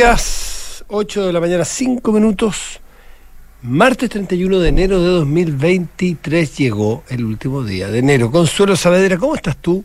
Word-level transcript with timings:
días, 0.00 0.82
8 0.88 1.26
de 1.26 1.32
la 1.34 1.40
mañana, 1.40 1.62
5 1.62 2.10
minutos. 2.10 2.80
Martes 3.60 4.08
31 4.08 4.58
de 4.60 4.68
enero 4.70 4.98
de 5.02 5.08
2023 5.08 6.56
llegó 6.56 7.04
el 7.10 7.22
último 7.22 7.62
día 7.62 7.88
de 7.88 7.98
enero. 7.98 8.30
Consuelo 8.30 8.76
Saavedra, 8.76 9.18
¿cómo 9.18 9.34
estás 9.34 9.58
tú? 9.58 9.84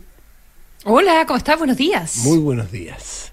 Hola, 0.84 1.26
¿cómo 1.26 1.36
estás? 1.36 1.58
Buenos 1.58 1.76
días. 1.76 2.16
Muy 2.24 2.38
buenos 2.38 2.72
días. 2.72 3.30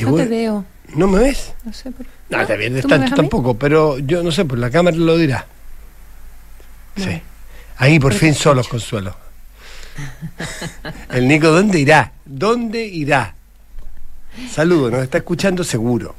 no 0.00 0.14
te 0.14 0.24
veo. 0.24 0.64
¿No 0.94 1.06
me 1.06 1.18
ves? 1.18 1.52
No 1.64 1.72
sé 1.74 1.90
por 1.90 2.06
No, 2.30 2.40
está 2.40 2.54
bien, 2.54 2.80
tanto 2.80 3.14
tampoco, 3.14 3.52
pero 3.58 3.98
yo 3.98 4.22
no 4.22 4.32
sé, 4.32 4.46
pues 4.46 4.58
la 4.58 4.70
cámara 4.70 4.96
lo 4.96 5.18
dirá. 5.18 5.46
Sí. 6.96 7.20
Ahí 7.76 8.00
por 8.00 8.14
fin 8.14 8.32
solos, 8.32 8.68
Consuelo. 8.68 9.14
El 11.10 11.28
Nico, 11.28 11.48
¿dónde 11.48 11.78
irá? 11.78 12.10
¿Dónde 12.24 12.86
irá? 12.86 13.34
Saludos, 14.50 14.92
nos 14.92 15.02
está 15.02 15.18
escuchando 15.18 15.64
seguro. 15.64 16.14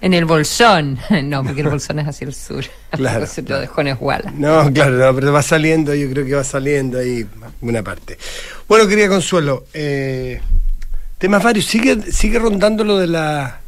En 0.00 0.14
el 0.14 0.24
Bolsón. 0.24 0.98
No, 1.24 1.42
porque 1.42 1.62
el 1.62 1.68
Bolsón 1.68 1.98
es 1.98 2.08
hacia 2.08 2.26
el 2.26 2.34
sur. 2.34 2.64
Claro. 2.90 3.26
lo 3.48 3.60
dejó 3.60 3.80
en 3.80 3.88
Esguala. 3.88 4.32
No, 4.36 4.72
claro, 4.72 4.92
no, 4.92 5.14
pero 5.14 5.32
va 5.32 5.42
saliendo, 5.42 5.94
yo 5.94 6.10
creo 6.10 6.24
que 6.24 6.34
va 6.34 6.44
saliendo 6.44 6.98
ahí 6.98 7.26
una 7.60 7.82
parte. 7.82 8.18
Bueno, 8.68 8.86
quería 8.86 9.08
Consuelo, 9.08 9.64
eh, 9.72 10.40
temas 11.18 11.42
varios. 11.42 11.66
Sigue, 11.66 12.12
sigue 12.12 12.38
rondando 12.38 12.84
lo 12.84 12.98
de 12.98 13.06
la. 13.06 13.60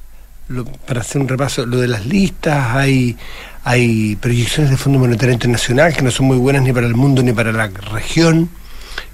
para 0.86 1.00
hacer 1.00 1.20
un 1.20 1.28
repaso, 1.28 1.66
lo 1.66 1.78
de 1.78 1.88
las 1.88 2.06
listas, 2.06 2.76
hay, 2.76 3.16
hay 3.64 4.16
proyecciones 4.16 4.70
del 4.70 4.78
Fondo 4.78 4.98
Monetario 4.98 5.32
Internacional 5.32 5.94
que 5.94 6.02
no 6.02 6.10
son 6.10 6.26
muy 6.26 6.36
buenas 6.36 6.62
ni 6.62 6.72
para 6.72 6.86
el 6.86 6.94
mundo 6.94 7.22
ni 7.22 7.32
para 7.32 7.52
la 7.52 7.68
región. 7.68 8.50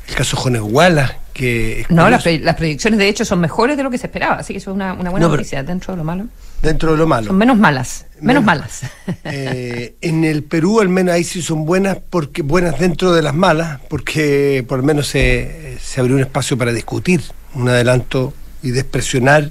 El 0.09 0.15
caso 0.15 0.37
Jones 0.37 0.62
Wallace, 0.62 1.15
que... 1.33 1.87
No, 1.89 2.09
las, 2.11 2.23
predicciones 2.23 2.99
de 2.99 3.09
hecho 3.09 3.25
son 3.25 3.41
mejores 3.41 3.77
de 3.77 3.83
lo 3.83 3.91
que 3.91 3.98
se 3.98 4.06
esperaba, 4.06 4.37
así 4.37 4.53
que 4.53 4.59
eso 4.59 4.70
es 4.70 4.75
una, 4.75 4.95
buena 4.95 5.29
noticia 5.29 5.62
dentro 5.62 5.95
de 5.95 5.98
lo 5.98 6.05
malo. 6.05 6.27
Dentro 6.62 6.93
de 6.93 6.98
lo 6.98 7.06
malo. 7.06 7.29
Son 7.29 7.37
menos 7.37 7.59
malas, 7.59 8.06
menos, 8.20 8.45
malas. 8.45 8.83
Eh, 9.25 9.95
en 10.01 10.25
el 10.25 10.43
Perú 10.43 10.81
al 10.81 10.89
menos 10.89 11.15
ahí 11.15 11.25
sí 11.25 11.43
son 11.43 11.65
buenas, 11.65 11.98
porque 12.11 12.43
buenas 12.43 12.79
dentro 12.79 13.12
de 13.12 13.23
las 13.23 13.34
malas, 13.34 13.81
porque 13.89 14.65
por 14.69 14.79
lo 14.79 14.84
menos 14.84 15.09
se, 15.09 15.79
se 15.83 16.01
abrió 16.01 16.17
un 16.17 16.23
espacio 16.23 16.59
para 16.59 16.73
discutir 16.73 17.23
un 17.55 17.69
adelanto 17.69 18.34
y 18.62 18.71
despresionar 18.71 19.51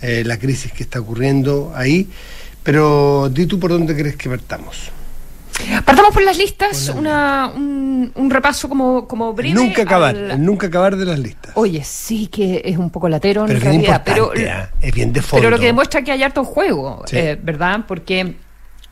eh, 0.00 0.22
la 0.24 0.38
crisis 0.38 0.72
que 0.72 0.82
está 0.82 1.00
ocurriendo 1.00 1.72
ahí. 1.74 2.08
Pero 2.62 3.30
di 3.30 3.46
tú 3.46 3.58
por 3.58 3.70
dónde 3.70 3.96
crees 3.96 4.16
que 4.16 4.28
partamos. 4.28 4.90
Partamos 5.84 6.12
por 6.12 6.22
las 6.22 6.38
listas, 6.38 6.88
una, 6.94 7.48
un, 7.54 8.30
repaso 8.30 8.68
como, 8.68 9.06
como 9.06 9.32
breve. 9.32 9.54
Nunca 9.54 9.82
acabar, 9.82 10.38
nunca 10.38 10.66
acabar 10.68 10.96
de 10.96 11.04
las 11.04 11.18
listas. 11.18 11.52
Oye, 11.54 11.82
sí 11.84 12.28
que 12.28 12.62
es 12.64 12.76
un 12.76 12.90
poco 12.90 13.08
latero 13.08 13.46
en 13.46 13.60
realidad, 13.60 14.02
pero, 14.04 14.32
¿ah? 14.50 14.68
es 14.80 14.94
bien 14.94 15.12
de 15.12 15.22
fondo. 15.22 15.42
Pero 15.42 15.50
lo 15.50 15.58
que 15.58 15.66
demuestra 15.66 16.02
que 16.02 16.12
hay 16.12 16.22
harto 16.22 16.44
juego, 16.44 17.04
eh, 17.12 17.38
¿verdad? 17.42 17.80
Porque 17.86 18.34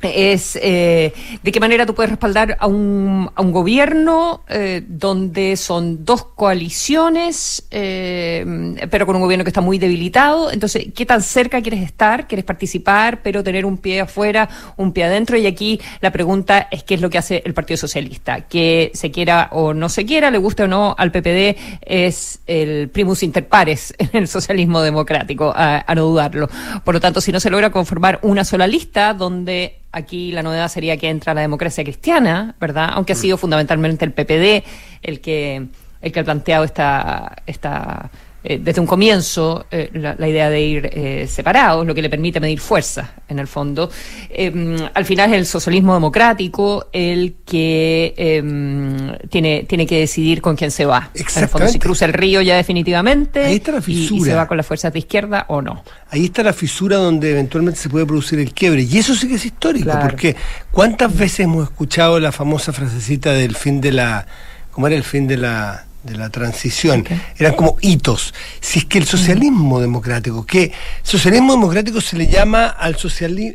es 0.03 0.59
eh, 0.61 1.13
de 1.43 1.53
qué 1.53 1.61
manera 1.61 1.87
tú 1.87 1.95
puedes 1.95 2.11
respaldar 2.11 2.57
a 2.61 2.67
un, 2.67 3.31
a 3.35 3.43
un 3.43 3.53
gobierno 3.53 4.43
eh, 4.49 4.83
donde 4.87 5.57
son 5.57 6.05
dos 6.05 6.25
coaliciones, 6.25 7.67
eh, 7.71 8.77
pero 8.91 9.07
con 9.07 9.17
un 9.17 9.23
gobierno 9.23 9.45
que 9.45 9.51
está 9.51 9.61
muy 9.61 9.79
debilitado. 9.79 10.53
Entonces, 10.53 10.89
¿qué 10.95 11.07
tan 11.07 11.23
cerca 11.23 11.63
quieres 11.63 11.83
estar? 11.83 12.29
¿Quieres 12.29 12.45
participar, 12.45 13.23
pero 13.23 13.43
tener 13.43 13.65
un 13.65 13.79
pie 13.79 14.01
afuera, 14.01 14.49
un 14.77 14.93
pie 14.93 15.05
adentro? 15.05 15.37
Y 15.37 15.47
aquí 15.47 15.81
la 16.01 16.11
pregunta 16.11 16.69
es 16.71 16.83
qué 16.83 16.95
es 16.95 17.01
lo 17.01 17.11
que 17.11 17.19
hace 17.19 17.43
el 17.45 17.55
Partido 17.55 17.79
Socialista. 17.79 18.43
Que 18.43 18.91
se 18.95 19.11
quiera 19.11 19.49
o 19.53 19.73
no 19.73 19.89
se 19.89 20.05
quiera, 20.05 20.31
le 20.31 20.39
guste 20.39 20.65
o 20.65 20.69
no 20.69 20.95
al 20.97 21.11
PPD, 21.11 21.57
es 21.81 22.41
el 22.47 22.89
primus 22.91 23.23
inter 23.23 23.49
pares 23.49 23.95
en 23.99 24.11
el 24.13 24.29
socialismo 24.29 24.83
democrático, 24.83 25.53
a, 25.55 25.85
a 25.87 25.95
no 25.95 26.03
dudarlo. 26.03 26.49
Por 26.85 26.95
lo 26.95 27.01
tanto, 27.01 27.21
si 27.21 27.33
no 27.33 27.41
se 27.41 27.51
logra 27.51 27.71
conformar 27.71 28.19
una 28.23 28.45
sola 28.45 28.67
lista 28.67 29.15
donde 29.15 29.81
Aquí 29.97 30.31
la 30.31 30.43
novedad 30.43 30.69
sería 30.69 30.99
que 30.99 31.09
entra 31.09 31.33
la 31.33 31.41
democracia 31.41 31.83
cristiana, 31.83 32.55
¿verdad? 32.61 32.91
Aunque 32.93 33.15
ha 33.15 33.17
sido 33.17 33.39
fundamentalmente 33.39 34.05
el 34.05 34.13
PPD 34.13 34.63
el 35.01 35.23
que, 35.23 35.69
el 36.03 36.13
que 36.13 36.21
ha 36.21 36.23
planteado 36.23 36.65
esta, 36.67 37.35
esta 37.47 38.11
eh, 38.49 38.61
desde 38.63 38.81
un 38.81 38.87
comienzo 38.87 39.67
eh, 39.73 39.91
la, 39.93 40.29
idea 40.29 40.49
de 40.49 40.61
ir 40.61 40.91
eh, 40.93 41.27
separados, 41.29 41.85
lo 41.85 41.93
que 41.93 42.01
le 42.01 42.09
permite 42.09 42.39
medir 42.39 42.61
fuerza, 42.61 43.15
en 43.29 43.41
el 43.41 43.49
fondo. 43.49 43.91
Em, 44.31 44.77
al 44.95 45.05
final 45.05 45.33
es 45.33 45.39
el 45.39 45.47
socialismo 45.47 45.95
democrático 45.95 46.87
el 46.93 47.39
que 47.45 48.15
em, 48.17 49.19
tiene, 49.31 49.65
tiene 49.65 49.85
que 49.85 49.99
decidir 49.99 50.41
con 50.41 50.55
quién 50.55 50.71
se 50.71 50.85
va. 50.85 51.11
En 51.13 51.43
el 51.43 51.49
fondo, 51.49 51.67
si 51.67 51.81
cruza 51.81 52.05
el 52.05 52.13
río 52.13 52.41
ya 52.41 52.57
definitivamente 52.57 53.47
Ahí 53.47 53.57
está 53.57 53.73
la 53.73 53.83
fisura. 53.83 54.21
Y, 54.21 54.25
se 54.25 54.35
va 54.35 54.47
con 54.47 54.57
las 54.57 54.67
fuerzas 54.67 54.93
de 54.93 55.01
izquierda 55.01 55.47
o 55.49 55.61
no. 55.61 55.83
Ahí 56.11 56.27
está 56.27 56.45
la 56.45 56.53
fisura 56.53 56.99
donde 56.99 57.33
eventualmente 57.33 57.81
se 57.81 57.89
puede 57.89 58.07
producir 58.07 58.39
el 58.39 58.53
quiebre. 58.55 58.83
Y 58.83 58.99
eso 58.99 59.17
sí 59.17 59.27
que 59.27 59.35
es 59.35 59.45
histórico, 59.45 59.91
porque 60.01 60.37
¿cuántas 60.71 61.17
veces 61.17 61.41
hemos 61.41 61.65
escuchado 61.65 62.21
la 62.21 62.31
famosa 62.31 62.73
frasecita 62.73 63.33
del 63.33 63.57
fin 63.57 63.81
de 63.81 63.91
la... 63.91 64.25
¿Cómo 64.71 64.87
era 64.87 64.95
el 64.95 65.05
fin 65.05 65.27
de 65.27 65.39
la 65.39 65.87
de 66.07 66.17
la 66.17 66.31
transición, 66.31 67.05
eran 67.37 67.55
como 67.55 67.77
hitos. 67.81 68.33
Si 68.61 68.79
es 68.81 68.85
que 68.85 68.99
el 68.99 69.07
socialismo 69.07 69.81
democrático, 69.81 70.47
que 70.47 70.73
socialismo 71.03 71.53
democrático 71.53 72.01
se 72.01 72.17
le 72.17 72.27
llama 72.27 72.67
al, 72.67 72.97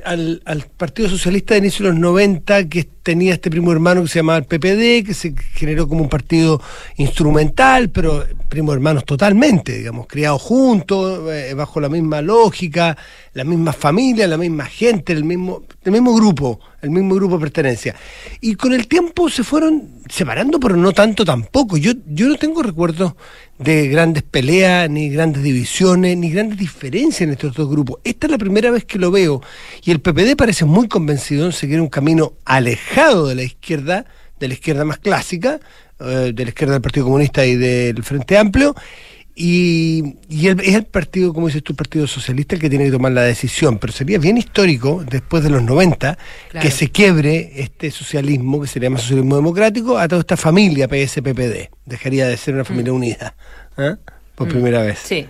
al, 0.06 0.42
al 0.46 0.62
Partido 0.78 1.10
Socialista 1.10 1.54
de 1.54 1.60
inicio 1.60 1.86
de 1.86 1.92
los 1.92 2.00
90, 2.00 2.68
que 2.70 2.88
tenía 3.04 3.34
este 3.34 3.50
primo 3.50 3.72
hermano 3.72 4.02
que 4.04 4.08
se 4.08 4.20
llamaba 4.20 4.38
el 4.38 4.46
PPD, 4.46 5.06
que 5.06 5.14
se 5.14 5.34
generó 5.54 5.88
como 5.88 6.04
un 6.04 6.10
partido 6.10 6.62
instrumental, 6.98 7.90
pero 7.90 8.26
primo 8.50 8.74
hermanos 8.74 9.06
totalmente, 9.06 9.78
digamos, 9.78 10.08
criados 10.08 10.42
juntos, 10.42 11.32
eh, 11.32 11.54
bajo 11.56 11.80
la 11.80 11.90
misma 11.90 12.22
lógica, 12.22 12.98
la 13.34 13.46
misma 13.46 13.72
familia, 13.72 14.28
la 14.28 14.38
misma 14.38 14.66
gente, 14.66 15.14
el 15.14 15.24
mismo, 15.24 15.64
el 15.84 15.92
mismo 15.92 16.14
grupo, 16.14 16.60
el 16.82 16.90
mismo 16.90 17.16
grupo 17.16 17.36
de 17.36 17.42
pertenencia. 17.42 17.96
Y 18.42 18.56
con 18.56 18.74
el 18.74 18.88
tiempo 18.88 19.30
se 19.30 19.44
fueron 19.44 20.02
separando, 20.10 20.60
pero 20.60 20.76
no 20.76 20.92
tanto 20.92 21.24
tampoco. 21.24 21.78
Yo, 21.78 21.94
yo 22.08 22.28
no 22.28 22.36
tengo 22.36 22.62
recuerdos 22.62 23.14
de 23.58 23.88
grandes 23.88 24.24
peleas, 24.24 24.90
ni 24.90 25.10
grandes 25.10 25.44
divisiones, 25.44 26.18
ni 26.18 26.30
grandes 26.30 26.58
diferencias 26.58 27.22
en 27.22 27.32
estos 27.32 27.54
dos 27.56 27.70
grupos. 27.70 28.00
Esta 28.04 28.28
es 28.28 28.32
la 28.32 28.38
primera 28.38 28.70
vez 28.70 28.84
que 28.84 29.00
lo 29.00 29.12
veo 29.12 29.42
y 29.84 29.92
el 29.92 30.02
PPD 30.02 30.36
parece 30.36 30.66
muy 30.66 30.90
convencido 30.90 31.46
en 31.46 31.54
seguir 31.54 31.80
un 31.80 31.90
camino 31.90 32.34
alejado 32.44 33.28
de 33.28 33.36
la 33.36 33.44
izquierda, 33.44 34.06
de 34.40 34.48
la 34.50 34.56
izquierda 34.56 34.84
más 34.84 34.98
clásica, 34.98 35.62
eh, 36.00 36.32
de 36.34 36.44
la 36.44 36.50
izquierda 36.50 36.74
del 36.74 36.82
Partido 36.82 37.06
Comunista 37.06 37.46
y 37.46 37.56
del 37.56 38.04
Frente 38.04 38.38
Amplio, 38.38 38.76
y, 39.36 40.18
es 40.30 40.76
el 40.76 40.86
partido, 40.86 41.34
como 41.34 41.48
dices 41.48 41.64
tú, 41.64 41.74
el 41.74 41.78
Partido 41.78 42.06
Socialista 42.08 42.56
el 42.56 42.62
que 42.62 42.70
tiene 42.70 42.86
que 42.86 42.92
tomar 42.92 43.12
la 43.12 43.24
decisión, 43.24 43.78
pero 43.78 43.94
sería 43.94 44.20
bien 44.20 44.38
histórico, 44.38 45.04
después 45.10 45.44
de 45.44 45.50
los 45.50 45.64
90, 45.64 46.18
que 46.62 46.72
se 46.72 46.90
quiebre 46.90 47.52
este 47.56 47.92
socialismo, 47.92 48.62
que 48.62 48.68
sería 48.68 48.90
más 48.90 49.02
socialismo 49.02 49.36
democrático, 49.36 49.98
a 49.98 50.08
toda 50.08 50.22
esta 50.22 50.38
familia 50.38 50.88
PSPPD. 50.88 51.70
Dejaría 51.86 52.28
de 52.28 52.38
ser 52.38 52.56
una 52.56 52.66
familia 52.66 52.92
mm. 52.92 52.96
unida, 52.96 53.36
¿eh? 53.78 53.96
por 54.36 54.48
mm. 54.48 54.52
primera 54.52 54.82
vez. 54.82 55.00
Sí. 55.00 55.28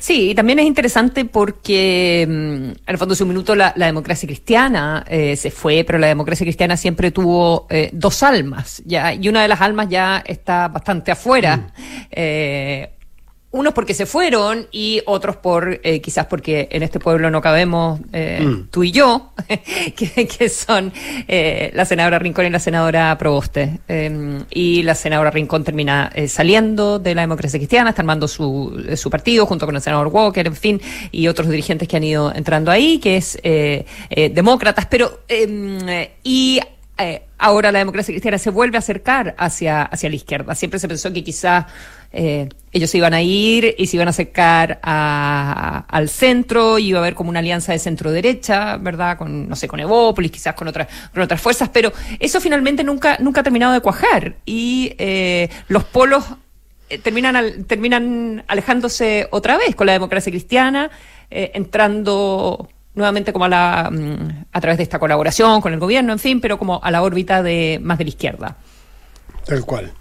Sí, 0.00 0.30
y 0.30 0.34
también 0.34 0.58
es 0.58 0.66
interesante 0.66 1.24
porque, 1.24 2.26
mm, 2.28 2.32
en 2.32 2.76
el 2.86 2.98
fondo, 2.98 3.14
hace 3.14 3.22
un 3.22 3.30
minuto 3.30 3.54
la, 3.54 3.72
democracia 3.74 4.26
cristiana 4.26 5.04
eh, 5.08 5.34
se 5.36 5.50
fue, 5.50 5.82
pero 5.86 5.98
la 5.98 6.08
democracia 6.08 6.44
cristiana 6.44 6.76
siempre 6.76 7.10
tuvo 7.10 7.66
eh, 7.70 7.88
dos 7.92 8.22
almas, 8.22 8.82
ya, 8.84 9.14
y 9.14 9.28
una 9.28 9.40
de 9.40 9.48
las 9.48 9.60
almas 9.62 9.88
ya 9.88 10.22
está 10.26 10.68
bastante 10.68 11.10
afuera. 11.10 11.72
Eh, 12.10 12.90
unos 13.50 13.72
porque 13.72 13.94
se 13.94 14.04
fueron 14.04 14.66
y 14.70 15.00
otros 15.06 15.36
por 15.36 15.80
eh, 15.82 16.02
quizás 16.02 16.26
porque 16.26 16.68
en 16.70 16.82
este 16.82 17.00
pueblo 17.00 17.30
no 17.30 17.40
cabemos 17.40 17.98
eh, 18.12 18.40
mm. 18.42 18.68
tú 18.70 18.84
y 18.84 18.92
yo, 18.92 19.32
que, 19.96 20.48
son 20.50 20.92
eh, 21.26 21.70
la 21.72 21.86
senadora 21.86 22.18
Rincón 22.18 22.44
y 22.46 22.50
la 22.50 22.58
senadora 22.58 23.16
Proboste. 23.16 23.80
Em, 23.88 24.44
y 24.50 24.82
la 24.82 24.94
senadora 24.94 25.30
Rincón 25.30 25.64
termina 25.64 26.12
saliendo 26.28 26.98
de 26.98 27.14
la 27.14 27.22
democracia 27.22 27.58
cristiana, 27.58 27.90
está 27.90 28.02
armando 28.02 28.28
su, 28.28 28.86
su 28.96 29.08
partido 29.08 29.46
junto 29.46 29.64
con 29.64 29.74
el 29.74 29.82
senador 29.82 30.08
Walker, 30.08 30.46
en 30.46 30.56
fin, 30.56 30.80
y 31.10 31.26
otros 31.28 31.48
dirigentes 31.48 31.88
que 31.88 31.96
han 31.96 32.04
ido 32.04 32.32
entrando 32.34 32.70
ahí, 32.70 32.98
que 32.98 33.16
es 33.16 33.38
demócratas, 34.34 34.86
pero 34.86 35.20
em, 35.26 35.78
y 36.22 36.60
ahora 37.38 37.72
la 37.72 37.78
democracia 37.78 38.12
cristiana 38.12 38.38
se 38.38 38.50
vuelve 38.50 38.76
a 38.76 38.80
acercar 38.80 39.34
hacia, 39.38 39.82
hacia 39.82 40.10
la 40.10 40.16
izquierda. 40.16 40.54
Siempre 40.54 40.80
se 40.80 40.88
pensó 40.88 41.12
que 41.12 41.24
quizás 41.24 41.66
eh, 42.12 42.48
ellos 42.72 42.90
se 42.90 42.98
iban 42.98 43.14
a 43.14 43.22
ir 43.22 43.74
y 43.78 43.86
se 43.86 43.96
iban 43.96 44.08
a 44.08 44.10
acercar 44.10 44.78
al 44.82 46.08
centro, 46.08 46.78
y 46.78 46.88
iba 46.88 46.98
a 46.98 47.02
haber 47.02 47.14
como 47.14 47.30
una 47.30 47.40
alianza 47.40 47.72
de 47.72 47.78
centro-derecha, 47.78 48.76
¿verdad? 48.76 49.18
Con, 49.18 49.48
no 49.48 49.56
sé, 49.56 49.68
con 49.68 49.80
Evópolis, 49.80 50.30
quizás 50.30 50.54
con 50.54 50.68
otras, 50.68 50.88
con 51.12 51.22
otras 51.22 51.40
fuerzas, 51.40 51.70
pero 51.72 51.92
eso 52.18 52.40
finalmente 52.40 52.84
nunca, 52.84 53.16
nunca 53.20 53.40
ha 53.40 53.44
terminado 53.44 53.72
de 53.72 53.80
cuajar 53.80 54.36
y 54.44 54.94
eh, 54.98 55.48
los 55.68 55.84
polos 55.84 56.24
eh, 56.90 56.98
terminan, 56.98 57.64
terminan 57.64 58.44
alejándose 58.48 59.28
otra 59.30 59.56
vez 59.56 59.74
con 59.74 59.86
la 59.86 59.92
democracia 59.92 60.30
cristiana, 60.30 60.90
entrando 61.30 62.68
nuevamente 62.98 63.32
como 63.32 63.46
a 63.46 63.48
la 63.48 63.90
mm, 63.90 64.46
a 64.52 64.60
través 64.60 64.76
de 64.76 64.82
esta 64.82 64.98
colaboración 64.98 65.60
con 65.62 65.72
el 65.72 65.78
gobierno, 65.78 66.12
en 66.12 66.18
fin, 66.18 66.40
pero 66.40 66.58
como 66.58 66.80
a 66.82 66.90
la 66.90 67.02
órbita 67.02 67.42
de 67.42 67.78
más 67.82 67.96
de 67.96 68.04
la 68.04 68.10
izquierda. 68.10 68.56
Tal 69.46 69.64
cual. 69.64 69.92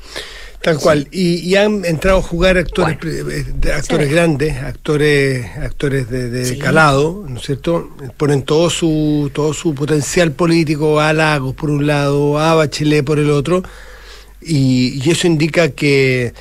Tal 0.62 0.80
cual. 0.80 1.08
Y, 1.12 1.56
han 1.56 1.86
entrado 1.86 2.20
a 2.20 2.22
jugar 2.22 2.58
actores 2.58 2.98
eh, 3.06 3.72
actores 3.74 4.12
grandes, 4.12 4.58
actores 4.58 5.46
actores 5.58 6.10
de, 6.10 6.58
calado, 6.58 7.26
¿no 7.28 7.38
es 7.38 7.46
cierto? 7.46 7.96
Ponen 8.18 8.42
todo 8.42 8.70
su 8.70 9.32
todo 9.34 9.54
su 9.54 9.74
potencial 9.74 10.32
político 10.32 11.00
a 11.00 11.14
Lagos 11.14 11.56
por 11.56 11.70
un 11.70 11.88
lado, 11.88 12.40
a 12.40 12.56
Bachelet 12.56 13.06
por 13.06 13.20
el 13.20 13.30
otro, 13.30 13.64
y, 14.42 15.10
eso 15.10 15.28
indica 15.28 15.70
que 15.70 16.34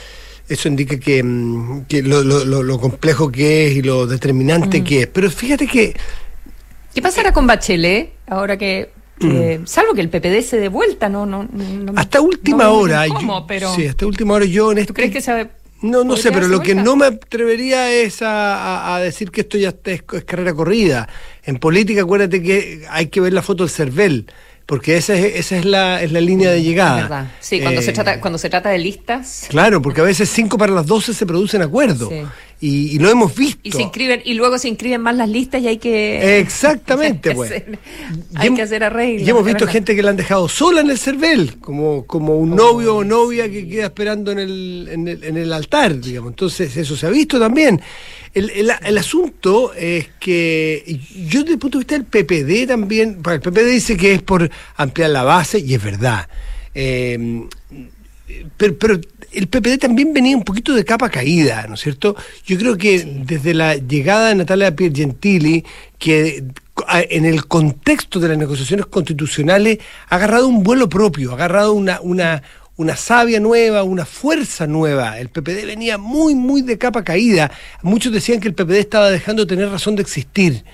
eso 0.49 0.69
indica 0.69 0.99
que, 0.99 1.23
mm, 1.23 1.85
lo, 2.05 2.81
complejo 2.81 3.31
que 3.31 3.69
es 3.69 3.77
y 3.77 3.83
lo 3.83 4.07
determinante 4.07 4.81
mm. 4.81 4.85
que 4.85 5.01
es. 5.03 5.07
Pero 5.09 5.31
fíjate 5.31 5.67
que... 5.67 5.95
¿Qué 6.95 7.03
pasará 7.03 7.33
con 7.33 7.47
Bachelet 7.47 8.13
ahora 8.27 8.57
que 8.57 8.91
Mm. 9.19 9.65
salvo 9.67 9.95
que 9.95 10.03
el 10.03 10.11
PPD 10.11 10.43
se 10.43 10.59
dé 10.59 10.69
vuelta, 10.69 11.09
no, 11.09 11.25
no, 11.25 11.49
hasta 11.97 12.21
última 12.21 12.69
hora. 12.69 13.05
Sí, 13.75 13.87
hasta 13.87 14.07
última 14.07 14.35
hora 14.35 14.45
yo 14.45 14.73
en 14.73 14.85
¿Tú 14.85 14.95
crees 14.95 15.13
que 15.13 15.21
se 15.21 15.49
no, 15.83 16.05
no 16.05 16.17
sé, 16.17 16.33
pero 16.33 16.49
lo 16.49 16.61
que 16.61 16.75
no 16.75 16.97
me 16.97 17.07
atrevería 17.07 17.93
es 17.93 18.19
a, 18.23 18.99
decir 19.03 19.31
que 19.31 19.43
esto 19.43 19.59
ya 19.59 19.75
es, 19.85 20.03
es, 20.13 20.25
carrera 20.25 20.55
corrida. 20.55 21.09
En 21.45 21.59
política, 21.59 22.03
acuérdate 22.03 22.43
que 22.43 22.87
hay 22.89 23.07
que 23.07 23.21
ver 23.21 23.33
la 23.33 23.43
foto 23.43 23.65
del 23.65 23.71
CERVEL 23.71 24.27
porque 24.67 24.97
esa 24.97 25.15
es, 25.15 25.37
esa 25.37 25.57
es, 25.57 25.65
la, 25.65 26.03
es 26.03 26.11
la 26.11 26.21
línea 26.21 26.51
de 26.51 26.61
llegada. 26.61 27.03
verdad. 27.03 27.33
Sí, 27.39 27.61
cuando, 27.61 27.81
se 27.81 27.91
eh, 27.91 27.95
trata, 27.95 28.21
cuando 28.21 28.37
se 28.37 28.51
trata 28.51 28.69
de 28.69 28.79
listas. 28.79 29.47
Claro, 29.49 29.81
porque 29.81 30.01
a 30.01 30.05
veces 30.05 30.29
cinco 30.29 30.59
para 30.59 30.73
las 30.73 30.87
doce 30.87 31.15
se 31.15 31.25
producen 31.25 31.63
acuerdos. 31.63 32.13
Y, 32.59 32.99
lo 32.99 33.11
hemos 33.11 33.35
visto. 33.35 33.61
Y 33.63 33.73
se 33.73 33.83
inscriben, 33.83 34.23
y 34.25 34.33
luego 34.33 34.59
se 34.59 34.69
inscriben 34.69 35.03
más 35.03 35.15
las 35.15 35.29
listas 35.29 35.61
y 35.61 35.69
hay 35.69 35.77
que. 35.77 36.39
Exactamente, 36.39 37.35
pues. 37.35 37.53
hay 38.35 38.55
que 38.55 38.63
hacer 38.63 38.83
arreglos. 38.83 39.27
Y 39.27 39.31
hemos 39.31 39.45
visto 39.45 39.67
gente 39.67 39.95
que 39.95 40.03
la 40.03 40.11
han 40.11 40.17
dejado 40.17 40.49
sola 40.49 40.81
en 40.81 40.91
el 40.91 40.99
CERVEL, 40.99 41.59
como, 41.59 42.07
como 42.07 42.39
un 42.39 42.55
oh. 42.55 42.57
novio 42.57 42.97
o 42.97 43.05
novia 43.05 43.51
que 43.51 43.69
queda 43.69 43.85
esperando 43.85 44.33
en 44.33 44.39
el, 44.39 44.89
en 44.91 45.07
el, 45.07 45.25
en 45.25 45.37
el 45.37 45.53
altar, 45.53 46.01
digamos. 46.01 46.31
Entonces, 46.31 46.75
eso 46.79 46.97
se 46.97 47.07
ha 47.07 47.11
visto 47.11 47.39
también. 47.39 47.81
El, 48.33 48.51
el, 48.51 48.99
asunto 48.99 49.73
es 49.75 50.09
que 50.19 51.01
yo 51.29 51.41
desde 51.41 51.55
el 51.55 51.59
punto 51.59 51.79
de 51.79 51.85
vista 51.85 51.95
del 51.99 52.05
PPD 52.05 52.69
también, 52.69 53.19
el 53.25 53.41
PPD 53.41 53.65
dice 53.65 53.97
que 53.97 54.15
es 54.15 54.23
por 54.23 54.51
ampliar 54.77 55.11
la 55.11 55.25
base 55.25 55.59
y 55.59 55.75
es 55.75 55.83
verdad. 55.83 56.29
Eh, 56.75 57.49
pero, 58.57 58.77
pero, 58.79 59.01
el 59.33 59.49
PPD 59.49 59.79
también 59.79 60.13
venía 60.13 60.37
un 60.37 60.45
poquito 60.45 60.75
de 60.75 60.85
capa 60.85 61.11
caída, 61.11 61.67
¿no 61.69 61.75
es 61.75 61.81
cierto? 61.81 62.17
Yo 62.47 62.57
creo 62.57 62.77
que 62.77 63.23
desde 63.25 63.53
la 63.53 63.75
llegada 63.75 64.29
de 64.29 64.35
Natalia 64.37 64.75
Piergentili, 64.75 65.65
que 65.99 66.45
en 67.11 67.25
el 67.25 67.47
contexto 67.47 68.19
de 68.21 68.29
las 68.29 68.39
negociaciones 68.39 68.87
constitucionales 68.87 69.79
ha 70.09 70.17
agarrado 70.17 70.49
un 70.49 70.63
vuelo 70.63 70.89
propio, 70.89 71.33
ha 71.33 71.35
agarrado 71.35 71.75
una, 71.75 72.01
una, 72.01 72.43
una 72.77 72.97
savia 72.97 73.41
nueva, 73.41 73.83
una 73.83 74.05
fuerza 74.05 74.67
nueva. 74.67 75.19
El 75.19 75.29
PPD 75.29 75.67
venía 75.67 75.99
muy, 75.99 76.35
muy 76.35 76.63
de 76.63 76.79
capa 76.79 77.05
caída. 77.05 77.51
Muchos 77.83 78.13
decían 78.13 78.41
que 78.41 78.49
el 78.49 78.55
PPD 78.55 78.77
estaba 78.77 79.11
dejando 79.11 79.45
de 79.45 79.55
tener 79.55 79.71
razón 79.71 79.97
de 79.97 80.03
existir 80.03 80.65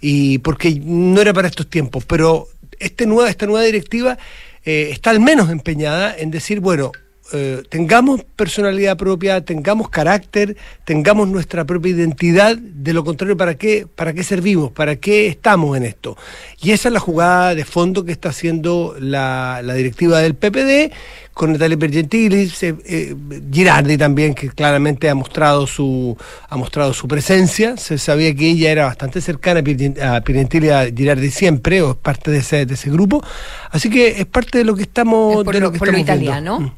y 0.00 0.38
porque 0.38 0.80
no 0.82 1.20
era 1.20 1.32
para 1.32 1.48
estos 1.48 1.68
tiempos. 1.68 2.04
Pero 2.04 2.48
este 2.78 3.06
nueva, 3.06 3.30
esta 3.30 3.46
nueva 3.46 3.64
directiva 3.64 4.18
eh, 4.64 4.90
está 4.92 5.10
al 5.10 5.20
menos 5.20 5.50
empeñada 5.50 6.14
en 6.16 6.30
decir, 6.30 6.60
bueno, 6.60 6.92
eh, 7.32 7.62
tengamos 7.68 8.24
personalidad 8.34 8.96
propia, 8.96 9.44
tengamos 9.44 9.88
carácter, 9.88 10.56
tengamos 10.84 11.28
nuestra 11.28 11.64
propia 11.64 11.92
identidad, 11.92 12.56
de 12.56 12.92
lo 12.92 13.04
contrario, 13.04 13.36
¿para 13.36 13.54
qué, 13.54 13.86
para 13.94 14.12
qué 14.12 14.24
servimos? 14.24 14.72
¿Para 14.72 14.96
qué 14.96 15.28
estamos 15.28 15.76
en 15.76 15.84
esto? 15.84 16.16
Y 16.60 16.72
esa 16.72 16.88
es 16.88 16.92
la 16.92 17.00
jugada 17.00 17.54
de 17.54 17.64
fondo 17.64 18.04
que 18.04 18.10
está 18.10 18.30
haciendo 18.30 18.96
la, 18.98 19.60
la 19.62 19.74
directiva 19.74 20.18
del 20.18 20.34
PPD, 20.34 20.92
con 21.32 21.52
Natalia 21.52 21.78
Pergentili, 21.78 22.52
eh, 22.60 23.14
Girardi 23.50 23.96
también, 23.96 24.34
que 24.34 24.50
claramente 24.50 25.08
ha 25.08 25.14
mostrado 25.14 25.66
su 25.66 26.16
ha 26.48 26.56
mostrado 26.56 26.92
su 26.92 27.08
presencia. 27.08 27.76
Se 27.76 27.98
sabía 27.98 28.34
que 28.34 28.50
ella 28.50 28.70
era 28.70 28.84
bastante 28.86 29.20
cercana 29.20 29.60
a 29.60 30.20
Pergentili 30.20 30.66
y 30.66 30.70
a 30.70 30.86
Girardi 30.86 31.30
siempre, 31.30 31.80
o 31.82 31.92
es 31.92 31.96
parte 31.96 32.30
de 32.30 32.38
ese, 32.38 32.66
de 32.66 32.74
ese 32.74 32.90
grupo. 32.90 33.22
Así 33.70 33.88
que 33.88 34.20
es 34.20 34.26
parte 34.26 34.58
de 34.58 34.64
lo 34.64 34.74
que 34.74 34.82
estamos. 34.82 35.44
por, 35.44 35.54
de 35.54 35.60
lo, 35.60 35.72
que 35.72 35.78
por 35.78 35.96
italiano. 35.96 36.60
Mm. 36.60 36.72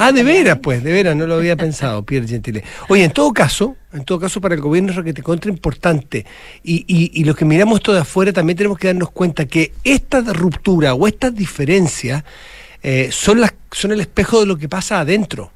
ah, 0.00 0.12
de 0.12 0.22
veras, 0.22 0.58
pues, 0.58 0.82
de 0.82 0.92
veras, 0.92 1.16
no 1.16 1.26
lo 1.26 1.34
había 1.34 1.56
pensado, 1.56 2.04
Pierre 2.04 2.26
Gentile. 2.26 2.64
Oye, 2.88 3.04
en 3.04 3.12
todo 3.12 3.32
caso, 3.32 3.76
en 3.92 4.04
todo 4.04 4.20
caso, 4.20 4.40
para 4.40 4.54
el 4.54 4.60
gobierno 4.60 4.92
es 4.92 5.14
te 5.14 5.22
contra 5.22 5.50
importante. 5.50 6.26
Y, 6.62 6.84
y, 6.86 7.12
y 7.14 7.24
los 7.24 7.36
que 7.36 7.44
miramos 7.44 7.80
todo 7.80 7.94
de 7.94 8.02
afuera 8.02 8.32
también 8.32 8.56
tenemos 8.56 8.78
que 8.78 8.88
darnos 8.88 9.10
cuenta 9.10 9.46
que 9.46 9.72
esta 9.84 10.20
ruptura 10.20 10.94
o 10.94 11.06
estas 11.06 11.34
diferencias 11.34 12.24
eh, 12.88 13.08
son, 13.10 13.40
las, 13.40 13.52
son 13.72 13.90
el 13.90 14.00
espejo 14.00 14.38
de 14.38 14.46
lo 14.46 14.56
que 14.56 14.68
pasa 14.68 15.00
adentro. 15.00 15.50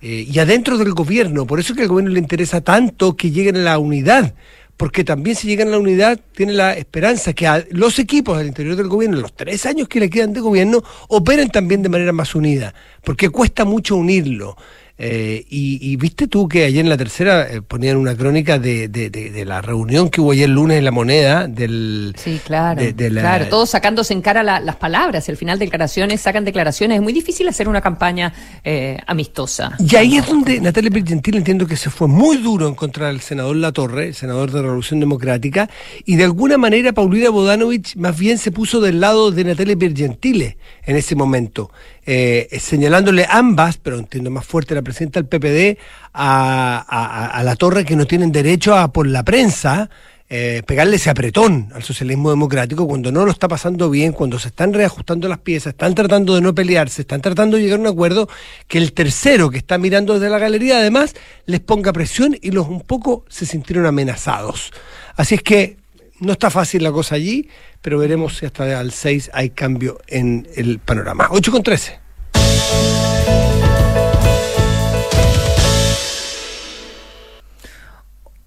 Eh, 0.00 0.28
y 0.30 0.38
adentro 0.38 0.78
del 0.78 0.94
gobierno. 0.94 1.44
Por 1.44 1.58
eso 1.58 1.72
es 1.72 1.76
que 1.76 1.82
al 1.82 1.88
gobierno 1.88 2.12
le 2.12 2.20
interesa 2.20 2.60
tanto 2.60 3.16
que 3.16 3.32
lleguen 3.32 3.56
a 3.56 3.62
la 3.62 3.78
unidad. 3.80 4.32
Porque 4.76 5.02
también 5.02 5.34
si 5.34 5.48
llegan 5.48 5.66
a 5.68 5.70
la 5.72 5.80
unidad, 5.80 6.20
tiene 6.36 6.52
la 6.52 6.74
esperanza 6.74 7.32
que 7.32 7.64
los 7.72 7.98
equipos 7.98 8.38
del 8.38 8.46
interior 8.46 8.76
del 8.76 8.86
gobierno, 8.86 9.20
los 9.20 9.34
tres 9.34 9.66
años 9.66 9.88
que 9.88 9.98
le 9.98 10.08
quedan 10.08 10.32
de 10.32 10.38
gobierno, 10.38 10.84
operen 11.08 11.50
también 11.50 11.82
de 11.82 11.88
manera 11.88 12.12
más 12.12 12.36
unida. 12.36 12.72
Porque 13.02 13.28
cuesta 13.28 13.64
mucho 13.64 13.96
unirlo. 13.96 14.56
Eh, 15.00 15.44
y, 15.48 15.94
viste 15.96 16.26
tú 16.26 16.48
que 16.48 16.64
ayer 16.64 16.80
en 16.80 16.88
la 16.88 16.96
tercera 16.96 17.48
eh, 17.48 17.62
ponían 17.62 17.96
una 17.96 18.16
crónica 18.16 18.58
de, 18.58 18.88
de, 18.88 19.44
la 19.44 19.62
reunión 19.62 20.10
que 20.10 20.20
hubo 20.20 20.32
ayer 20.32 20.48
lunes 20.48 20.78
en 20.78 20.84
la 20.84 20.90
moneda 20.90 21.46
del... 21.46 22.14
Sí, 22.16 22.40
claro. 22.44 22.82
Claro, 22.96 23.46
todos 23.46 23.70
sacándose 23.70 24.12
en 24.12 24.22
cara 24.22 24.42
las 24.42 24.76
palabras. 24.76 25.28
Al 25.28 25.36
final 25.36 25.58
declaraciones 25.58 26.20
sacan 26.20 26.44
declaraciones. 26.44 26.96
Es 26.96 27.02
muy 27.02 27.12
difícil 27.12 27.48
hacer 27.48 27.68
una 27.68 27.80
campaña 27.80 28.32
eh, 28.64 28.98
amistosa. 29.06 29.76
Y 29.78 29.94
ahí 29.94 30.16
es 30.16 30.26
donde 30.26 30.60
Natalia 30.60 30.90
Pirgentil 30.90 31.36
entiendo 31.36 31.66
que 31.66 31.76
se 31.76 31.90
fue 31.90 32.08
muy 32.08 32.38
duro 32.38 32.66
en 32.66 32.74
contra 32.74 33.06
del 33.06 33.20
senador 33.20 33.54
Latorre, 33.56 34.12
senador 34.12 34.50
de 34.50 34.56
la 34.56 34.62
Revolución 34.62 34.98
Democrática, 34.98 35.70
y 36.04 36.16
de 36.16 36.24
alguna 36.24 36.58
manera 36.58 36.92
Paulina 36.92 37.30
Bodanovich 37.30 37.94
más 37.96 38.18
bien 38.18 38.38
se 38.38 38.50
puso 38.50 38.80
del 38.80 39.00
lado 39.00 39.30
de 39.30 39.44
Natalia 39.44 39.76
Pirgentile 39.76 40.58
en 40.84 40.96
ese 40.96 41.14
momento. 41.14 41.70
Eh, 42.10 42.58
señalándole 42.58 43.26
ambas, 43.28 43.76
pero 43.76 43.98
entiendo 43.98 44.30
más 44.30 44.46
fuerte 44.46 44.74
la 44.74 44.80
presidenta 44.80 45.20
del 45.20 45.28
PPD, 45.28 45.78
a, 46.14 47.42
la 47.44 47.54
torre 47.56 47.84
que 47.84 47.96
no 47.96 48.06
tienen 48.06 48.32
derecho 48.32 48.74
a, 48.74 48.90
por 48.90 49.06
la 49.06 49.22
prensa, 49.22 49.90
eh, 50.30 50.62
pegarle 50.66 50.96
ese 50.96 51.10
apretón 51.10 51.68
al 51.74 51.82
socialismo 51.82 52.30
democrático 52.30 52.88
cuando 52.88 53.12
no 53.12 53.26
lo 53.26 53.30
está 53.30 53.46
pasando 53.46 53.90
bien, 53.90 54.12
cuando 54.12 54.38
se 54.38 54.48
están 54.48 54.72
reajustando 54.72 55.28
las 55.28 55.40
piezas, 55.40 55.74
están 55.74 55.94
tratando 55.94 56.34
de 56.34 56.40
no 56.40 56.54
pelearse, 56.54 57.02
están 57.02 57.20
tratando 57.20 57.58
de 57.58 57.64
llegar 57.64 57.78
a 57.78 57.82
un 57.82 57.88
acuerdo, 57.88 58.26
que 58.68 58.78
el 58.78 58.94
tercero 58.94 59.50
que 59.50 59.58
está 59.58 59.76
mirando 59.76 60.14
desde 60.14 60.30
la 60.30 60.38
galería 60.38 60.78
además 60.78 61.14
les 61.44 61.60
ponga 61.60 61.92
presión 61.92 62.38
y 62.40 62.52
los 62.52 62.68
un 62.68 62.80
poco 62.80 63.26
se 63.28 63.44
sintieron 63.44 63.84
amenazados. 63.84 64.72
Así 65.14 65.34
es 65.34 65.42
que 65.42 65.76
no 66.20 66.32
está 66.32 66.50
fácil 66.50 66.82
la 66.82 66.92
cosa 66.92 67.14
allí, 67.14 67.48
pero 67.80 67.98
veremos 67.98 68.38
si 68.38 68.46
hasta 68.46 68.78
al 68.78 68.92
6 68.92 69.30
hay 69.32 69.50
cambio 69.50 69.98
en 70.06 70.48
el 70.54 70.78
panorama. 70.78 71.28
8 71.30 71.52
con 71.52 71.62
13. 71.62 71.98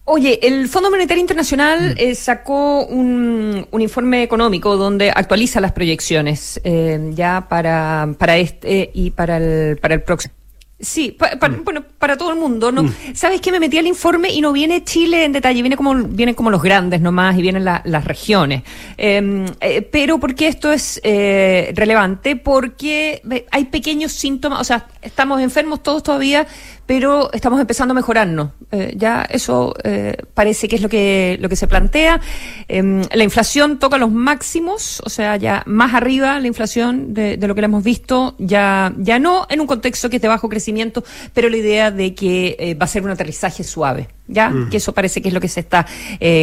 Oye, 0.04 0.46
el 0.46 0.68
Fondo 0.68 0.92
Monetario 0.92 1.22
Internacional 1.22 1.92
mm. 1.92 1.98
eh, 1.98 2.16
sacó 2.16 2.86
un, 2.86 3.66
informe 3.80 4.24
económico 4.24 4.76
donde 4.76 5.10
actualiza 5.10 5.62
las 5.62 5.72
proyecciones 5.72 6.60
eh, 6.66 7.12
ya 7.14 7.48
para, 7.48 8.14
para 8.18 8.38
este 8.38 8.92
y 8.94 9.12
para 9.12 9.38
el, 9.38 9.78
para 9.78 9.94
el 9.94 10.02
próximo. 10.02 10.34
Sí, 10.82 11.16
mm. 11.20 11.64
bueno, 11.64 11.84
para 11.98 12.18
todo 12.18 12.32
el 12.32 12.40
mundo. 12.40 12.72
¿no? 12.72 12.84
Mm. 12.84 12.94
¿Sabes 13.14 13.40
qué? 13.40 13.52
Me 13.52 13.60
metí 13.60 13.78
al 13.78 13.88
informe 13.88 14.30
y 14.30 14.42
no 14.42 14.52
viene 14.52 14.84
Chile 14.84 15.26
en 15.26 15.32
detalle, 15.32 15.62
viene 15.62 15.78
como, 15.78 15.94
vienen 15.96 16.36
como 16.36 16.50
los 16.50 16.62
grandes 16.62 17.02
nomás 17.02 17.38
y 17.38 17.42
vienen 17.42 17.64
las 17.64 18.06
regiones. 18.06 18.64
Em, 18.98 19.46
eh, 19.62 19.82
pero 19.84 20.20
¿por 20.20 20.36
qué 20.36 20.48
esto 20.48 20.72
es 20.72 21.00
eh, 21.04 21.72
relevante? 21.76 22.36
Porque 22.36 23.22
hay 23.52 23.66
pequeños 23.66 24.12
síntomas, 24.12 24.60
o 24.60 24.64
sea, 24.64 24.88
estamos 25.02 25.42
enfermos 25.42 25.84
todos 25.84 26.04
todavía, 26.04 26.48
pero 26.86 27.32
estamos 27.34 27.60
empezando 27.60 27.94
a 27.94 27.96
mejorarnos. 27.96 28.50
Eh, 28.72 28.94
ya 28.96 29.26
eso 29.30 29.74
eh, 29.84 30.16
parece 30.34 30.68
que 30.68 30.76
es 30.76 30.82
lo 30.82 30.90
que, 30.90 31.38
lo 31.40 31.50
que 31.50 31.56
se 31.56 31.68
plantea. 31.68 32.22
Em, 32.68 33.02
la 33.14 33.24
inflación 33.24 33.80
toca 33.80 33.98
los 33.98 34.12
máximos, 34.12 35.02
o 35.06 35.10
sea, 35.10 35.36
ya 35.38 35.64
más 35.66 35.94
arriba 35.94 36.40
la 36.40 36.48
inflación 36.48 37.14
de, 37.14 37.38
lo 37.38 37.56
que 37.56 37.62
la 37.62 37.66
hemos 37.66 37.84
visto, 37.84 38.36
ya, 38.40 38.94
ya 38.98 39.20
no 39.20 39.48
en 39.50 39.62
un 39.62 39.68
contexto 39.68 40.10
que 40.10 40.18
es 40.18 40.22
de 40.22 40.28
bajo 40.28 40.50
crecimiento, 40.50 41.04
pero 41.34 41.50
la 41.50 41.58
idea 41.58 41.92
de 41.92 42.14
que 42.14 42.56
eh, 42.60 42.76
va 42.76 42.86
a 42.86 42.88
ser 42.88 43.04
un 43.04 43.10
aterrizaje 43.10 43.64
suave. 43.64 44.08
¿Ya? 44.32 44.50
Mm. 44.50 44.70
Que 44.70 44.78
eso 44.78 44.94
parece 44.94 45.22
que 45.22 45.28
es 45.28 45.34
lo 45.34 45.40
que 45.40 45.48
se 45.48 45.60
está 45.60 45.86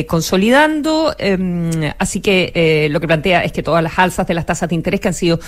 consolidando. 0.07 1.15
Em, 1.19 1.71
así 1.99 2.21
que 2.21 2.89
lo 2.91 3.01
que 3.01 3.07
plantea 3.07 3.43
es 3.45 3.53
que 3.53 3.63
todas 3.63 3.83
las 3.83 3.99
alzas 3.99 4.27
de 4.27 4.35
las 4.35 4.47
tasas 4.47 4.69
de 4.69 4.75
interés 4.75 5.01
que 5.01 5.09
han 5.09 5.15
sido 5.15 5.41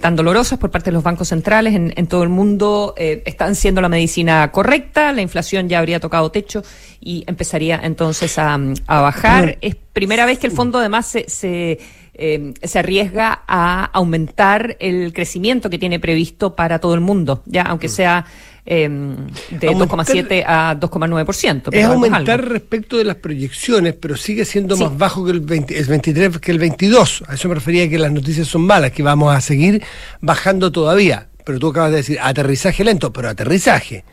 tan 0.00 0.16
dolorosas 0.16 0.58
por 0.58 0.70
parte 0.70 0.90
de 0.90 0.94
los 0.94 1.02
bancos 1.02 1.28
centrales 1.28 1.74
en, 1.74 1.92
en 1.96 2.06
todo 2.06 2.22
el 2.22 2.28
mundo 2.28 2.94
están 2.96 3.54
siendo 3.54 3.80
la 3.80 3.88
medicina 3.88 4.50
correcta, 4.52 5.12
la 5.12 5.22
inflación 5.22 5.68
ya 5.68 5.78
habría 5.78 6.00
tocado 6.00 6.30
techo 6.30 6.62
y 7.00 7.24
empezaría 7.26 7.80
entonces 7.82 8.38
a, 8.38 8.58
bajar. 8.86 9.58
Es 9.60 9.76
primera 9.76 10.26
vez 10.26 10.38
que 10.38 10.46
el 10.46 10.52
fondo 10.52 10.78
además 10.78 11.06
se, 11.06 11.28
se, 11.28 11.78
eh, 12.14 12.54
se 12.62 12.78
arriesga 12.78 13.42
a 13.46 13.84
aumentar 13.84 14.76
el 14.80 15.12
crecimiento 15.12 15.70
que 15.70 15.78
tiene 15.78 16.00
previsto 16.00 16.54
para 16.54 16.78
todo 16.78 16.94
el 16.94 17.00
mundo, 17.00 17.42
ya 17.46 17.62
aunque 17.62 17.88
sea 17.88 18.26
em, 18.70 19.16
de 19.50 19.70
2,7 19.70 20.44
a 20.46 20.76
2,9%. 20.78 21.70
Es 21.72 21.84
aumentar 21.86 22.46
respecto 22.46 22.98
de 22.98 23.04
las 23.04 23.16
proyecciones, 23.16 23.94
pero 23.94 24.16
sigue 24.16 24.44
siendo 24.44 24.76
más 24.76 24.96
bajo 24.96 25.24
que 25.24 25.32
el, 25.32 25.40
20, 25.40 25.78
el 25.78 25.86
23 25.86 26.38
que 26.38 26.50
el 26.52 26.58
22. 26.58 27.24
A 27.26 27.34
eso 27.34 27.48
me 27.48 27.54
refería 27.54 27.88
que 27.88 27.98
las 27.98 28.12
noticias 28.12 28.46
son 28.46 28.62
malas, 28.62 28.92
que 28.92 29.02
vamos 29.02 29.34
a 29.34 29.40
seguir 29.40 29.82
bajando 30.20 30.70
todavía. 30.70 31.28
Pero 31.44 31.58
tú 31.58 31.68
acabas 31.68 31.92
de 31.92 31.96
decir 31.96 32.18
aterrizaje 32.20 32.84
lento, 32.84 33.10
pero 33.10 33.30
aterrizaje. 33.30 34.04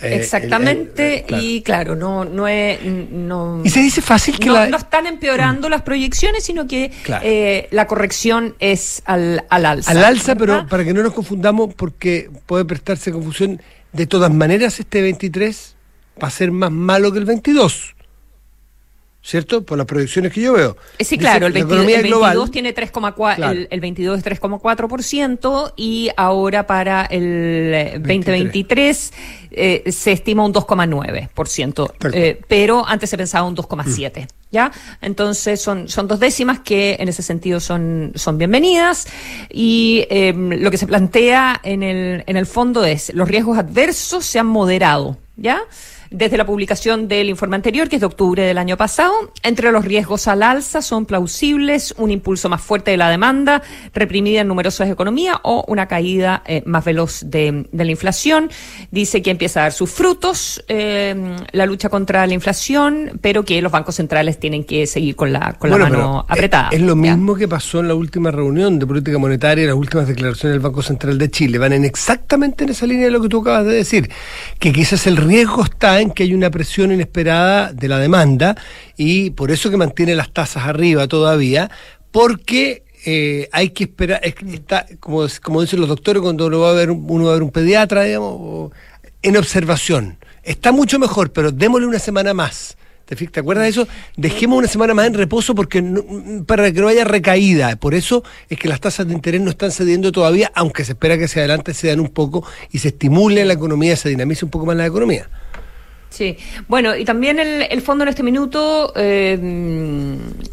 Eh, 0.00 0.16
Exactamente, 0.16 1.24
y 1.28 1.62
claro, 1.62 1.96
no, 1.96 2.26
no 2.26 2.46
es. 2.46 2.84
No, 2.84 3.62
y 3.64 3.70
se 3.70 3.80
dice 3.80 4.02
fácil 4.02 4.38
que 4.38 4.46
no, 4.46 4.76
están 4.76 5.06
empeorando 5.06 5.68
mm. 5.68 5.70
las 5.70 5.82
proyecciones, 5.82 6.44
sino 6.44 6.66
que 6.66 6.92
eh, 7.22 7.66
la 7.70 7.86
corrección 7.86 8.54
es 8.58 9.02
al, 9.06 9.46
al 9.48 9.64
alza. 9.64 9.90
Al 9.90 10.04
alza, 10.04 10.34
pero 10.34 10.66
para 10.68 10.84
que 10.84 10.92
no 10.92 11.02
nos 11.02 11.14
confundamos, 11.14 11.72
porque 11.74 12.30
puede 12.44 12.66
prestarse 12.66 13.10
confusión, 13.10 13.62
de 13.92 14.06
todas 14.06 14.30
maneras, 14.30 14.78
este 14.80 15.00
23 15.00 15.76
va 16.22 16.28
a 16.28 16.30
ser 16.30 16.52
más 16.52 16.70
malo 16.70 17.10
que 17.10 17.18
el 17.18 17.24
22. 17.24 17.95
¿Cierto? 19.26 19.64
Por 19.64 19.76
las 19.76 19.88
proyecciones 19.88 20.32
que 20.32 20.40
yo 20.40 20.52
veo. 20.52 20.76
Eh, 20.98 21.04
sí, 21.04 21.18
claro, 21.18 21.46
el, 21.48 21.52
22, 21.52 22.50
tiene 22.52 22.72
3,4, 22.72 23.66
el, 23.68 23.80
22 23.80 24.18
es 24.18 24.24
3,4% 24.24 25.72
y 25.76 26.10
ahora 26.16 26.66
para 26.68 27.04
el 27.06 28.00
2023 28.02 29.12
eh, 29.50 29.82
se 29.90 30.12
estima 30.12 30.44
un 30.44 30.54
2,9%, 30.54 31.92
eh, 32.12 32.40
pero 32.46 32.86
antes 32.86 33.10
se 33.10 33.16
pensaba 33.16 33.48
un 33.48 33.56
2,7%. 33.56 34.22
Mm. 34.22 34.26
¿Ya? 34.52 34.70
Entonces 35.02 35.60
son, 35.60 35.88
son 35.88 36.06
dos 36.06 36.20
décimas 36.20 36.60
que 36.60 36.96
en 37.00 37.08
ese 37.08 37.20
sentido 37.20 37.58
son, 37.58 38.12
son 38.14 38.38
bienvenidas 38.38 39.08
y 39.50 40.06
em, 40.08 40.50
lo 40.62 40.70
que 40.70 40.78
se 40.78 40.86
plantea 40.86 41.60
en 41.64 41.82
el, 41.82 42.22
en 42.28 42.36
el 42.36 42.46
fondo 42.46 42.84
es 42.84 43.12
los 43.12 43.26
riesgos 43.26 43.58
adversos 43.58 44.24
se 44.24 44.38
han 44.38 44.46
moderado, 44.46 45.18
¿ya? 45.36 45.60
Desde 46.10 46.36
la 46.36 46.46
publicación 46.46 47.08
del 47.08 47.28
informe 47.28 47.56
anterior, 47.56 47.88
que 47.88 47.96
es 47.96 48.00
de 48.00 48.06
octubre 48.06 48.42
del 48.42 48.58
año 48.58 48.76
pasado, 48.76 49.12
entre 49.42 49.72
los 49.72 49.84
riesgos 49.84 50.28
al 50.28 50.42
alza 50.42 50.82
son 50.82 51.06
plausibles 51.06 51.94
un 51.98 52.10
impulso 52.10 52.48
más 52.48 52.60
fuerte 52.60 52.90
de 52.90 52.96
la 52.96 53.10
demanda, 53.10 53.62
reprimida 53.94 54.40
en 54.40 54.48
numerosas 54.48 54.88
economías, 54.88 55.36
o 55.42 55.64
una 55.68 55.86
caída 55.86 56.42
eh, 56.46 56.62
más 56.66 56.84
veloz 56.84 57.22
de, 57.24 57.66
la 57.72 57.84
inflación. 57.84 58.50
Dice 58.90 59.22
que 59.22 59.30
empieza 59.30 59.60
a 59.60 59.62
dar 59.64 59.72
sus 59.72 59.90
frutos 59.90 60.64
eh, 60.68 61.36
la 61.52 61.66
lucha 61.66 61.88
contra 61.88 62.26
la 62.26 62.34
inflación, 62.34 63.18
pero 63.20 63.44
que 63.44 63.60
los 63.62 63.72
bancos 63.72 63.96
centrales 63.96 64.38
tienen 64.38 64.64
que 64.64 64.86
seguir 64.86 65.16
con 65.16 65.32
la, 65.32 65.54
con 65.54 65.70
la 65.70 65.78
mano 65.78 66.24
apretada. 66.28 66.70
Es, 66.72 66.80
lo 66.80 66.96
mismo 66.96 67.34
que 67.34 67.48
pasó 67.48 67.80
en 67.80 67.88
la 67.88 67.94
última 67.94 68.30
reunión 68.30 68.78
de 68.78 68.86
política 68.86 69.18
monetaria 69.18 69.64
y 69.64 69.66
las 69.66 69.76
últimas 69.76 70.08
declaraciones 70.08 70.54
del 70.54 70.60
Banco 70.60 70.82
Central 70.82 71.18
de 71.18 71.30
Chile. 71.30 71.58
Van 71.58 71.72
en 71.72 71.84
exactamente 71.84 72.64
en 72.64 72.70
esa 72.70 72.86
línea 72.86 73.06
de 73.06 73.10
lo 73.10 73.20
que 73.20 73.28
tú 73.28 73.40
acabas 73.40 73.66
de 73.66 73.74
decir, 73.74 74.10
que 74.58 74.72
quizás 74.72 75.06
el 75.06 75.16
riesgo 75.16 75.64
está 75.64 75.95
que 76.14 76.22
hay 76.22 76.34
una 76.34 76.50
presión 76.50 76.92
inesperada 76.92 77.72
de 77.72 77.88
la 77.88 77.98
demanda 77.98 78.56
y 78.96 79.30
por 79.30 79.50
eso 79.50 79.70
que 79.70 79.76
mantiene 79.76 80.14
las 80.14 80.30
tasas 80.32 80.64
arriba 80.64 81.08
todavía, 81.08 81.70
porque 82.10 82.84
eh, 83.04 83.48
hay 83.52 83.70
que 83.70 83.84
esperar, 83.84 84.20
está, 84.22 84.86
como, 85.00 85.26
como 85.42 85.62
dicen 85.62 85.80
los 85.80 85.88
doctores 85.88 86.22
cuando 86.22 86.46
uno 86.46 86.60
va 86.60 86.70
a 86.70 86.74
ver, 86.74 86.90
uno 86.90 87.24
va 87.24 87.30
a 87.30 87.34
ver 87.34 87.42
un 87.42 87.50
pediatra, 87.50 88.04
digamos, 88.04 88.72
en 89.22 89.36
observación. 89.36 90.18
Está 90.42 90.72
mucho 90.72 90.98
mejor, 90.98 91.32
pero 91.32 91.50
démosle 91.50 91.86
una 91.86 91.98
semana 91.98 92.34
más. 92.34 92.76
¿Te, 93.06 93.38
acuerdas 93.38 93.64
de 93.64 93.70
eso? 93.70 93.88
Dejemos 94.16 94.58
una 94.58 94.66
semana 94.66 94.92
más 94.92 95.06
en 95.06 95.14
reposo 95.14 95.54
porque 95.54 95.80
para 96.44 96.72
que 96.72 96.80
no 96.80 96.88
haya 96.88 97.04
recaída. 97.04 97.76
Por 97.76 97.94
eso 97.94 98.24
es 98.48 98.58
que 98.58 98.68
las 98.68 98.80
tasas 98.80 99.06
de 99.06 99.14
interés 99.14 99.40
no 99.40 99.50
están 99.50 99.70
cediendo 99.70 100.10
todavía, 100.10 100.50
aunque 100.56 100.84
se 100.84 100.92
espera 100.92 101.16
que 101.16 101.26
hacia 101.26 101.42
adelante 101.42 101.72
se 101.72 101.86
dan 101.86 102.00
un 102.00 102.08
poco 102.08 102.44
y 102.72 102.78
se 102.78 102.88
estimule 102.88 103.44
la 103.44 103.52
economía, 103.52 103.94
se 103.94 104.08
dinamice 104.08 104.44
un 104.44 104.50
poco 104.50 104.66
más 104.66 104.76
la 104.76 104.86
economía. 104.86 105.28
Sí, 106.08 106.36
bueno, 106.68 106.96
y 106.96 107.04
también 107.04 107.38
el, 107.38 107.66
el 107.68 107.82
fondo 107.82 108.04
en 108.04 108.08
este 108.08 108.22
minuto, 108.22 108.92
eh, 108.96 109.38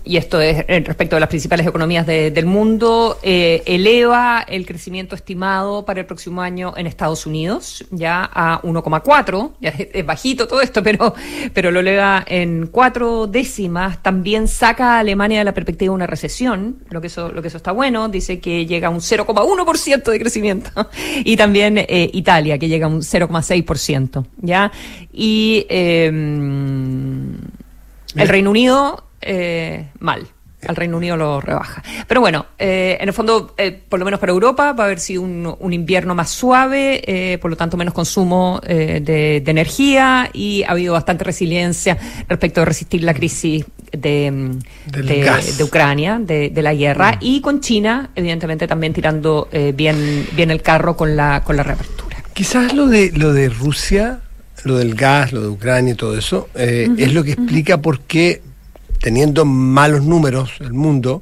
y 0.04 0.18
esto 0.18 0.42
es 0.42 0.66
respecto 0.68 1.16
a 1.16 1.20
las 1.20 1.30
principales 1.30 1.66
economías 1.66 2.06
del 2.06 2.46
mundo, 2.46 3.18
eh, 3.24 3.64
eleva 3.66 4.46
el 4.48 4.66
crecimiento 4.66 5.16
estimado 5.16 5.86
para 5.86 6.02
el 6.02 6.06
próximo 6.06 6.42
año 6.42 6.74
en 6.76 6.88
Estados 6.88 7.26
Unidos, 7.26 7.86
ya 7.92 8.30
a 8.34 8.62
1,4, 8.64 9.52
ya 9.62 9.70
es, 9.70 10.06
bajito 10.06 10.48
todo 10.48 10.62
esto, 10.62 10.84
pero, 10.84 11.14
pero 11.54 11.72
lo 11.72 11.80
eleva 11.80 12.24
en 12.28 12.68
cuatro 12.68 13.28
décimas. 13.28 14.02
También 14.02 14.48
saca 14.48 14.96
a 14.96 15.00
Alemania 15.00 15.40
de 15.40 15.46
la 15.46 15.54
perspectiva 15.54 15.92
de 15.92 15.96
una 15.96 16.08
recesión, 16.08 16.78
lo 16.90 17.02
que 17.02 17.08
eso, 17.08 17.32
lo 17.32 17.42
que 17.42 17.48
eso 17.48 17.58
está 17.58 17.72
bueno, 17.72 18.10
dice 18.10 18.40
que 18.40 18.66
llega 18.66 18.88
a 18.88 18.92
un 18.92 19.00
0,1% 19.00 20.04
de 20.12 20.20
crecimiento, 20.20 20.90
y 21.24 21.38
también 21.38 21.78
eh, 21.78 22.10
Italia, 22.14 22.58
que 22.58 22.68
llega 22.68 22.88
a 22.88 22.90
un 22.90 23.02
0,6%, 23.02 24.26
ya, 24.42 24.72
y 25.12 25.43
Em, 25.70 27.36
el 28.16 28.28
Reino 28.28 28.50
Unido, 28.52 29.04
eh, 29.22 29.88
mal. 30.00 30.28
Al 30.66 30.78
Reino 30.78 30.96
Unido 30.96 31.18
lo 31.18 31.42
rebaja. 31.42 31.84
Pero 32.08 32.22
bueno, 32.22 32.46
eh, 32.58 32.98
en 33.02 33.10
el 33.10 33.14
fondo, 33.14 33.54
eh, 33.58 33.78
por 33.90 34.00
lo 34.00 34.06
menos 34.06 34.22
para 34.22 34.32
Europa, 34.32 34.72
va 34.72 34.84
a 34.84 34.88
haber 34.88 35.02
sido 35.02 35.22
un, 35.22 35.74
invierno 35.74 36.16
más 36.16 36.30
suave, 36.30 37.38
por 37.42 37.52
lo 37.52 37.58
tanto 37.58 37.76
menos 37.76 37.94
consumo 37.94 38.62
de, 38.64 39.44
energía 39.46 40.30
y 40.32 40.64
ha 40.64 40.72
habido 40.72 40.94
bastante 40.94 41.26
resiliencia 41.26 41.98
respecto 42.30 42.62
a 42.62 42.66
resistir 42.66 43.04
la 43.04 43.14
crisis 43.14 43.66
de, 43.92 44.58
de, 44.86 45.64
Ucrania, 45.66 46.18
de, 46.18 46.62
la 46.62 46.74
guerra, 46.74 47.14
mm. 47.14 47.18
y 47.20 47.42
con 47.42 47.60
China, 47.60 48.12
evidentemente, 48.16 48.66
también 48.66 48.94
tirando 48.94 49.50
bien, 49.74 50.26
bien 50.32 50.50
el 50.50 50.62
carro 50.62 50.96
con 50.96 51.18
la, 51.18 51.42
con 51.44 51.58
la 51.58 51.64
reapertura. 51.64 52.24
Quizás 52.34 52.74
lo 52.74 52.88
de, 52.88 53.12
lo 53.12 53.34
de 53.34 53.50
Rusia 53.50 54.22
lo 54.64 54.78
del 54.78 54.96
gas, 54.96 55.32
lo 55.32 55.42
de 55.42 55.48
Ucrania 55.48 55.94
y 55.94 55.96
todo 55.96 56.18
eso, 56.18 56.50
eh, 56.56 56.88
es 56.98 57.14
lo 57.14 57.24
que 57.24 57.32
explica 57.34 57.82
por 57.82 58.02
qué, 58.02 58.42
teniendo 59.00 59.46
malos 59.46 60.04
números 60.04 60.52
el 60.60 60.74
mundo, 60.74 61.22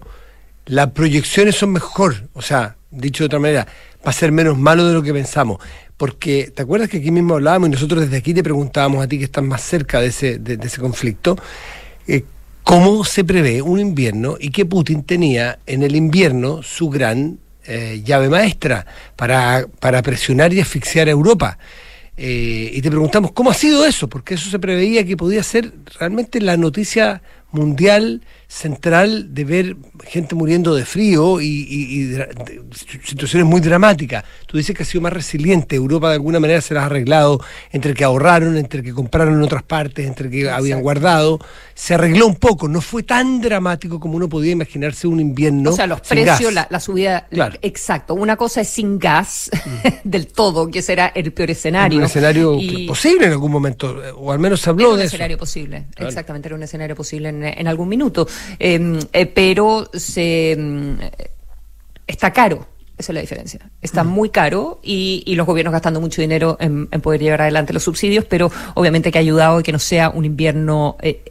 las 0.65 0.91
proyecciones 0.91 1.55
son 1.55 1.71
mejor. 1.71 2.27
O 2.33 2.41
sea, 2.41 2.75
dicho 2.91 3.23
de 3.23 3.27
otra 3.27 3.39
manera, 3.39 3.67
va 4.05 4.09
a 4.09 4.13
ser 4.13 4.31
menos 4.31 4.57
malo 4.57 4.87
de 4.87 4.93
lo 4.93 5.03
que 5.03 5.13
pensamos. 5.13 5.59
Porque, 5.97 6.51
¿te 6.55 6.63
acuerdas 6.63 6.89
que 6.89 6.97
aquí 6.97 7.11
mismo 7.11 7.35
hablábamos 7.35 7.69
y 7.69 7.71
nosotros 7.73 8.01
desde 8.01 8.17
aquí 8.17 8.33
te 8.33 8.43
preguntábamos 8.43 9.03
a 9.03 9.07
ti 9.07 9.19
que 9.19 9.25
estás 9.25 9.43
más 9.43 9.61
cerca 9.61 10.01
de 10.01 10.07
ese, 10.07 10.39
de, 10.39 10.57
ese 10.65 10.81
conflicto? 10.81 11.37
Eh, 12.07 12.23
¿Cómo 12.63 13.03
se 13.03 13.23
prevé 13.23 13.61
un 13.61 13.79
invierno 13.79 14.35
y 14.39 14.49
que 14.49 14.65
Putin 14.65 15.03
tenía 15.03 15.59
en 15.65 15.83
el 15.83 15.95
invierno 15.95 16.63
su 16.63 16.89
gran 16.89 17.39
eh, 17.65 18.01
llave 18.03 18.29
maestra 18.29 18.85
para, 19.15 19.67
para 19.79 20.01
presionar 20.01 20.53
y 20.53 20.61
asfixiar 20.61 21.07
a 21.07 21.11
Europa? 21.11 21.57
Eh, 22.17 22.71
y 22.73 22.81
te 22.81 22.89
preguntamos 22.89 23.31
cómo 23.31 23.49
ha 23.51 23.53
sido 23.53 23.85
eso, 23.85 24.07
porque 24.07 24.35
eso 24.35 24.49
se 24.49 24.59
preveía 24.59 25.05
que 25.05 25.17
podía 25.17 25.43
ser 25.43 25.73
realmente 25.99 26.41
la 26.41 26.57
noticia 26.57 27.21
mundial 27.51 28.21
central 28.51 29.33
de 29.33 29.45
ver 29.45 29.77
gente 30.03 30.35
muriendo 30.35 30.75
de 30.75 30.83
frío 30.83 31.39
y, 31.39 32.17
situaciones 33.05 33.47
muy 33.47 33.61
dramáticas. 33.61 34.25
Tú 34.45 34.57
dices 34.57 34.75
que 34.75 34.83
ha 34.83 34.85
sido 34.85 35.01
más 35.01 35.13
resiliente, 35.13 35.77
Europa 35.77 36.09
de 36.09 36.15
alguna 36.15 36.41
manera 36.41 36.59
se 36.59 36.73
las 36.73 36.83
ha 36.83 36.87
arreglado, 36.87 37.41
entre 37.71 37.93
que 37.93 38.03
ahorraron, 38.03 38.57
entre 38.57 38.83
que 38.83 38.93
compraron 38.93 39.35
en 39.35 39.41
otras 39.41 39.63
partes, 39.63 40.05
entre 40.05 40.29
que 40.29 40.49
habían 40.49 40.81
guardado, 40.81 41.39
se 41.73 41.93
arregló 41.93 42.27
un 42.27 42.35
poco, 42.35 42.67
no 42.67 42.81
fue 42.81 43.03
tan 43.03 43.39
dramático 43.39 44.01
como 44.01 44.17
uno 44.17 44.27
podía 44.27 44.51
imaginarse 44.51 45.07
un 45.07 45.21
invierno. 45.21 45.69
O 45.69 45.73
sea, 45.73 45.87
los 45.87 46.01
precios, 46.01 46.53
la, 46.53 46.79
subida, 46.81 47.27
exacto, 47.61 48.15
una 48.15 48.35
cosa 48.35 48.61
es 48.61 48.67
sin 48.67 48.99
gas 48.99 49.49
mm. 49.53 49.87
del 50.03 50.27
todo, 50.27 50.69
que 50.69 50.81
será 50.81 51.07
el 51.15 51.31
peor 51.31 51.51
escenario. 51.51 51.99
Un 51.99 52.05
escenario 52.05 52.57
posible 52.85 53.27
en 53.27 53.31
algún 53.31 53.51
momento, 53.51 53.95
o 54.17 54.29
al 54.29 54.39
menos 54.39 54.59
se 54.59 54.69
habló 54.69 54.97
de 54.97 55.05
eso. 55.05 55.11
Un 55.11 55.15
escenario 55.15 55.37
posible, 55.37 55.85
exactamente, 55.95 56.49
era 56.49 56.55
un 56.57 56.63
escenario 56.63 56.97
posible 56.97 57.29
en 57.29 57.67
algún 57.67 57.87
minuto. 57.87 58.27
Em, 58.59 58.99
eh, 59.13 59.25
pero 59.25 59.89
se 59.93 60.51
em, 60.51 60.97
está 62.07 62.31
caro. 62.31 62.67
Esa 62.97 63.13
es 63.13 63.15
la 63.15 63.21
diferencia. 63.21 63.59
Está 63.81 64.03
muy 64.03 64.29
caro 64.29 64.79
y, 64.83 65.23
los 65.35 65.47
gobiernos 65.47 65.71
gastando 65.71 65.99
mucho 65.99 66.21
dinero 66.21 66.57
en, 66.59 66.87
poder 67.01 67.19
llevar 67.19 67.41
adelante 67.41 67.73
los 67.73 67.83
subsidios, 67.83 68.25
pero 68.25 68.51
obviamente 68.75 69.11
que 69.11 69.17
ha 69.17 69.21
ayudado 69.21 69.57
a 69.57 69.63
que 69.63 69.71
no 69.71 69.79
sea 69.79 70.09
un 70.11 70.23
invierno 70.23 70.97
eh, 71.01 71.23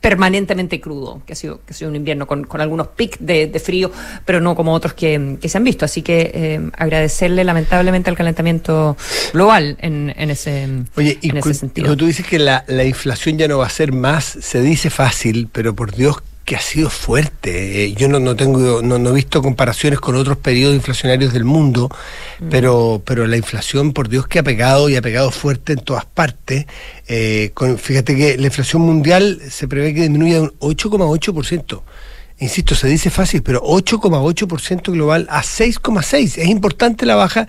permanentemente 0.00 0.80
crudo, 0.80 1.22
que 1.24 1.34
ha 1.34 1.36
sido, 1.36 1.60
que 1.64 1.72
ha 1.72 1.76
sido 1.76 1.88
un 1.88 1.96
invierno 1.96 2.26
con, 2.26 2.44
algunos 2.60 2.88
pics 2.88 3.18
de, 3.20 3.62
frío, 3.64 3.92
pero 4.24 4.40
no 4.40 4.56
como 4.56 4.74
otros 4.74 4.94
que, 4.94 5.38
se 5.44 5.56
han 5.56 5.62
visto. 5.62 5.84
Así 5.84 6.02
que 6.02 6.32
em, 6.34 6.72
agradecerle 6.76 7.44
lamentablemente 7.44 8.10
al 8.10 8.16
calentamiento 8.16 8.96
global 9.32 9.76
en, 9.80 10.10
ese, 10.28 10.68
Oye, 10.96 11.20
en 11.22 11.36
ese 11.36 11.54
sentido. 11.54 11.86
Cuando 11.86 11.98
tú 11.98 12.06
dices 12.06 12.26
que 12.26 12.40
la, 12.40 12.64
la 12.66 12.84
inflación 12.84 13.38
ya 13.38 13.46
no 13.46 13.58
va 13.58 13.66
a 13.66 13.70
ser 13.70 13.92
más, 13.92 14.24
se 14.24 14.60
dice 14.60 14.90
fácil, 14.90 15.48
pero 15.52 15.72
por 15.76 15.94
Dios 15.94 16.16
que 16.44 16.56
ha 16.56 16.60
sido 16.60 16.90
fuerte. 16.90 17.84
Eh, 17.84 17.94
yo 17.94 18.08
no, 18.08 18.18
no 18.18 18.36
tengo, 18.36 18.82
no, 18.82 18.96
he 18.96 19.12
visto 19.12 19.42
comparaciones 19.42 20.00
con 20.00 20.16
otros 20.16 20.38
periodos 20.38 20.74
inflacionarios 20.74 21.32
del 21.32 21.44
mundo, 21.44 21.90
mm. 22.40 22.48
pero, 22.48 23.02
pero 23.04 23.26
la 23.26 23.36
inflación, 23.36 23.92
por 23.92 24.08
Dios, 24.08 24.26
que 24.26 24.38
ha 24.38 24.42
pegado 24.42 24.88
y 24.88 24.96
ha 24.96 25.02
pegado 25.02 25.30
fuerte 25.30 25.74
en 25.74 25.80
todas 25.80 26.04
partes. 26.04 26.66
Eh, 27.08 27.50
con, 27.54 27.78
fíjate 27.78 28.16
que 28.16 28.36
la 28.36 28.46
inflación 28.46 28.82
mundial 28.82 29.40
se 29.50 29.68
prevé 29.68 29.94
que 29.94 30.02
disminuya 30.02 30.40
un 30.40 30.52
8,8% 30.58 31.82
insisto, 32.42 32.74
se 32.74 32.88
dice 32.88 33.08
fácil, 33.10 33.42
pero 33.42 33.62
8,8% 33.62 34.92
global 34.92 35.26
a 35.30 35.42
6,6%. 35.42 36.38
Es 36.38 36.48
importante 36.48 37.06
la 37.06 37.14
baja, 37.14 37.46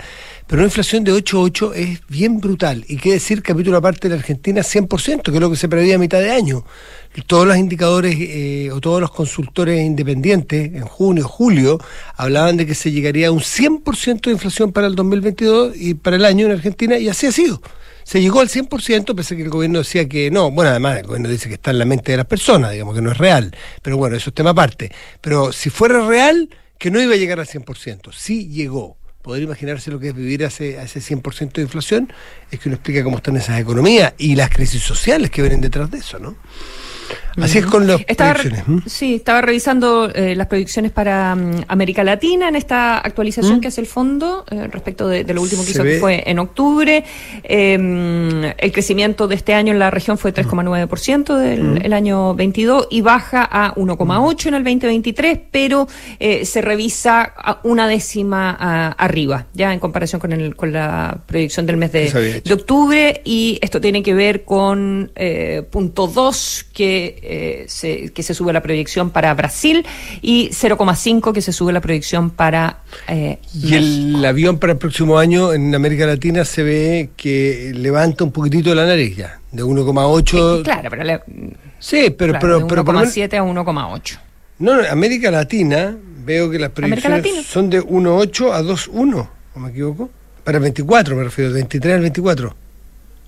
pero 0.48 0.62
una 0.62 0.68
inflación 0.68 1.04
de 1.04 1.12
8,8 1.12 1.74
es 1.76 2.02
bien 2.08 2.40
brutal. 2.40 2.86
Y 2.88 2.98
qué 2.98 3.14
decir, 3.14 3.42
capítulo 3.42 3.78
aparte 3.78 4.08
de 4.08 4.16
la 4.16 4.20
Argentina, 4.20 4.62
100%, 4.62 5.24
que 5.24 5.32
es 5.32 5.40
lo 5.40 5.50
que 5.50 5.56
se 5.56 5.68
preveía 5.68 5.96
a 5.96 6.00
mitad 6.00 6.20
de 6.20 6.32
año. 6.32 6.64
Todos 7.28 7.48
los 7.48 7.58
indicadores 7.58 8.16
eh, 8.20 8.70
o 8.72 8.80
todos 8.82 9.02
los 9.02 9.12
consultores 9.12 9.82
independientes 9.84 10.74
en 10.74 10.86
junio, 10.86 11.28
julio, 11.28 11.80
hablaban 12.16 12.58
de 12.58 12.66
que 12.66 12.76
se 12.76 12.92
llegaría 12.92 13.28
a 13.28 13.32
un 13.32 13.42
100% 13.42 14.22
de 14.22 14.32
inflación 14.32 14.72
para 14.72 14.88
el 14.88 14.96
2022 14.96 15.76
y 15.76 15.94
para 15.96 16.16
el 16.16 16.26
año 16.26 16.46
en 16.46 16.54
Argentina, 16.54 16.98
y 16.98 17.10
así 17.10 17.28
ha 17.28 17.32
sido. 17.32 17.62
Se 18.04 18.22
llegó 18.22 18.42
al 18.42 18.50
100%, 18.50 19.16
pese 19.16 19.36
que 19.36 19.44
el 19.44 19.50
gobierno 19.50 19.80
decía 19.80 20.08
que 20.08 20.30
no. 20.32 20.52
Bueno, 20.52 20.72
además 20.72 21.00
el 21.00 21.08
gobierno 21.08 21.30
dice 21.30 21.48
que 21.48 21.56
está 21.56 21.72
en 21.72 21.80
la 21.80 21.86
mente 21.86 22.12
de 22.12 22.18
las 22.18 22.26
personas, 22.26 22.72
digamos 22.72 22.96
que 22.96 23.02
no 23.02 23.12
es 23.12 23.18
real. 23.18 23.56
Pero 23.82 23.98
bueno, 23.98 24.16
eso 24.16 24.30
es 24.30 24.34
tema 24.34 24.52
aparte. 24.52 24.92
Pero 25.22 25.52
si 25.52 25.70
fuera 25.70 26.06
real, 26.06 26.50
que 26.78 26.92
no 26.92 27.02
iba 27.02 27.14
a 27.14 27.18
llegar 27.18 27.40
al 27.40 27.48
100%. 27.48 28.12
Sí 28.12 28.50
llegó 28.50 28.98
poder 29.22 29.42
imaginarse 29.42 29.90
lo 29.90 30.00
que 30.00 30.10
es 30.10 30.16
vivir 30.16 30.44
a 30.44 30.48
ese, 30.48 30.78
a 30.78 30.84
ese 30.84 31.00
100% 31.00 31.54
de 31.54 31.62
inflación, 31.62 32.12
es 32.52 32.60
que 32.60 32.68
uno 32.68 32.76
explica 32.76 33.04
cómo 33.06 33.18
están 33.18 33.38
esas 33.38 33.60
economías 33.60 34.14
y 34.18 34.36
las 34.36 34.50
crisis 34.50 34.84
sociales 34.84 35.32
que 35.32 35.42
vienen 35.42 35.62
detrás 35.62 35.90
de 35.90 36.00
eso, 36.00 36.20
¿no? 36.20 36.36
Así 37.42 37.60
es 37.60 37.66
con 37.66 37.88
las 37.88 38.02
estaba, 38.08 38.36
Sí, 38.86 39.16
estaba 39.16 39.42
revisando 39.42 40.10
eh, 40.14 40.36
las 40.36 40.48
predicciones 40.48 40.92
para 40.92 41.36
mm, 41.36 41.66
América 41.68 42.04
Latina 42.04 42.48
en 42.48 42.56
esta 42.56 42.98
actualización 42.98 43.62
que 43.62 43.68
hace 43.68 43.82
el 43.82 43.88
fondo 43.88 44.46
eh, 44.50 44.68
respecto 44.68 45.08
de, 45.08 45.24
lo 45.34 45.42
último 45.42 45.64
que 45.64 45.72
hizo, 45.72 45.84
que 45.84 46.00
fue 46.00 46.24
en 46.26 46.40
octubre. 46.40 47.04
Em, 47.44 48.44
el 48.58 48.72
crecimiento 48.72 49.28
de 49.28 49.36
este 49.36 49.54
año 49.54 49.74
en 49.74 49.80
la 49.80 49.90
región 49.90 50.18
fue 50.18 50.34
3,9% 50.34 51.38
del 51.38 51.82
el 51.84 51.94
año 51.94 52.36
22 52.36 52.88
y 52.92 53.02
baja 53.02 53.48
a 53.52 53.74
1,8 53.76 54.48
en 54.48 54.54
el 54.54 54.64
2023, 54.64 55.40
pero 55.52 55.88
eh, 56.20 56.46
se 56.46 56.62
revisa 56.62 57.22
a 57.36 57.60
una 57.64 57.88
décima 57.88 58.52
arriba, 58.92 59.48
ya 59.54 59.74
en 59.74 59.80
comparación 59.80 60.20
con, 60.20 60.32
el, 60.34 60.56
con 60.56 60.72
la 60.72 61.20
proyección 61.26 61.66
del 61.66 61.78
mes 61.78 61.92
de, 61.92 62.42
de 62.44 62.54
octubre. 62.54 63.22
Y 63.26 63.60
esto 63.62 63.82
tiene 63.82 64.04
que 64.04 64.14
ver 64.14 64.44
con 64.44 65.12
punto 65.72 66.08
2 66.08 66.66
que 66.74 67.03
eh, 67.06 67.66
se, 67.68 68.12
que 68.12 68.24
se 68.24 68.34
sube 68.34 68.54
la 68.54 68.62
proyección 68.62 69.10
para 69.10 69.34
Brasil 69.34 69.86
y 70.22 70.50
0,5 70.50 71.34
que 71.34 71.42
se 71.42 71.52
sube 71.52 71.74
la 71.74 71.82
proyección 71.82 72.30
para 72.30 72.80
eh, 73.08 73.40
Y 73.54 73.76
el 73.76 74.26
avión 74.26 74.60
para 74.60 74.74
el 74.74 74.80
próximo 74.80 75.18
año 75.18 75.54
en 75.54 75.74
América 75.76 76.06
Latina 76.06 76.46
se 76.46 76.64
ve 76.64 77.10
que 77.16 77.72
levanta 77.76 78.24
un 78.24 78.32
poquitito 78.32 78.74
la 78.74 78.86
nariz 78.86 79.16
ya, 79.16 79.40
de 79.52 79.64
1,8. 79.64 80.60
Eh, 80.60 80.64
claro, 80.64 80.90
pero... 80.90 81.22
sí, 81.80 82.10
pero... 82.18 82.38
pero, 82.40 82.60
de 82.60 82.66
1,7 82.66 83.34
a 83.34 83.44
1,8. 83.44 84.20
No, 84.60 84.80
en 84.80 84.86
América 84.88 85.32
Latina 85.32 85.96
veo 86.26 86.50
que 86.50 86.60
las 86.60 86.72
proyecciones 86.72 87.46
son 87.46 87.70
de 87.70 87.82
1,8 87.82 88.52
a 88.54 88.62
2,1, 88.62 89.28
¿o 89.56 89.60
me 89.60 89.70
equivoco? 89.70 90.10
Para 90.44 90.58
el 90.58 90.64
24 90.64 91.16
me 91.16 91.24
refiero, 91.24 91.54
23 91.54 91.96
al 91.96 92.02
24. 92.02 92.56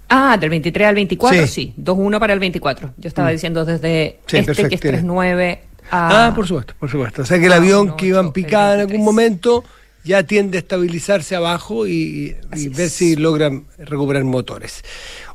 Ah, 0.09 0.37
del 0.37 0.49
23 0.49 0.87
al 0.87 0.95
24, 0.95 1.47
sí. 1.47 1.73
2-1 1.77 2.19
para 2.19 2.33
el 2.33 2.39
24. 2.39 2.93
Yo 2.97 3.07
estaba 3.07 3.29
mm. 3.29 3.31
diciendo 3.31 3.65
desde 3.65 4.19
este 4.27 4.69
que 4.69 4.75
es 4.75 4.81
3-9 4.81 5.59
a... 5.91 6.27
Ah, 6.27 6.33
por 6.35 6.47
supuesto, 6.47 6.73
por 6.79 6.89
supuesto. 6.89 7.21
O 7.23 7.25
sea 7.25 7.39
que 7.39 7.45
el 7.45 7.53
avión 7.53 7.95
que 7.95 8.07
iba 8.07 8.19
en 8.19 8.31
picada 8.31 8.75
en 8.75 8.81
algún 8.81 9.03
momento 9.03 9.63
ya 10.03 10.23
tiende 10.23 10.57
a 10.57 10.61
estabilizarse 10.61 11.35
abajo 11.35 11.87
y, 11.87 12.35
ver 12.75 12.89
si 12.89 13.15
logran 13.15 13.65
recuperar 13.77 14.23
motores. 14.23 14.83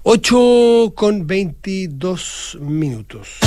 8 0.04 0.92
con 0.94 1.26
22 1.26 2.58
minutos. 2.60 3.38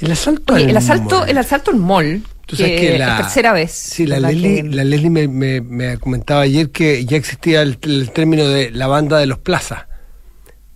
El 0.00 0.10
asalto, 0.10 0.56
el 0.56 0.76
asalto, 0.76 1.26
el 1.26 1.38
asalto 1.38 1.70
en 1.70 1.78
mall 1.78 2.22
que, 2.46 2.98
la, 2.98 3.16
tercera 3.16 3.52
vez. 3.52 3.72
Sí, 3.72 4.06
la 4.06 4.18
Leslie, 4.20 5.10
me, 5.10 5.98
comentaba 5.98 6.42
ayer 6.42 6.70
que 6.70 7.04
ya 7.04 7.16
existía 7.16 7.62
el, 7.62 7.78
término 8.12 8.46
de 8.46 8.70
la 8.70 8.86
banda 8.86 9.18
de 9.18 9.26
los 9.26 9.38
plazas, 9.38 9.86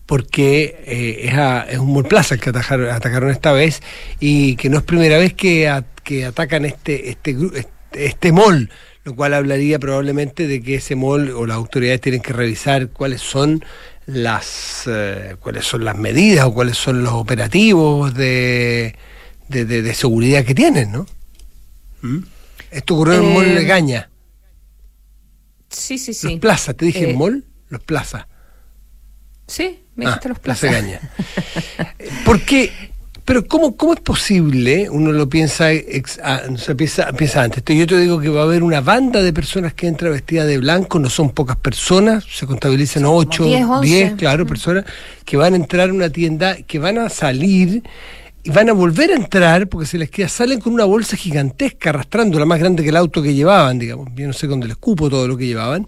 porque 0.07 0.83
eh, 0.87 1.67
es, 1.71 1.79
un 1.79 1.93
mall 1.93 2.05
plaza 2.05 2.35
el 2.35 2.41
que 2.41 2.51
atacaron, 2.51 2.91
atacaron 2.91 3.31
esta 3.31 3.53
vez 3.53 3.83
y 4.21 4.57
que 4.57 4.69
no 4.69 4.79
es 4.79 4.85
primera 4.85 5.19
vez 5.19 5.35
que, 5.35 5.83
que 6.03 6.25
atacan 6.25 6.65
este, 6.65 7.11
este, 7.11 7.37
este, 7.55 8.07
este 8.07 8.33
mall, 8.33 8.71
lo 9.05 9.15
cual 9.15 9.35
hablaría 9.35 9.79
probablemente 9.79 10.47
de 10.47 10.63
que 10.63 10.77
ese 10.77 10.97
mall 10.97 11.31
o 11.31 11.47
las 11.47 11.57
autoridades 11.57 12.01
tienen 12.01 12.23
que 12.23 12.33
revisar 12.33 12.89
cuáles 12.89 13.21
son 13.21 13.65
las 14.07 14.85
eh, 14.87 15.35
cuáles 15.41 15.65
son 15.65 15.85
las 15.85 15.99
medidas 15.99 16.45
o 16.47 16.55
cuáles 16.55 16.79
son 16.79 17.03
los 17.03 17.13
operativos 17.13 18.15
de, 18.15 18.95
de, 19.49 19.65
de 19.65 19.95
seguridad 19.95 20.45
que 20.45 20.55
tienen, 20.55 20.93
¿no? 20.93 21.07
¿Mm? 22.03 22.19
Esto 22.71 22.95
ocurrió 22.95 23.15
en 23.15 23.25
el 23.25 23.35
mall 23.35 23.55
de 23.55 23.95
eh. 23.95 24.07
Sí, 25.69 25.99
sí, 25.99 26.15
sí. 26.15 26.31
Los 26.31 26.41
Plaza, 26.41 26.75
¿te 26.75 26.87
dije 26.87 27.11
eh, 27.11 27.15
mall? 27.15 27.45
Los 27.69 27.83
Plaza. 27.83 28.29
Sí, 29.47 29.81
me 29.95 30.07
ah, 30.07 30.09
dijiste 30.09 30.29
los 30.29 30.39
Plaza. 30.39 30.69
Plaza 30.69 30.81
Gaña. 30.81 31.01
Porque, 32.25 32.73
pero 33.25 33.47
¿cómo, 33.47 33.77
¿cómo 33.77 33.95
es 33.95 34.01
posible? 34.01 34.91
Uno 34.91 35.13
lo 35.13 35.29
piensa, 35.29 35.69
ah, 36.23 36.43
piensa, 36.77 37.13
piensa 37.13 37.43
antes. 37.43 37.63
Yo 37.67 37.87
te 37.87 37.99
digo 37.99 38.21
que 38.21 38.29
va 38.29 38.41
a 38.41 38.45
haber 38.45 38.63
una 38.63 38.81
banda 38.81 39.23
de 39.23 39.33
personas 39.33 39.75
que 39.75 39.87
entra 39.87 40.11
vestida 40.11 40.45
de 40.45 40.59
blanco, 40.59 40.99
no 40.99 41.11
son 41.11 41.31
pocas 41.31 41.57
personas, 41.57 42.25
se 42.25 42.47
contabilizan 42.47 43.05
8, 43.05 43.81
10, 43.83 44.15
claro, 44.15 44.45
mm. 44.45 44.49
personas 44.49 44.85
que 45.25 45.37
van 45.37 45.53
a 45.53 45.57
entrar 45.57 45.91
a 45.91 45.93
una 45.93 46.11
tienda, 46.11 46.57
que 46.57 46.79
van 46.79 46.99
a 46.99 47.09
salir 47.09 47.83
y 48.47 48.51
van 48.51 48.69
a 48.69 48.73
volver 48.73 49.11
a 49.11 49.17
entrar 49.17 49.67
porque 49.67 49.87
se 49.87 49.99
les 49.99 50.09
queda, 50.09 50.29
salen 50.29 50.61
con 50.61 50.73
una 50.73 50.85
bolsa 50.85 51.17
gigantesca 51.17 51.91
arrastrando, 51.91 52.39
la 52.39 52.47
más 52.47 52.61
grande 52.61 52.85
que 52.85 52.91
el 52.91 52.97
auto 52.97 53.21
que 53.21 53.35
llevaban, 53.35 53.77
digamos, 53.77 54.09
yo 54.15 54.25
no 54.25 54.33
sé 54.33 54.47
dónde 54.47 54.69
les 54.69 54.77
cupo 54.77 55.11
todo 55.11 55.27
lo 55.27 55.37
que 55.37 55.47
llevaban. 55.47 55.87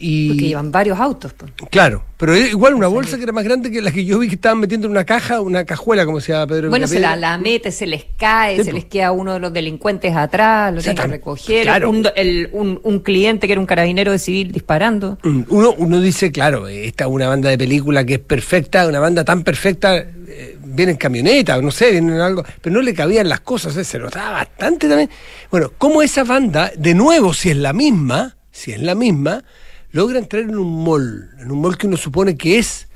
Y, 0.00 0.28
porque 0.28 0.44
llevan 0.46 0.70
varios 0.70 1.00
autos. 1.00 1.32
Pues. 1.32 1.50
Claro, 1.72 2.04
pero 2.16 2.36
igual 2.36 2.74
una 2.74 2.86
bolsa 2.86 3.16
que 3.16 3.24
era 3.24 3.32
más 3.32 3.42
grande 3.42 3.68
que 3.68 3.82
la 3.82 3.90
que 3.90 4.04
yo 4.04 4.20
vi 4.20 4.28
que 4.28 4.36
estaban 4.36 4.60
metiendo 4.60 4.86
en 4.86 4.92
una 4.92 5.02
caja, 5.02 5.40
una 5.40 5.64
cajuela, 5.64 6.06
como 6.06 6.20
se 6.20 6.32
llama 6.32 6.46
Pedro. 6.46 6.70
Bueno, 6.70 6.86
se 6.86 7.00
la, 7.00 7.16
la, 7.16 7.36
mete, 7.36 7.72
se 7.72 7.84
les 7.84 8.04
cae, 8.16 8.62
se 8.62 8.72
les 8.72 8.84
queda 8.84 9.10
uno 9.10 9.32
de 9.32 9.40
los 9.40 9.52
delincuentes 9.52 10.14
atrás, 10.14 10.72
lo 10.72 10.80
tienen 10.80 11.02
que 11.02 11.08
recoger. 11.08 11.84
Un, 11.84 12.80
un, 12.84 13.00
cliente 13.00 13.48
que 13.48 13.54
era 13.54 13.60
un 13.60 13.66
carabinero 13.66 14.12
de 14.12 14.20
civil 14.20 14.52
disparando. 14.52 15.18
Mm, 15.24 15.42
uno, 15.48 15.74
uno 15.76 16.00
dice, 16.00 16.30
claro, 16.30 16.68
esta 16.68 17.04
es 17.04 17.10
una 17.10 17.26
banda 17.26 17.50
de 17.50 17.58
película 17.58 18.04
que 18.04 18.14
es 18.14 18.20
perfecta, 18.20 18.86
una 18.86 19.00
banda 19.00 19.24
tan 19.24 19.42
perfecta. 19.42 19.96
Eh, 19.96 20.57
vienen 20.74 20.96
camionetas, 20.96 21.62
no 21.62 21.70
sé, 21.70 21.90
vienen 21.92 22.20
algo, 22.20 22.44
pero 22.60 22.74
no 22.74 22.82
le 22.82 22.94
cabían 22.94 23.28
las 23.28 23.40
cosas, 23.40 23.76
¿eh? 23.76 23.84
se 23.84 23.98
notaba 23.98 24.32
bastante 24.32 24.88
también. 24.88 25.10
Bueno, 25.50 25.72
como 25.78 26.02
esa 26.02 26.24
banda, 26.24 26.70
de 26.76 26.94
nuevo, 26.94 27.32
si 27.34 27.50
es 27.50 27.56
la 27.56 27.72
misma, 27.72 28.36
si 28.50 28.72
es 28.72 28.80
la 28.80 28.94
misma, 28.94 29.44
logra 29.92 30.18
entrar 30.18 30.42
en 30.42 30.56
un 30.56 30.84
mall, 30.84 31.30
en 31.38 31.50
un 31.50 31.60
mall 31.60 31.76
que 31.76 31.86
uno 31.86 31.96
supone 31.96 32.36
que 32.36 32.58
es 32.58 32.88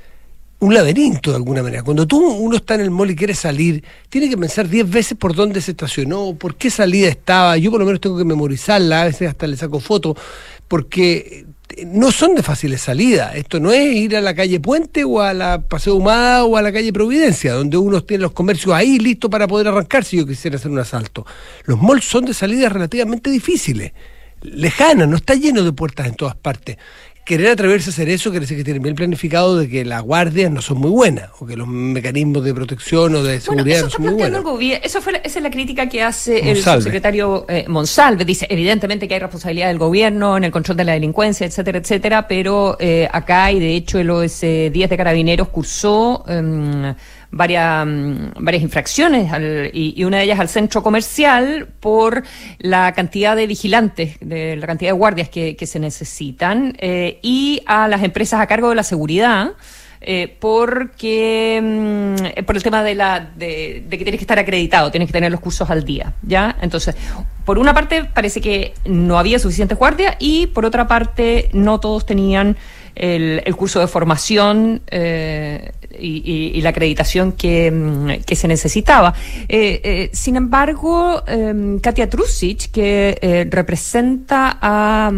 un 0.59 0.73
laberinto 0.73 1.31
de 1.31 1.35
alguna 1.35 1.61
manera. 1.61 1.83
Cuando 1.83 2.07
tú 2.07 2.25
uno 2.25 2.55
está 2.55 2.75
en 2.75 2.81
el 2.81 2.91
mall 2.91 3.11
y 3.11 3.15
quiere 3.15 3.33
salir, 3.33 3.83
tiene 4.09 4.29
que 4.29 4.37
pensar 4.37 4.69
diez 4.69 4.89
veces 4.89 5.17
por 5.17 5.35
dónde 5.35 5.59
se 5.59 5.71
estacionó, 5.71 6.35
por 6.35 6.55
qué 6.55 6.69
salida 6.69 7.09
estaba. 7.09 7.57
Yo 7.57 7.69
por 7.69 7.81
lo 7.81 7.85
menos 7.85 7.99
tengo 7.99 8.17
que 8.17 8.23
memorizarla, 8.23 9.01
a 9.01 9.05
veces 9.05 9.29
hasta 9.29 9.45
le 9.45 9.57
saco 9.57 9.81
fotos, 9.81 10.15
porque 10.69 11.45
no 11.85 12.11
son 12.11 12.35
de 12.35 12.43
fáciles 12.43 12.81
salida. 12.81 13.35
Esto 13.35 13.59
no 13.59 13.71
es 13.71 13.95
ir 13.95 14.15
a 14.15 14.21
la 14.21 14.33
calle 14.33 14.59
Puente 14.59 15.03
o 15.03 15.21
a 15.21 15.33
la 15.33 15.61
Paseo 15.61 15.95
Humada 15.95 16.45
o 16.45 16.57
a 16.57 16.61
la 16.61 16.71
calle 16.71 16.93
Providencia, 16.93 17.53
donde 17.53 17.77
uno 17.77 18.03
tiene 18.03 18.23
los 18.23 18.31
comercios 18.31 18.73
ahí 18.73 18.99
listos 18.99 19.29
para 19.29 19.47
poder 19.47 19.67
arrancar 19.67 20.03
si 20.03 20.17
yo 20.17 20.27
quisiera 20.27 20.57
hacer 20.57 20.71
un 20.71 20.79
asalto. 20.79 21.25
Los 21.65 21.81
malls 21.81 22.05
son 22.05 22.25
de 22.25 22.33
salidas 22.33 22.71
relativamente 22.71 23.29
difíciles, 23.29 23.93
lejanas, 24.41 25.07
no 25.07 25.15
está 25.15 25.35
lleno 25.35 25.63
de 25.63 25.71
puertas 25.71 26.07
en 26.07 26.15
todas 26.15 26.35
partes 26.35 26.77
querer 27.25 27.51
atreverse 27.51 27.89
a 27.89 27.93
hacer 27.93 28.09
eso 28.09 28.29
quiere 28.31 28.41
decir 28.41 28.57
que 28.57 28.63
tienen 28.63 28.83
bien 28.83 28.95
planificado 28.95 29.57
de 29.57 29.69
que 29.69 29.85
las 29.85 30.01
guardias 30.01 30.51
no 30.51 30.61
son 30.61 30.79
muy 30.79 30.91
buenas 30.91 31.29
o 31.39 31.45
que 31.45 31.55
los 31.55 31.67
mecanismos 31.67 32.43
de 32.43 32.53
protección 32.53 33.15
o 33.15 33.23
de 33.23 33.39
seguridad 33.39 33.83
no 33.83 33.89
son 33.89 34.01
muy 34.03 34.13
buenos. 34.13 34.43
Eso 34.83 35.01
fue, 35.01 35.21
esa 35.23 35.39
es 35.39 35.43
la 35.43 35.51
crítica 35.51 35.87
que 35.87 36.03
hace 36.03 36.51
el 36.51 36.61
subsecretario 36.61 37.45
eh, 37.47 37.65
Monsalve. 37.67 38.25
Dice, 38.25 38.45
evidentemente 38.49 39.07
que 39.07 39.13
hay 39.13 39.19
responsabilidad 39.19 39.67
del 39.67 39.77
gobierno 39.77 40.37
en 40.37 40.43
el 40.43 40.51
control 40.51 40.77
de 40.77 40.83
la 40.83 40.93
delincuencia, 40.93 41.45
etcétera, 41.47 41.77
etcétera, 41.79 42.27
pero 42.27 42.75
eh, 42.79 43.07
acá 43.11 43.51
y 43.51 43.59
de 43.59 43.75
hecho 43.75 43.99
el 43.99 44.09
OS 44.09 44.41
10 44.41 44.71
de 44.71 44.97
Carabineros 44.97 45.49
cursó... 45.49 46.23
Em, 46.27 46.93
varias, 47.33 47.85
mm, 47.85 48.43
varias 48.43 48.63
infracciones 48.63 49.31
y, 49.73 50.03
una 50.03 50.17
de 50.17 50.23
ellas 50.23 50.39
al 50.39 50.49
centro 50.49 50.83
comercial 50.83 51.67
por 51.79 52.23
la 52.59 52.93
cantidad 52.93 53.35
de 53.35 53.47
vigilantes, 53.47 54.17
de 54.21 54.55
la 54.55 54.67
cantidad 54.67 54.91
de 54.91 54.97
guardias 54.97 55.29
que, 55.29 55.63
se 55.63 55.79
necesitan 55.79 56.75
eh, 56.79 57.19
y 57.21 57.61
a 57.65 57.87
las 57.87 58.03
empresas 58.03 58.41
a 58.41 58.47
cargo 58.47 58.69
de 58.69 58.75
la 58.75 58.83
seguridad. 58.83 59.53
Eh, 60.05 60.35
porque 60.37 61.61
mm, 61.63 62.43
por 62.43 62.57
el 62.57 62.63
tema 62.63 62.83
de 62.83 62.93
la 62.93 63.21
de, 63.21 63.85
que 63.89 63.97
tienes 63.99 64.17
que 64.17 64.25
estar 64.25 64.37
acreditado, 64.37 64.91
tienes 64.91 65.07
que 65.07 65.13
tener 65.13 65.31
los 65.31 65.39
cursos 65.39 65.69
al 65.69 65.85
día, 65.85 66.11
¿ya? 66.21 66.57
Entonces, 66.61 66.93
por 67.45 67.57
una 67.57 67.73
parte 67.73 68.03
parece 68.03 68.41
que 68.41 68.73
no 68.83 69.17
había 69.17 69.39
suficientes 69.39 69.77
guardias 69.77 70.17
y 70.19 70.47
por 70.47 70.65
otra 70.65 70.89
parte 70.89 71.49
no 71.53 71.79
todos 71.79 72.05
tenían 72.05 72.57
el, 72.95 73.43
curso 73.55 73.79
de 73.79 73.87
formación 73.87 74.81
eh, 74.87 75.71
y, 75.99 76.59
la 76.61 76.69
acreditación 76.69 77.33
que, 77.33 77.71
mm, 77.71 78.33
se 78.33 78.47
necesitaba. 78.47 79.13
Eh, 79.47 80.09
sin 80.13 80.35
embargo, 80.35 81.23
em, 81.27 81.79
Katia 81.79 82.09
Trusic, 82.09 82.71
que 82.71 83.47
representa 83.49 84.57
a... 84.61 85.11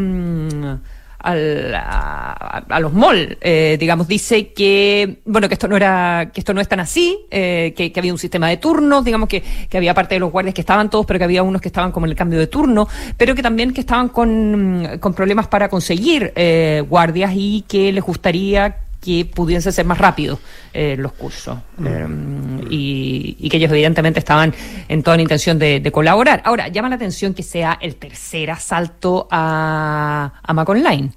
Mm, 1.26 1.74
a, 1.76 2.80
los 2.80 2.94
malls, 2.94 3.38
eh, 3.42 3.78
digamos, 3.80 4.08
dice 4.08 4.54
que, 4.54 5.22
bueno, 5.26 5.48
que 5.48 5.56
esto 5.56 5.68
no 5.68 5.76
era, 5.76 6.30
que 6.32 6.40
esto 6.40 6.54
no 6.54 6.62
es 6.62 6.68
tan 6.68 6.80
así, 6.80 7.26
eh, 7.32 7.74
que, 7.76 7.92
había 7.96 8.12
un 8.12 8.20
sistema 8.20 8.48
de 8.50 8.58
turnos, 8.58 9.04
digamos 9.04 9.28
que, 9.28 9.42
que 9.70 9.78
había 9.78 9.94
parte 9.94 10.16
de 10.16 10.20
los 10.20 10.32
guardias 10.32 10.54
que 10.54 10.62
estaban 10.62 10.90
todos, 10.90 11.06
pero 11.06 11.18
que 11.18 11.26
había 11.26 11.42
unos 11.42 11.62
que 11.62 11.70
estaban 11.70 11.92
como 11.92 12.06
en 12.06 12.12
el 12.12 12.16
cambio 12.16 12.38
de 12.38 12.48
turno, 12.48 12.88
pero 13.18 13.34
que 13.34 13.42
también 13.42 13.74
que 13.74 13.82
estaban 13.82 14.10
con, 14.10 14.98
con 15.00 15.14
problemas 15.14 15.48
para 15.48 15.68
conseguir 15.68 16.32
eh, 16.36 16.84
guardias 16.88 17.32
y 17.34 17.66
que 17.68 17.92
les 17.92 18.04
gustaría 18.04 18.85
que 19.06 19.26
pudiesen 19.26 19.72
ser 19.72 19.86
más 19.86 20.00
rápidos 20.00 20.40
eh, 20.74 20.96
los 20.98 21.12
cursos 21.14 21.60
mm. 21.78 21.88
eh, 21.88 22.66
y, 22.70 23.50
que 23.50 23.58
ellos 23.58 23.72
evidentemente 23.72 24.20
estaban 24.20 24.54
en 24.88 25.04
toda 25.04 25.18
la 25.18 25.22
intención 25.22 25.60
de, 25.60 25.92
colaborar. 25.94 26.42
Ahora, 26.44 26.68
llama 26.68 26.90
la 26.90 26.96
atención 26.96 27.34
que 27.34 27.44
sea 27.44 27.78
el 27.80 27.96
tercer 27.96 28.50
asalto 28.50 29.28
a, 29.30 30.34
a 30.44 30.54
Mac 30.54 30.68
Online. 30.68 31.12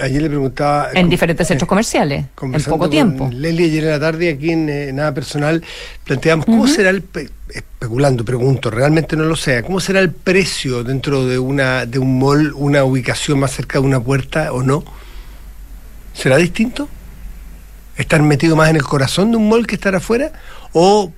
Ayer 0.00 0.22
le 0.22 0.28
preguntaba. 0.28 0.90
En 0.94 1.08
diferentes 1.08 1.46
centros 1.46 1.68
comerciales, 1.68 2.26
en 2.40 2.62
poco 2.62 2.88
tiempo. 2.88 3.28
Leslie, 3.32 3.66
ayer 3.66 3.84
en 3.84 3.90
la 3.90 4.00
tarde, 4.00 4.30
aquí 4.30 4.50
en 4.50 4.68
eh, 4.68 4.92
Nada 4.92 5.12
Personal, 5.12 5.62
planteamos 6.04 6.46
cómo 6.46 6.66
será 6.68 6.90
el. 6.90 7.02
Especulando, 7.48 8.24
pregunto, 8.24 8.70
realmente 8.70 9.16
no 9.16 9.24
lo 9.24 9.36
sé. 9.36 9.62
¿Cómo 9.62 9.80
será 9.80 10.00
el 10.00 10.12
precio 10.12 10.84
dentro 10.84 11.26
de, 11.26 11.38
una, 11.38 11.84
de 11.84 11.98
un 11.98 12.18
mall, 12.18 12.52
una 12.54 12.84
ubicación 12.84 13.40
más 13.40 13.52
cerca 13.52 13.80
de 13.80 13.84
una 13.84 14.00
puerta 14.00 14.52
o 14.52 14.62
no? 14.62 14.84
¿Será 16.12 16.36
distinto? 16.36 16.88
¿Estar 17.96 18.22
metido 18.22 18.56
más 18.56 18.70
en 18.70 18.76
el 18.76 18.84
corazón 18.84 19.30
de 19.30 19.36
un 19.36 19.48
mall 19.48 19.66
que 19.66 19.74
estar 19.74 19.94
afuera? 19.94 20.32
¿O 20.72 21.12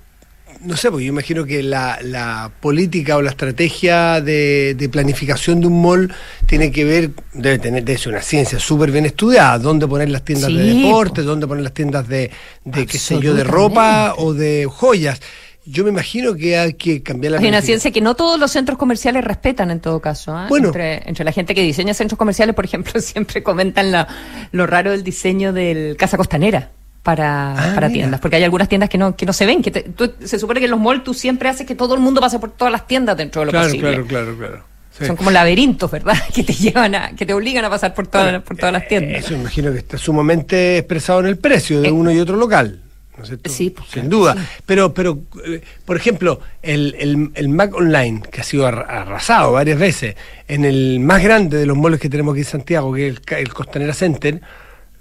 no 0.64 0.76
sé, 0.76 0.90
porque 0.90 1.04
yo 1.04 1.10
imagino 1.10 1.44
que 1.44 1.62
la, 1.62 2.50
política 2.60 3.16
o 3.16 3.22
la 3.22 3.30
estrategia 3.30 4.20
de, 4.20 4.88
planificación 4.90 5.60
de 5.60 5.66
un 5.66 5.82
mall 5.82 6.12
tiene 6.46 6.72
que 6.72 6.84
ver, 6.84 7.10
debe 7.32 7.58
tener 7.58 7.84
de 7.84 7.98
una 8.06 8.22
ciencia 8.22 8.58
súper 8.58 8.90
bien 8.90 9.04
estudiada, 9.04 9.58
dónde 9.58 9.86
poner 9.86 10.08
las 10.08 10.24
tiendas 10.24 10.52
de 10.52 10.62
deporte, 10.62 11.22
dónde 11.22 11.46
poner 11.46 11.64
las 11.64 11.74
tiendas 11.74 12.08
de, 12.08 12.30
de 12.64 12.86
qué 12.86 12.98
sé 12.98 13.20
yo, 13.20 13.34
de 13.34 13.44
ropa 13.44 14.14
o 14.16 14.32
de 14.32 14.66
joyas. 14.70 15.20
Yo 15.66 15.84
me 15.84 15.90
imagino 15.90 16.34
que 16.34 16.58
hay 16.58 16.74
que 16.74 17.02
cambiar 17.02 17.32
la 17.32 17.38
Hay 17.38 17.48
una 17.48 17.62
ciencia 17.62 17.90
que 17.90 18.00
no 18.00 18.14
todos 18.14 18.38
los 18.38 18.50
centros 18.50 18.78
comerciales 18.78 19.24
respetan 19.24 19.70
en 19.70 19.80
todo 19.80 20.00
caso. 20.00 20.38
¿eh? 20.38 20.46
Bueno. 20.48 20.68
Entre, 20.74 21.24
la 21.24 21.32
gente 21.32 21.54
que 21.54 21.62
diseña 21.62 21.94
centros 21.94 22.18
comerciales, 22.18 22.54
por 22.54 22.64
ejemplo, 22.64 23.00
siempre 23.00 23.42
comentan 23.42 24.06
lo 24.52 24.66
raro 24.66 24.90
del 24.90 25.02
diseño 25.02 25.52
del 25.52 25.96
Casa 25.96 26.16
Costanera 26.16 26.70
para, 27.02 27.52
ah, 27.52 27.74
para 27.74 27.90
tiendas, 27.90 28.18
porque 28.20 28.36
hay 28.36 28.44
algunas 28.44 28.68
tiendas 28.68 28.88
que 28.88 28.98
no, 28.98 29.14
que 29.14 29.26
no 29.26 29.32
se 29.32 29.46
ven, 29.46 29.62
que 29.62 29.92
se 30.24 30.38
supone 30.38 30.58
que 30.58 30.64
en 30.64 30.70
los 30.70 30.80
malls 30.80 31.04
tú 31.04 31.12
siempre 31.12 31.48
haces 31.48 31.66
que 31.66 31.74
todo 31.74 31.94
el 31.94 32.00
mundo 32.00 32.20
pase 32.20 32.38
por 32.38 32.50
todas 32.50 32.72
las 32.72 32.86
tiendas 32.86 33.16
dentro 33.16 33.42
de 33.42 33.46
lo 33.46 33.52
claro, 33.52 33.66
posible. 33.66 33.90
Claro, 33.90 34.06
claro, 34.06 34.36
claro. 34.38 34.74
Son 35.06 35.16
como 35.16 35.30
laberintos, 35.30 35.90
¿verdad? 35.90 36.16
Que 36.34 36.42
te 36.44 36.52
llevan 36.52 36.94
a, 36.94 37.16
que 37.16 37.26
te 37.26 37.34
obligan 37.34 37.64
a 37.64 37.70
pasar 37.70 37.94
por 37.94 38.06
todas, 38.06 38.42
por 38.42 38.56
todas 38.56 38.72
las 38.72 38.88
tiendas. 38.88 39.24
Eso 39.24 39.34
imagino 39.34 39.72
que 39.72 39.78
está 39.78 39.98
sumamente 39.98 40.78
expresado 40.78 41.20
en 41.20 41.26
el 41.26 41.36
precio 41.36 41.80
de 41.80 41.88
eh, 41.88 41.92
uno 41.92 42.10
y 42.10 42.18
otro 42.20 42.36
local. 42.36 42.80
Sí, 43.22 43.70
pues, 43.70 43.88
sin 43.90 44.08
duda. 44.08 44.36
Pero, 44.66 44.92
pero 44.92 45.20
eh, 45.46 45.62
por 45.84 45.96
ejemplo, 45.96 46.40
el, 46.62 47.30
el, 47.34 47.48
Mac 47.48 47.72
Online, 47.74 48.22
que 48.30 48.40
ha 48.40 48.44
sido 48.44 48.66
arrasado 48.66 49.52
varias 49.52 49.78
veces, 49.78 50.16
en 50.48 50.64
el 50.64 50.98
más 51.00 51.22
grande 51.22 51.58
de 51.58 51.66
los 51.66 51.76
moles 51.76 52.00
que 52.00 52.08
tenemos 52.08 52.32
aquí 52.32 52.40
en 52.40 52.46
Santiago, 52.46 52.92
que 52.92 53.08
es 53.08 53.20
el, 53.28 53.54
Costanera 53.54 53.94
Center, 53.94 54.40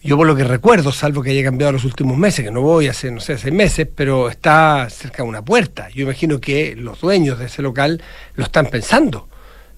yo 0.04 0.18
por 0.18 0.28
lo 0.28 0.36
que 0.36 0.44
recuerdo, 0.44 0.92
salvo 0.92 1.24
que 1.24 1.32
haya 1.32 1.44
cambiado 1.44 1.72
los 1.72 1.86
últimos 1.86 2.18
meses, 2.18 2.46
que 2.46 2.52
no 2.52 2.62
voy 2.62 2.88
hace, 2.88 3.10
no 3.10 3.20
sé, 3.20 3.38
seis 3.38 3.54
meses, 3.54 3.88
pero 3.94 4.30
está 4.30 4.90
cerca 4.90 5.24
de 5.24 5.30
una 5.30 5.44
puerta. 5.44 5.90
Yo 5.90 6.04
imagino 6.04 6.40
que 6.40 6.76
los 6.76 7.00
dueños 7.00 7.40
de 7.40 7.46
ese 7.46 7.62
local 7.62 8.02
lo 8.36 8.44
están 8.44 8.68
pensando. 8.68 9.30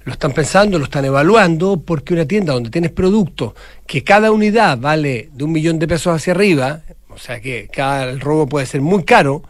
Lo 0.04 0.12
están 0.12 0.34
pensando, 0.34 0.78
lo 0.78 0.86
están 0.86 1.06
evaluando, 1.06 1.82
porque 1.82 2.14
una 2.14 2.26
tienda 2.26 2.54
donde 2.54 2.70
tienes 2.70 2.92
productos 2.92 3.54
que 3.88 4.04
cada 4.04 4.32
unidad 4.32 4.78
vale 4.78 5.30
de 5.32 5.44
un 5.44 5.52
millón 5.52 5.80
de 5.80 5.88
pesos 5.88 6.16
hacia 6.16 6.34
arriba, 6.34 6.82
o 7.16 7.18
sea 7.18 7.40
que 7.40 7.70
cada 7.72 8.18
robo 8.18 8.46
puede 8.46 8.66
ser 8.66 8.82
muy 8.82 9.04
caro. 9.04 9.42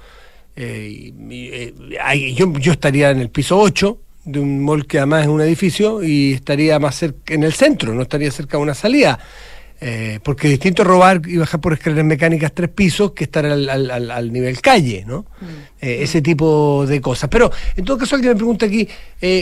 Eh, 0.56 1.12
eh, 1.32 2.34
yo, 2.36 2.54
yo 2.54 2.72
estaría 2.72 3.10
en 3.10 3.20
el 3.20 3.30
piso 3.30 3.60
8 3.60 4.00
de 4.26 4.40
un 4.40 4.64
mall 4.64 4.88
que 4.88 5.00
además 5.00 5.24
es 5.24 5.28
un 5.28 5.42
edificio 5.42 6.04
y 6.04 6.34
estaría 6.34 6.80
más 6.80 6.96
cerca 6.96 7.34
en 7.34 7.44
el 7.44 7.54
centro, 7.54 7.94
no 7.94 8.04
estaría 8.04 8.32
cerca 8.32 8.58
de 8.58 8.64
una 8.64 8.76
salida. 8.76 9.20
Eh, 9.82 10.20
porque 10.24 10.48
es 10.48 10.52
distinto 10.52 10.86
robar 10.86 11.22
y 11.28 11.36
bajar 11.36 11.60
por 11.60 11.74
escaleras 11.74 12.06
mecánicas 12.06 12.54
tres 12.54 12.70
pisos 12.70 13.12
que 13.12 13.26
estar 13.26 13.46
al, 13.46 13.70
al, 13.70 14.32
nivel 14.32 14.62
calle, 14.62 15.04
¿no? 15.06 15.26
Mm. 15.42 15.46
ese 15.82 16.22
tipo 16.22 16.86
de 16.88 17.02
cosas. 17.02 17.30
Pero 17.30 17.52
en 17.76 17.84
todo 17.84 17.98
caso, 17.98 18.16
alguien 18.16 18.32
me 18.32 18.38
pregunta 18.38 18.68
aquí, 18.68 18.88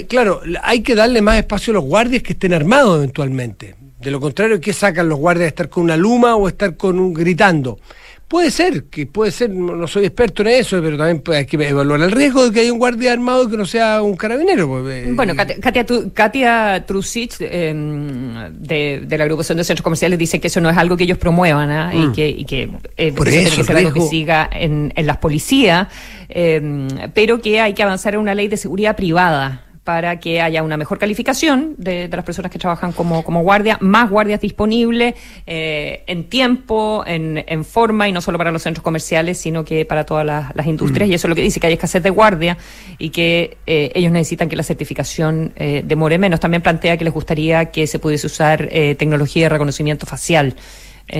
claro, 0.09 0.41
hay 0.63 0.81
que 0.81 0.95
darle 0.95 1.21
más 1.21 1.37
espacio 1.37 1.71
a 1.71 1.75
los 1.75 1.83
guardias 1.83 2.23
que 2.23 2.33
estén 2.33 2.53
armados 2.53 2.97
eventualmente. 2.97 3.75
De 4.03 4.11
lo 4.11 4.19
contrario, 4.19 4.59
¿qué 4.59 4.73
sacan 4.73 5.07
los 5.07 5.17
guardias? 5.17 5.47
¿Estar 5.47 5.69
con 5.69 5.83
una 5.83 5.95
luma 5.95 6.35
o 6.35 6.49
estar 6.49 6.75
con 6.75 6.99
un 6.99 7.13
gritando? 7.13 7.79
Puede 8.27 8.49
ser, 8.49 8.85
que 8.85 9.05
puede 9.05 9.31
ser, 9.31 9.51
no 9.51 9.87
soy 9.87 10.05
experto 10.05 10.41
en 10.41 10.47
eso, 10.47 10.81
pero 10.81 10.97
también 10.97 11.21
hay 11.35 11.45
que 11.45 11.55
evaluar 11.67 12.01
el 12.01 12.11
riesgo 12.11 12.45
de 12.45 12.51
que 12.51 12.61
haya 12.61 12.73
un 12.73 12.79
guardia 12.79 13.13
armado 13.13 13.47
que 13.47 13.57
no 13.57 13.65
sea 13.65 14.01
un 14.01 14.15
carabinero. 14.15 14.67
Pues, 14.67 15.05
eh, 15.05 15.11
bueno, 15.13 15.35
Katia, 15.35 15.85
Katia 16.13 16.83
Trusic, 16.87 17.35
em, 17.41 18.51
de, 18.51 19.05
la 19.07 19.23
agrupación 19.23 19.57
de 19.59 19.63
centros 19.63 19.83
comerciales, 19.83 20.17
dice 20.17 20.39
que 20.39 20.47
eso 20.47 20.61
no 20.61 20.69
es 20.69 20.77
algo 20.77 20.97
que 20.97 21.03
ellos 21.03 21.19
promuevan 21.19 21.69
¿ah? 21.69 21.91
y 21.93 22.07
mm. 22.07 22.13
que, 22.13 22.29
y 22.29 22.45
que, 22.45 22.71
eh, 22.97 23.13
Por 23.13 23.27
eso, 23.29 23.63
que 23.63 23.73
algo 23.73 23.93
que 23.93 24.01
siga 24.01 24.49
en, 24.51 24.91
en 24.95 25.05
las 25.05 25.17
policías, 25.17 25.87
em, 26.29 26.87
pero 27.13 27.39
que 27.39 27.61
hay 27.61 27.73
que 27.73 27.83
avanzar 27.83 28.15
en 28.15 28.21
una 28.21 28.33
ley 28.33 28.47
de 28.47 28.57
seguridad 28.57 28.95
privada 28.95 29.62
para 29.83 30.19
que 30.19 30.41
haya 30.41 30.63
una 30.63 30.77
mejor 30.77 30.97
calificación 30.97 31.75
de, 31.77 32.07
las 32.07 32.23
personas 32.23 32.51
que 32.51 32.59
trabajan 32.59 32.93
como, 32.93 33.23
como 33.23 33.41
guardia, 33.41 33.77
más 33.81 34.09
guardias 34.09 34.39
disponibles 34.39 35.15
eh, 35.45 36.03
en 36.07 36.29
tiempo, 36.29 37.03
en, 37.05 37.43
en, 37.45 37.65
forma, 37.65 38.07
y 38.07 38.13
no 38.13 38.21
solo 38.21 38.37
para 38.37 38.51
los 38.51 38.61
centros 38.61 38.83
comerciales, 38.83 39.37
sino 39.37 39.65
que 39.65 39.85
para 39.85 40.05
todas 40.05 40.25
las, 40.25 40.67
industrias. 40.67 41.09
Mm. 41.09 41.11
Y 41.11 41.15
eso 41.15 41.27
es 41.27 41.29
lo 41.29 41.35
que 41.35 41.41
dice, 41.41 41.59
que 41.59 41.67
hay 41.67 41.73
escasez 41.73 42.01
de 42.01 42.09
guardia 42.09 42.57
y 42.97 43.09
que 43.09 43.57
eh, 43.67 43.91
ellos 43.93 44.11
necesitan 44.11 44.47
que 44.47 44.55
la 44.55 44.63
certificación 44.63 45.51
eh, 45.57 45.83
demore 45.85 46.17
menos. 46.17 46.39
También 46.39 46.61
plantea 46.61 46.95
que 46.95 47.03
les 47.03 47.13
gustaría 47.13 47.65
que 47.65 47.85
se 47.85 47.99
pudiese 47.99 48.27
usar 48.27 48.69
tecnología 48.97 49.45
de 49.45 49.49
reconocimiento 49.49 50.05
facial 50.05 50.55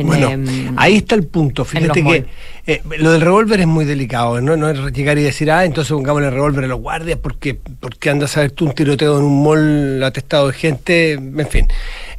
bueno, 0.01 0.29
em, 0.29 0.73
ahí 0.77 0.95
está 0.95 1.15
el 1.15 1.27
punto. 1.27 1.65
Fíjate 1.65 2.03
que 2.03 2.25
eh, 2.65 2.81
lo 2.97 3.11
del 3.11 3.21
revólver 3.21 3.59
es 3.59 3.67
muy 3.67 3.85
delicado. 3.85 4.39
¿no? 4.41 4.55
no 4.55 4.69
es 4.69 4.79
llegar 4.93 5.17
y 5.17 5.23
decir, 5.23 5.51
ah, 5.51 5.65
entonces 5.65 5.91
pongamos 5.91 6.23
el 6.23 6.31
revólver 6.31 6.65
a 6.65 6.67
los 6.67 6.79
guardias 6.79 7.19
porque, 7.21 7.55
porque 7.55 8.09
andas 8.09 8.35
a 8.37 8.41
ver 8.41 8.51
tú 8.51 8.65
un 8.65 8.73
tiroteo 8.73 9.19
en 9.19 9.25
un 9.25 9.43
mall 9.43 10.03
atestado 10.03 10.47
de 10.47 10.53
gente. 10.53 11.11
En 11.13 11.47
fin, 11.47 11.67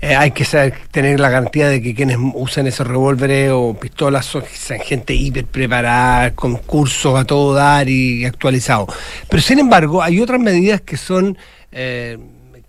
eh, 0.01 0.15
hay 0.15 0.31
que 0.31 0.45
saber, 0.45 0.75
tener 0.91 1.19
la 1.19 1.31
garantía 1.31 1.69
de 1.69 1.83
que 1.83 1.95
quienes 1.95 2.19
usan 2.35 2.67
esos 2.67 2.87
revólveres 2.87 3.51
o 3.53 3.75
pistolas 3.75 4.27
son, 4.27 4.45
gente 4.85 5.15
hiper 5.15 5.47
preparada, 5.47 6.35
con 6.35 6.57
cursos 6.57 7.19
a 7.19 7.25
todo 7.25 7.55
dar 7.55 7.89
y 7.89 8.25
actualizado. 8.25 8.87
Pero 9.29 9.43
sin 9.43 9.59
embargo, 9.59 10.03
hay 10.03 10.21
otras 10.21 10.41
medidas 10.41 10.83
que 10.83 10.97
son, 10.97 11.37
eh, 11.73 12.19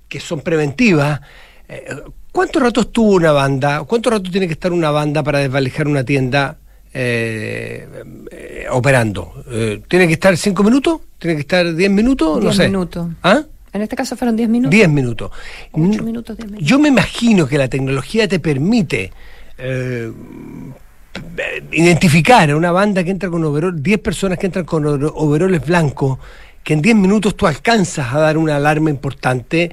que 0.07 0.19
son 0.19 0.41
preventivas 0.41 1.21
¿Cuánto 2.35 2.59
rato 2.59 2.81
estuvo 2.81 3.13
una 3.13 3.31
banda? 3.31 3.85
¿Cuánto 3.85 4.09
rato 4.09 4.29
tiene 4.29 4.45
que 4.45 4.51
estar 4.51 4.73
una 4.73 4.91
banda 4.91 5.23
para 5.23 5.39
desvalijar 5.39 5.87
una 5.87 6.03
tienda 6.03 6.57
eh, 6.93 7.87
eh, 8.29 8.65
operando? 8.71 9.45
Eh, 9.49 9.81
¿Tiene 9.87 10.05
que 10.05 10.15
estar 10.15 10.35
cinco 10.35 10.61
minutos? 10.61 10.99
¿Tiene 11.17 11.35
que 11.35 11.41
estar 11.43 11.73
diez 11.73 11.89
minutos? 11.89 12.43
No 12.43 12.51
sé. 12.51 12.65
minutos. 12.65 13.07
¿Ah? 13.23 13.41
En 13.71 13.81
este 13.81 13.95
caso 13.95 14.17
fueron 14.17 14.35
diez 14.35 14.49
minutos. 14.49 14.69
Diez 14.69 14.89
minutos. 14.89 15.31
minutos, 15.75 16.37
Yo 16.59 16.77
me 16.77 16.89
imagino 16.89 17.47
que 17.47 17.57
la 17.57 17.69
tecnología 17.69 18.27
te 18.27 18.39
permite 18.39 19.13
identificar 21.71 22.51
a 22.51 22.57
una 22.57 22.73
banda 22.73 23.01
que 23.05 23.11
entra 23.11 23.29
con 23.29 23.45
overol, 23.45 23.81
10 23.81 23.99
personas 23.99 24.37
que 24.37 24.47
entran 24.47 24.65
con 24.65 24.85
overoles 24.85 25.65
blancos, 25.65 26.19
que 26.61 26.73
en 26.73 26.81
10 26.81 26.97
minutos 26.97 27.37
tú 27.37 27.47
alcanzas 27.47 28.13
a 28.13 28.19
dar 28.19 28.37
una 28.37 28.57
alarma 28.57 28.89
importante 28.89 29.71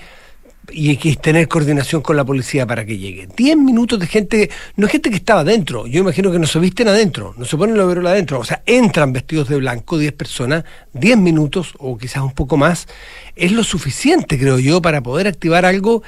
y 0.71 0.91
hay 0.91 0.97
que 0.97 1.17
tener 1.17 1.49
coordinación 1.49 2.03
con 2.03 2.17
la 2.17 2.25
policía 2.25 2.67
para 2.67 2.85
que 2.85 2.97
llegue. 2.97 3.29
Diez 3.37 3.57
minutos 3.57 3.99
de 3.99 4.07
gente, 4.07 4.51
no 4.77 4.87
es 4.87 4.93
gente 4.93 5.11
que 5.11 5.17
estaba 5.17 5.41
adentro, 5.41 5.87
yo 5.87 6.01
imagino 6.01 6.31
que 6.31 6.39
no 6.39 6.47
se 6.47 6.59
visten 6.59 6.89
adentro, 6.89 7.35
no 7.37 7.45
se 7.45 7.57
ponen 7.57 7.77
los 7.77 7.87
overol 7.87 8.07
adentro, 8.07 8.39
o 8.39 8.45
sea, 8.45 8.63
entran 8.67 9.13
vestidos 9.13 9.49
de 9.49 9.57
blanco 9.57 9.99
diez 9.99 10.13
personas, 10.13 10.65
diez 10.93 11.19
minutos 11.19 11.75
o 11.79 11.99
quizás 11.99 12.23
un 12.23 12.33
poco 12.33 12.57
más, 12.57 12.87
es 13.35 13.53
lo 13.53 13.65
suficiente, 13.65 14.39
creo 14.39 14.59
yo, 14.59 14.81
para 14.81 15.03
poder 15.03 15.27
activar 15.27 15.65
algo 15.65 16.03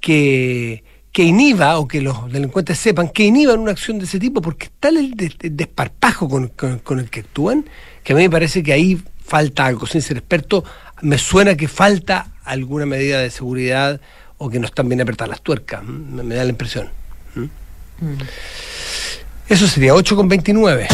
que, 0.00 0.82
que 1.12 1.22
inhiba 1.22 1.78
o 1.78 1.86
que 1.86 2.00
los 2.00 2.30
delincuentes 2.32 2.78
sepan 2.78 3.08
que 3.08 3.24
inhiban 3.24 3.60
una 3.60 3.72
acción 3.72 3.98
de 3.98 4.06
ese 4.06 4.18
tipo, 4.18 4.42
porque 4.42 4.66
está 4.66 4.88
el, 4.88 5.14
desparpajo 5.16 6.28
con, 6.28 6.48
con 6.48 6.98
el 6.98 7.10
que 7.10 7.20
actúan, 7.20 7.64
que 8.02 8.12
a 8.12 8.16
mí 8.16 8.22
me 8.22 8.30
parece 8.30 8.62
que 8.62 8.72
ahí 8.72 9.00
falta 9.30 9.66
algo, 9.66 9.86
sin 9.86 10.02
ser 10.02 10.16
experto, 10.16 10.64
me 11.02 11.18
suena 11.18 11.56
que 11.56 11.68
falta 11.68 12.28
alguna 12.44 12.86
medida 12.86 13.20
de 13.20 13.30
seguridad 13.30 14.00
o 14.38 14.50
que 14.50 14.58
no 14.58 14.66
están 14.66 14.88
bien 14.88 15.00
apretadas 15.00 15.30
las 15.30 15.42
tuercas, 15.42 15.84
me, 15.84 16.34
da 16.34 16.44
la 16.44 16.50
impresión. 16.50 16.88
Mm. 17.34 17.44
Eso 19.48 19.66
sería 19.66 19.94
8 19.94 20.16
con 20.16 20.28
29. 20.28 20.88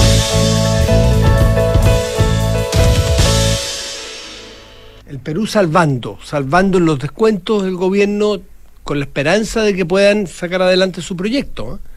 El 5.09 5.19
Perú 5.21 5.47
salvando, 5.47 6.19
salvando 6.25 6.81
los 6.81 6.99
descuentos 6.99 7.63
del 7.63 7.77
gobierno 7.77 8.41
con 8.83 8.99
la 8.99 9.05
esperanza 9.05 9.63
de 9.63 9.75
que 9.75 9.87
puedan 9.87 10.27
sacar 10.27 10.63
adelante 10.63 11.01
su 11.01 11.17
proyecto. 11.17 11.77
¿eh? 11.77 11.89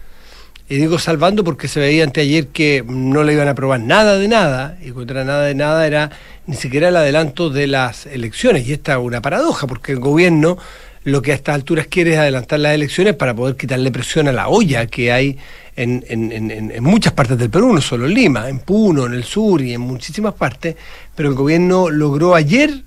Y 0.69 0.75
digo 0.75 0.99
salvando 0.99 1.43
porque 1.43 1.67
se 1.67 1.79
veía 1.79 2.03
anteayer 2.03 2.47
que 2.47 2.83
no 2.87 3.23
le 3.23 3.33
iban 3.33 3.47
a 3.47 3.51
aprobar 3.51 3.79
nada 3.79 4.19
de 4.19 4.27
nada, 4.27 4.77
y 4.83 4.91
contra 4.91 5.23
nada 5.23 5.45
de 5.45 5.55
nada 5.55 5.85
era 5.87 6.11
ni 6.45 6.55
siquiera 6.55 6.89
el 6.89 6.95
adelanto 6.95 7.49
de 7.49 7.65
las 7.65 8.05
elecciones. 8.05 8.67
Y 8.67 8.73
esta 8.73 8.93
es 8.93 8.99
una 8.99 9.19
paradoja, 9.19 9.65
porque 9.65 9.93
el 9.93 9.99
gobierno 9.99 10.59
lo 11.03 11.21
que 11.21 11.31
a 11.31 11.35
estas 11.35 11.55
alturas 11.55 11.87
quiere 11.87 12.13
es 12.13 12.19
adelantar 12.19 12.59
las 12.59 12.73
elecciones 12.73 13.15
para 13.15 13.33
poder 13.33 13.55
quitarle 13.55 13.91
presión 13.91 14.27
a 14.27 14.31
la 14.31 14.47
olla 14.47 14.85
que 14.85 15.11
hay 15.11 15.37
en, 15.75 16.03
en, 16.07 16.83
muchas 16.83 17.13
partes 17.13 17.37
del 17.37 17.49
Perú, 17.49 17.73
no 17.73 17.81
solo 17.81 18.05
en 18.05 18.13
Lima, 18.13 18.49
en 18.49 18.59
Puno, 18.59 19.05
en 19.05 19.13
el 19.13 19.23
sur 19.23 19.61
y 19.61 19.73
en 19.73 19.81
muchísimas 19.81 20.33
partes, 20.33 20.75
pero 21.15 21.29
el 21.29 21.35
gobierno 21.35 21.89
logró 21.89 22.35
ayer 22.35 22.83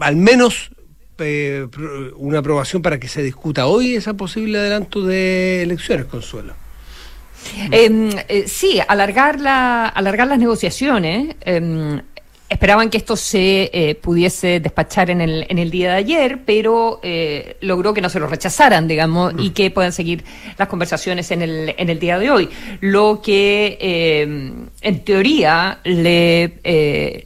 al 0.00 0.16
menos 0.16 0.70
eh, 1.18 1.66
una 2.16 2.40
aprobación 2.40 2.82
para 2.82 3.00
que 3.00 3.08
se 3.08 3.22
discuta 3.22 3.66
hoy 3.66 3.96
esa 3.96 4.14
posible 4.14 4.58
adelanto 4.58 5.02
de 5.02 5.62
elecciones, 5.62 6.04
Consuelo. 6.06 6.65
Em, 7.70 8.10
eh, 8.28 8.44
sí, 8.46 8.80
alargar, 8.86 9.40
la, 9.40 9.86
alargar 9.86 10.26
las 10.26 10.38
negociaciones. 10.38 11.36
Eh, 11.42 12.00
Esperaban 12.48 12.90
que 12.90 12.98
esto 12.98 13.16
se 13.16 13.70
eh, 13.72 13.96
pudiese 13.96 14.60
despachar 14.60 15.10
en 15.10 15.20
el, 15.20 15.46
en 15.48 15.58
el 15.58 15.68
día 15.68 15.90
de 15.90 15.96
ayer, 15.96 16.42
pero 16.46 17.00
eh, 17.02 17.56
logró 17.60 17.92
que 17.92 18.00
no 18.00 18.08
se 18.08 18.20
lo 18.20 18.28
rechazaran, 18.28 18.86
digamos, 18.86 19.34
y 19.36 19.50
que 19.50 19.72
puedan 19.72 19.92
seguir 19.92 20.22
las 20.56 20.68
conversaciones 20.68 21.32
en 21.32 21.42
el, 21.42 21.74
en 21.76 21.90
el 21.90 21.98
día 21.98 22.20
de 22.20 22.30
hoy. 22.30 22.48
Lo 22.80 23.20
que, 23.20 23.76
eh, 23.80 24.52
en 24.80 25.00
teoría, 25.00 25.80
le, 25.82 26.60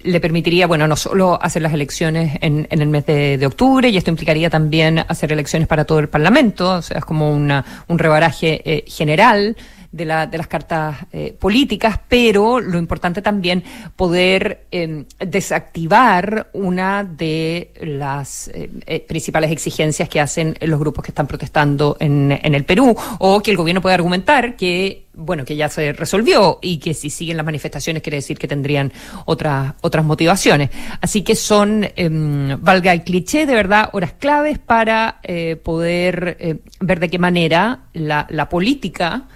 le 0.03 0.21
permitiría, 0.21 0.67
bueno, 0.67 0.89
no 0.89 0.97
solo 0.97 1.39
hacer 1.43 1.61
las 1.61 1.75
elecciones 1.75 2.39
en, 2.41 2.67
en 2.71 2.81
el 2.81 2.89
mes 2.89 3.05
de, 3.05 3.37
de, 3.37 3.47
octubre, 3.47 3.91
y 3.91 3.99
esto 3.99 4.09
implicaría 4.09 4.49
también 4.49 5.01
hacer 5.01 5.33
elecciones 5.33 5.69
para 5.69 5.85
todo 5.85 5.99
el 5.99 6.09
Parlamento, 6.09 6.77
o 6.77 6.83
sea, 6.83 6.97
es 6.97 7.05
como 7.05 7.31
una, 7.31 7.63
un 7.89 7.99
rebaraje 7.99 8.85
general 8.87 9.55
de, 9.93 10.05
la, 10.05 10.27
de 10.27 10.39
las 10.39 10.47
cartas 10.47 10.97
eh, 11.13 11.37
políticas, 11.39 11.99
pero 12.09 12.61
lo 12.61 12.79
importante 12.79 13.23
también 13.23 13.65
poder 13.97 14.67
em, 14.71 15.05
desactivar 15.19 16.51
una 16.53 17.03
de 17.05 17.73
las 17.81 18.49
eh, 18.49 18.71
eh, 18.87 19.01
principales 19.01 19.51
exigencias 19.51 20.09
que 20.09 20.21
hacen 20.21 20.57
los 20.61 20.79
grupos 20.79 21.05
que 21.05 21.11
están 21.11 21.27
protestando 21.27 21.97
en, 21.99 22.39
en 22.43 22.55
el 22.55 22.65
Perú, 22.65 22.97
o 23.19 23.41
que 23.43 23.51
el 23.51 23.57
gobierno 23.57 23.81
puede 23.81 23.95
argumentar 23.95 24.57
que 24.57 25.07
bueno, 25.13 25.45
que 25.45 25.57
ya 25.57 25.69
se 25.69 25.93
resolvió 25.93 26.61
y 26.63 26.79
que 26.79 26.95
si 26.95 27.11
siguen 27.11 27.37
las 27.37 27.45
manifestaciones 27.45 28.03
quiere 28.03 28.19
decir 28.19 28.39
que 28.39 28.47
tendrían 28.47 28.93
otras 29.27 29.75
otras 29.81 30.05
motivaciones. 30.05 30.71
Así 31.01 31.23
que 31.23 31.35
son, 31.35 31.87
em, 31.97 32.57
valga 32.63 32.93
el 32.93 33.03
cliché, 33.03 33.45
de 33.45 33.55
verdad, 33.55 33.91
horas 33.93 34.15
claves 34.19 34.59
para 34.61 35.21
poder 35.63 36.63
ver 36.81 37.01
de 37.01 37.11
qué 37.11 37.19
manera 37.19 37.81
la, 37.93 38.27
la 38.31 38.49
política 38.49 39.27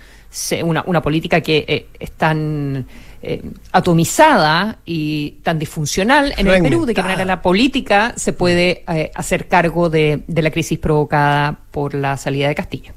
una, 0.65 0.83
una 0.87 1.03
política 1.03 1.41
que 1.41 1.65
eh, 1.67 1.87
es 1.99 2.13
tan 2.13 2.87
eh, 3.23 3.43
atomizada 3.73 4.79
y 4.85 5.37
tan 5.43 5.59
disfuncional 5.59 6.35
en 6.37 6.47
el 6.49 6.63
Perú, 6.63 6.87
de 6.87 6.95
qué 6.95 7.03
manera 7.03 7.25
la 7.25 7.41
política 7.41 8.13
se 8.17 8.33
puede 8.33 8.85
eh, 8.89 9.11
hacer 9.15 9.49
cargo 9.49 9.89
de, 9.91 10.23
de, 10.27 10.43
la 10.43 10.51
crisis 10.51 10.79
provocada 10.79 11.59
por 11.71 11.95
la 11.95 12.17
salida 12.17 12.49
de 12.49 12.55
Castillo. 12.55 12.93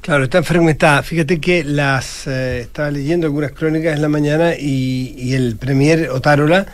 Claro, 0.00 0.24
está 0.24 0.42
fragmentada. 0.42 1.02
Fíjate 1.02 1.40
que 1.40 1.64
las 1.64 2.26
estaba 2.26 2.90
leyendo 2.90 3.26
algunas 3.26 3.52
crónicas 3.52 3.94
en 3.94 4.02
la 4.02 4.08
mañana 4.08 4.54
y, 4.54 5.14
y 5.18 5.34
el 5.34 5.56
premier 5.56 6.08
Otárola 6.10 6.66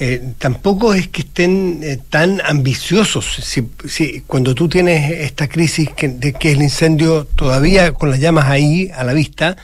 eh, 0.00 0.32
tampoco 0.38 0.94
es 0.94 1.08
que 1.08 1.22
estén 1.22 1.80
eh, 1.82 1.98
tan 2.08 2.40
ambiciosos. 2.44 3.26
Si, 3.42 3.68
si, 3.88 4.20
cuando 4.26 4.54
tú 4.54 4.68
tienes 4.68 5.10
esta 5.10 5.48
crisis 5.48 5.90
que, 5.90 6.08
de 6.08 6.32
que 6.32 6.52
el 6.52 6.62
incendio 6.62 7.24
todavía 7.24 7.92
con 7.92 8.10
las 8.10 8.20
llamas 8.20 8.46
ahí 8.46 8.90
a 8.94 9.02
la 9.02 9.12
vista, 9.12 9.56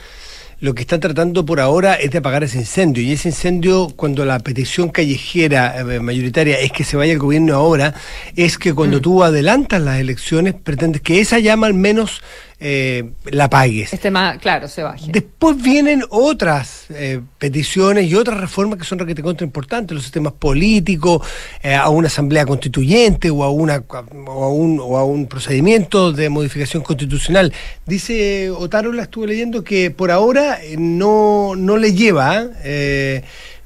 lo 0.59 0.73
que 0.73 0.81
está 0.81 0.99
tratando 0.99 1.45
por 1.45 1.59
ahora 1.59 1.93
es 1.93 2.11
de 2.11 2.17
apagar 2.17 2.43
ese 2.43 2.57
incendio. 2.57 3.03
Y 3.03 3.13
ese 3.13 3.29
incendio, 3.29 3.89
cuando 3.95 4.25
la 4.25 4.39
petición 4.39 4.89
callejera 4.89 5.79
eh, 5.79 5.99
mayoritaria 5.99 6.59
es 6.59 6.71
que 6.71 6.83
se 6.83 6.97
vaya 6.97 7.13
el 7.13 7.19
gobierno 7.19 7.55
ahora, 7.55 7.93
es 8.35 8.57
que 8.57 8.73
cuando 8.73 8.97
mm. 8.97 9.01
tú 9.01 9.23
adelantas 9.23 9.81
las 9.81 9.99
elecciones, 9.99 10.53
pretendes 10.53 11.01
que 11.01 11.21
esa 11.21 11.39
llama 11.39 11.67
al 11.67 11.75
menos 11.75 12.21
eh, 12.59 13.11
la 13.25 13.49
pagues. 13.49 13.93
Este 13.93 14.09
más, 14.09 14.37
claro, 14.37 14.67
se 14.67 14.81
baje. 14.81 15.11
Después 15.11 15.61
vienen 15.61 16.03
otras 16.09 16.85
eh, 16.89 17.19
peticiones 17.37 18.05
y 18.05 18.15
otras 18.15 18.39
reformas 18.39 18.79
que 18.79 18.85
son 18.85 18.99
requete 18.99 19.21
contra 19.21 19.45
importantes, 19.45 19.93
los 19.93 20.03
sistemas 20.03 20.33
políticos, 20.33 21.21
eh, 21.61 21.75
a 21.75 21.89
una 21.89 22.07
asamblea 22.07 22.45
constituyente 22.45 23.29
o 23.29 23.43
a 23.43 23.51
una 23.51 23.83
o 23.87 24.43
a 24.43 24.49
un, 24.49 24.79
o 24.81 24.97
a 24.97 25.03
un 25.03 25.27
procedimiento 25.27 26.11
de 26.11 26.29
modificación 26.29 26.81
constitucional. 26.81 27.51
Dice 27.85 28.49
Otárola, 28.51 29.03
estuve 29.03 29.27
leyendo 29.27 29.63
que 29.63 29.91
por 29.91 30.11
ahora 30.11 30.59
no, 30.77 31.55
no 31.55 31.77
le 31.77 31.93
lleva 31.93 32.47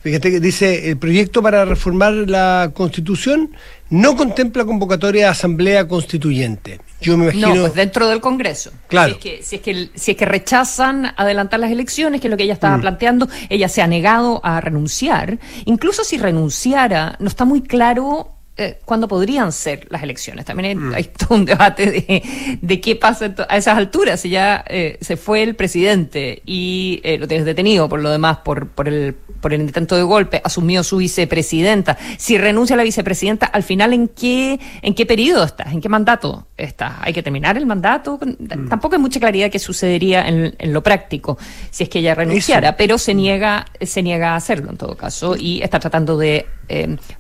Fíjate 0.02 0.32
que 0.32 0.40
dice, 0.40 0.90
el 0.90 0.98
proyecto 0.98 1.44
para 1.44 1.66
reformar 1.66 2.14
la 2.14 2.72
Constitución 2.74 3.52
no 3.90 4.16
contempla 4.16 4.64
convocatoria 4.64 5.26
de 5.26 5.30
asamblea 5.30 5.88
constituyente. 5.88 6.80
Yo 7.02 7.18
me 7.18 7.26
imagino... 7.26 7.56
No, 7.56 7.62
pues 7.62 7.74
dentro 7.74 8.08
del 8.08 8.22
Congreso. 8.22 8.72
Claro. 8.88 9.10
Si 9.10 9.16
es, 9.16 9.20
que, 9.20 9.44
si 9.44 9.56
es 9.58 9.62
que, 9.62 9.90
si 9.96 10.12
es 10.12 10.18
que 10.18 10.26
rechazan 10.26 11.14
adelantar 11.18 11.60
las 11.60 11.72
elecciones, 11.72 12.22
que 12.22 12.28
es 12.28 12.32
lo 12.32 12.38
que 12.38 12.44
ella 12.44 12.54
estaba 12.54 12.78
mm. 12.78 12.82
planteando, 12.82 13.28
ella 13.50 13.68
se 13.68 13.82
ha 13.82 13.88
negado 13.88 14.40
a 14.44 14.62
renunciar. 14.62 15.38
Incluso 15.66 16.06
si 16.06 16.18
renunciara, 16.18 17.18
no 17.20 17.28
está 17.28 17.44
muy 17.44 17.62
claro 17.62 18.39
eh, 18.62 18.78
cuándo 18.84 19.08
podrían 19.08 19.54
ser 19.54 19.88
las 19.90 20.04
elecciones. 20.04 20.44
También 20.44 20.94
hay, 20.94 21.04
mm. 21.04 21.08
todo 21.18 21.36
un 21.38 21.46
debate 21.46 21.90
de, 21.90 22.60
de 22.62 22.82
qué 22.82 22.98
pasa 22.98 23.34
a 23.48 23.56
esas 23.56 23.78
alturas. 23.78 24.20
Si 24.20 24.30
ya 24.30 24.66
eh, 24.68 24.98
se 25.00 25.16
fue 25.16 25.44
el 25.44 25.56
presidente 25.56 26.42
y 26.46 27.00
eh, 27.06 27.18
lo 27.18 27.26
tienes 27.26 27.46
detenido 27.46 27.88
por 27.88 28.02
lo 28.02 28.10
demás, 28.10 28.40
por, 28.40 28.68
por, 28.68 28.90
el, 28.90 29.16
por 29.40 29.54
el 29.54 29.62
intento 29.62 29.96
de 29.96 30.04
golpe, 30.04 30.42
asumió 30.44 30.84
su 30.84 30.98
vicepresidenta. 30.98 31.98
Si 32.18 32.38
renuncia 32.38 32.74
a 32.74 32.78
la 32.78 32.84
vicepresidenta, 32.84 33.46
al 33.46 33.64
final, 33.64 33.94
¿en 33.94 34.10
qué, 34.10 34.60
en 34.82 34.94
qué 34.94 35.06
periodo 35.06 35.46
estás? 35.46 35.72
¿En 35.72 35.80
qué 35.80 35.88
mandato 35.88 36.48
estás? 36.58 36.96
¿Hay 37.00 37.14
que 37.14 37.24
terminar 37.24 37.56
el 37.56 37.66
mandato? 37.66 38.20
Mm. 38.22 38.68
Tampoco 38.68 38.96
hay 38.96 39.02
mucha 39.02 39.22
claridad 39.22 39.50
qué 39.50 39.60
sucedería 39.60 40.28
en, 40.28 40.54
en, 40.60 40.74
lo 40.74 40.84
práctico 40.84 41.38
si 41.72 41.84
es 41.84 41.90
que 41.90 42.00
ella 42.00 42.14
renunciara, 42.14 42.76
pero 42.76 42.98
se 42.98 43.14
niega, 43.14 43.68
se 43.80 44.04
niega 44.04 44.34
a 44.34 44.36
hacerlo 44.36 44.70
en 44.70 44.76
todo 44.76 44.98
caso 44.98 45.38
y 45.38 45.62
está 45.62 45.80
tratando 45.80 46.18
de 46.18 46.46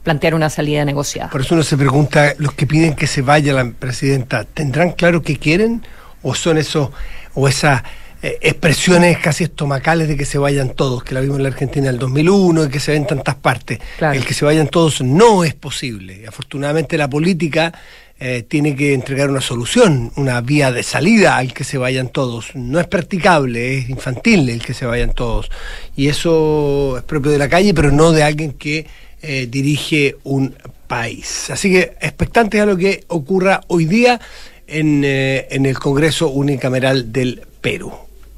plantear 0.04 0.36
una 0.36 0.48
salida 0.48 0.86
negociada. 0.86 1.29
Por 1.32 1.42
eso 1.42 1.54
uno 1.54 1.64
se 1.64 1.78
pregunta, 1.78 2.34
los 2.38 2.54
que 2.54 2.66
piden 2.66 2.96
que 2.96 3.08
se 3.08 3.22
vaya 3.22 3.54
la 3.54 3.70
presidenta, 3.72 4.46
¿tendrán 4.46 4.92
claro 4.92 5.22
qué 5.22 5.38
quieren? 5.38 5.84
¿O 6.22 6.36
son 6.36 6.58
esos, 6.58 6.90
o 7.34 7.48
esas 7.48 7.84
eh, 8.22 8.38
expresiones 8.42 9.18
casi 9.20 9.46
estomacales 9.46 10.08
de 10.08 10.18
que 10.18 10.26
se 10.26 10.38
vayan 10.38 10.72
todos, 10.72 11.04
que 11.04 11.14
la 11.14 11.22
vimos 11.22 11.38
en 11.38 11.44
la 11.44 11.50
Argentina 11.50 11.88
en 11.88 11.96
el 11.96 12.00
2001 12.00 12.66
y 12.66 12.70
que 12.70 12.80
se 12.80 12.92
ven 12.92 13.04
en 13.04 13.08
tantas 13.08 13.36
partes? 13.36 13.80
El 14.00 14.26
que 14.26 14.34
se 14.34 14.44
vayan 14.44 14.68
todos 14.68 15.02
no 15.02 15.44
es 15.44 15.54
posible. 15.54 16.26
Afortunadamente 16.28 16.98
la 16.98 17.10
política 17.10 17.74
eh, 18.20 18.44
tiene 18.46 18.76
que 18.76 18.94
entregar 18.94 19.30
una 19.30 19.40
solución, 19.40 20.12
una 20.18 20.42
vía 20.42 20.74
de 20.74 20.84
salida 20.84 21.38
al 21.38 21.54
que 21.54 21.64
se 21.64 21.78
vayan 21.78 22.10
todos. 22.10 22.54
No 22.56 22.80
es 22.80 22.88
practicable, 22.88 23.78
es 23.78 23.90
infantil 23.90 24.50
el 24.50 24.62
que 24.62 24.74
se 24.74 24.86
vayan 24.86 25.14
todos. 25.14 25.50
Y 25.96 26.08
eso 26.08 26.98
es 26.98 27.04
propio 27.04 27.32
de 27.32 27.38
la 27.38 27.48
calle, 27.48 27.74
pero 27.74 27.92
no 27.92 28.12
de 28.12 28.24
alguien 28.24 28.52
que 28.52 28.88
eh, 29.22 29.48
dirige 29.50 30.18
un 30.24 30.54
país. 30.90 31.50
Así 31.52 31.72
que 31.72 31.96
expectantes 32.02 32.60
a 32.60 32.66
lo 32.66 32.76
que 32.76 33.06
ocurra 33.08 33.62
hoy 33.68 33.86
día 33.86 34.20
en, 34.68 35.04
eh, 35.06 35.48
en 35.52 35.66
el 35.66 35.80
Congreso 35.80 36.28
Unicameral 36.30 37.14
del 37.14 37.42
Perú. 37.62 37.94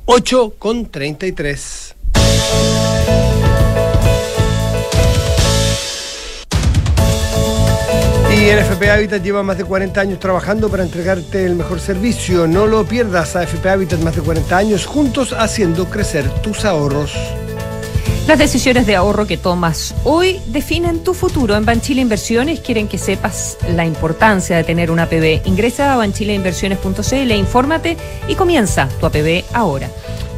8 0.06 0.56
con 0.60 0.92
33. 0.92 1.96
Y 8.34 8.50
FP 8.50 8.90
Habitat 8.90 9.24
lleva 9.24 9.44
más 9.44 9.58
de 9.58 9.66
40 9.66 10.02
años 10.02 10.20
trabajando 10.20 10.70
para 10.70 10.84
entregarte 10.84 11.46
el 11.46 11.56
mejor 11.56 11.80
servicio. 11.80 12.48
No 12.48 12.66
lo 12.66 12.86
pierdas 12.86 13.36
a 13.36 13.44
FP 13.44 13.70
Habitat 13.70 14.00
más 14.02 14.16
de 14.16 14.22
40 14.22 14.58
años 14.58 14.86
juntos 14.86 15.34
haciendo 15.38 15.90
crecer 15.90 16.28
tus 16.42 16.66
ahorros. 16.66 17.14
Las 18.28 18.40
decisiones 18.40 18.86
de 18.86 18.96
ahorro 18.96 19.28
que 19.28 19.38
tomas 19.38 19.96
hoy 20.04 20.40
definen 20.48 21.04
tu 21.04 21.14
futuro. 21.14 21.56
En 21.56 21.66
Banchile 21.66 22.02
Inversiones 22.02 22.60
quieren 22.60 22.88
que 22.88 22.98
sepas 22.98 23.58
la 23.76 23.86
importancia 23.86 24.56
de 24.56 24.64
tener 24.64 24.92
una 24.92 25.04
APB. 25.04 25.42
Ingresa 25.46 25.94
a 25.94 25.98
banchileinversiones.cl, 25.98 27.32
infórmate 27.32 27.98
y 28.28 28.36
comienza 28.36 28.88
tu 29.00 29.06
APB 29.06 29.44
ahora. 29.54 29.90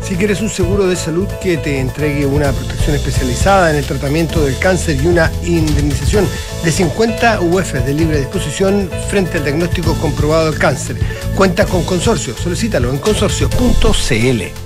Si 0.01 0.15
quieres 0.15 0.41
un 0.41 0.49
seguro 0.49 0.87
de 0.87 0.97
salud 0.97 1.27
que 1.41 1.55
te 1.57 1.79
entregue 1.79 2.25
una 2.25 2.51
protección 2.51 2.95
especializada 2.95 3.69
en 3.69 3.77
el 3.77 3.85
tratamiento 3.85 4.43
del 4.43 4.57
cáncer 4.59 4.97
y 5.01 5.07
una 5.07 5.31
indemnización 5.45 6.27
de 6.63 6.71
50 6.71 7.41
UF 7.41 7.73
de 7.73 7.93
libre 7.93 8.19
disposición 8.19 8.89
frente 9.09 9.37
al 9.37 9.45
diagnóstico 9.45 9.93
comprobado 9.95 10.51
del 10.51 10.59
cáncer, 10.59 10.97
cuenta 11.35 11.65
con 11.65 11.83
consorcio. 11.83 12.35
Solicítalo 12.35 12.89
en 12.89 12.97
consorcio.cl. 12.97 14.62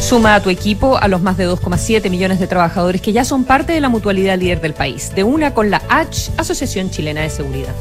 Suma 0.00 0.34
a 0.34 0.42
tu 0.42 0.50
equipo 0.50 0.96
a 0.96 1.08
los 1.08 1.22
más 1.22 1.36
de 1.36 1.48
2,7 1.48 2.10
millones 2.10 2.38
de 2.38 2.46
trabajadores 2.46 3.00
que 3.00 3.12
ya 3.12 3.24
son 3.24 3.44
parte 3.44 3.72
de 3.72 3.80
la 3.80 3.88
mutualidad 3.88 4.38
líder 4.38 4.60
del 4.60 4.74
país, 4.74 5.14
de 5.14 5.24
una 5.24 5.54
con 5.54 5.70
la 5.70 5.82
H, 5.88 6.32
Asociación 6.36 6.90
Chilena 6.90 7.22
de 7.22 7.30
Seguridad. 7.30 7.74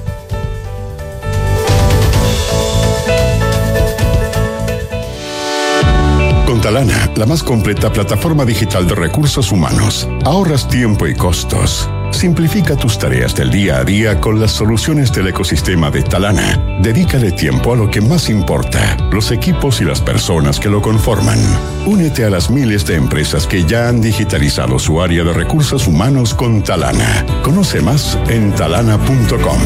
Con 6.45 6.61
Talana, 6.61 7.11
la 7.15 7.25
más 7.25 7.43
completa 7.43 7.91
plataforma 7.91 8.45
digital 8.45 8.87
de 8.87 8.95
recursos 8.95 9.51
humanos, 9.51 10.07
ahorras 10.23 10.67
tiempo 10.67 11.07
y 11.07 11.15
costos. 11.15 11.89
Simplifica 12.13 12.77
tus 12.77 12.97
tareas 12.97 13.35
del 13.35 13.49
día 13.49 13.79
a 13.79 13.83
día 13.83 14.21
con 14.21 14.39
las 14.39 14.51
soluciones 14.51 15.11
del 15.11 15.27
ecosistema 15.27 15.91
de 15.91 16.03
Talana. 16.03 16.57
Dedícale 16.79 17.31
tiempo 17.31 17.73
a 17.73 17.75
lo 17.75 17.89
que 17.89 17.99
más 17.99 18.29
importa, 18.29 18.97
los 19.11 19.31
equipos 19.31 19.81
y 19.81 19.83
las 19.83 19.99
personas 19.99 20.59
que 20.59 20.69
lo 20.69 20.81
conforman. 20.81 21.39
Únete 21.85 22.23
a 22.23 22.29
las 22.29 22.49
miles 22.49 22.85
de 22.85 22.95
empresas 22.95 23.45
que 23.47 23.65
ya 23.65 23.89
han 23.89 23.99
digitalizado 23.99 24.79
su 24.79 25.01
área 25.01 25.23
de 25.23 25.33
recursos 25.33 25.87
humanos 25.87 26.33
con 26.33 26.63
Talana. 26.63 27.25
Conoce 27.43 27.81
más 27.81 28.17
en 28.29 28.53
talana.com. 28.55 29.59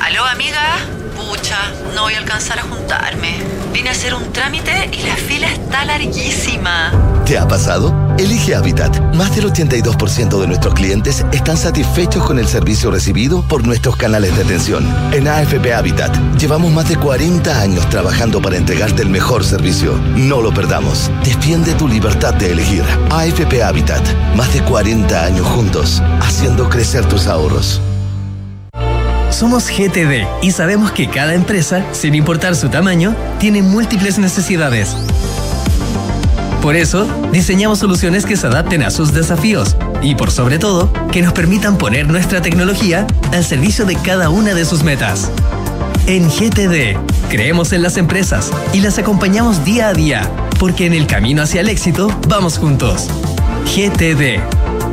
Aló, 0.00 0.24
amiga. 0.24 0.78
Pucha, 1.16 1.58
no 1.94 2.02
voy 2.02 2.14
a 2.14 2.18
alcanzar 2.18 2.58
a 2.58 2.62
juntarme. 2.62 2.83
Vine 3.74 3.88
a 3.88 3.92
hacer 3.92 4.14
un 4.14 4.32
trámite 4.32 4.88
y 4.92 5.02
la 5.02 5.16
fila 5.16 5.52
está 5.52 5.84
larguísima. 5.84 6.92
¿Te 7.26 7.36
ha 7.36 7.48
pasado? 7.48 7.92
Elige 8.18 8.54
Habitat. 8.54 9.12
Más 9.16 9.34
del 9.34 9.46
82% 9.46 10.40
de 10.40 10.46
nuestros 10.46 10.74
clientes 10.74 11.26
están 11.32 11.56
satisfechos 11.56 12.22
con 12.24 12.38
el 12.38 12.46
servicio 12.46 12.92
recibido 12.92 13.42
por 13.48 13.66
nuestros 13.66 13.96
canales 13.96 14.36
de 14.36 14.44
atención. 14.44 14.86
En 15.10 15.26
AFP 15.26 15.74
Habitat 15.74 16.16
llevamos 16.38 16.70
más 16.70 16.88
de 16.88 16.94
40 16.94 17.60
años 17.60 17.90
trabajando 17.90 18.40
para 18.40 18.56
entregarte 18.56 19.02
el 19.02 19.08
mejor 19.08 19.42
servicio. 19.42 19.96
No 20.14 20.40
lo 20.40 20.54
perdamos. 20.54 21.10
Defiende 21.24 21.74
tu 21.74 21.88
libertad 21.88 22.32
de 22.34 22.52
elegir. 22.52 22.84
AFP 23.10 23.60
Habitat. 23.60 24.06
Más 24.36 24.54
de 24.54 24.62
40 24.62 25.24
años 25.24 25.48
juntos, 25.48 26.00
haciendo 26.20 26.68
crecer 26.68 27.04
tus 27.06 27.26
ahorros. 27.26 27.80
Somos 29.34 29.68
GTD 29.68 30.28
y 30.42 30.52
sabemos 30.52 30.92
que 30.92 31.08
cada 31.08 31.34
empresa, 31.34 31.84
sin 31.90 32.14
importar 32.14 32.54
su 32.54 32.68
tamaño, 32.68 33.16
tiene 33.40 33.62
múltiples 33.62 34.16
necesidades. 34.16 34.94
Por 36.62 36.76
eso, 36.76 37.04
diseñamos 37.32 37.80
soluciones 37.80 38.26
que 38.26 38.36
se 38.36 38.46
adapten 38.46 38.84
a 38.84 38.92
sus 38.92 39.12
desafíos 39.12 39.76
y, 40.02 40.14
por 40.14 40.30
sobre 40.30 40.60
todo, 40.60 40.88
que 41.10 41.20
nos 41.20 41.32
permitan 41.32 41.78
poner 41.78 42.06
nuestra 42.06 42.42
tecnología 42.42 43.08
al 43.32 43.44
servicio 43.44 43.84
de 43.86 43.96
cada 43.96 44.30
una 44.30 44.54
de 44.54 44.64
sus 44.64 44.84
metas. 44.84 45.32
En 46.06 46.28
GTD, 46.28 46.96
creemos 47.28 47.72
en 47.72 47.82
las 47.82 47.96
empresas 47.96 48.52
y 48.72 48.82
las 48.82 48.98
acompañamos 48.98 49.64
día 49.64 49.88
a 49.88 49.94
día, 49.94 50.30
porque 50.60 50.86
en 50.86 50.92
el 50.92 51.08
camino 51.08 51.42
hacia 51.42 51.60
el 51.60 51.68
éxito 51.68 52.06
vamos 52.28 52.56
juntos. 52.56 53.08
GTD. 53.64 54.38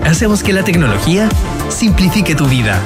Hacemos 0.03 0.41
que 0.41 0.51
la 0.51 0.63
tecnología 0.63 1.29
simplifique 1.69 2.33
tu 2.33 2.47
vida. 2.47 2.81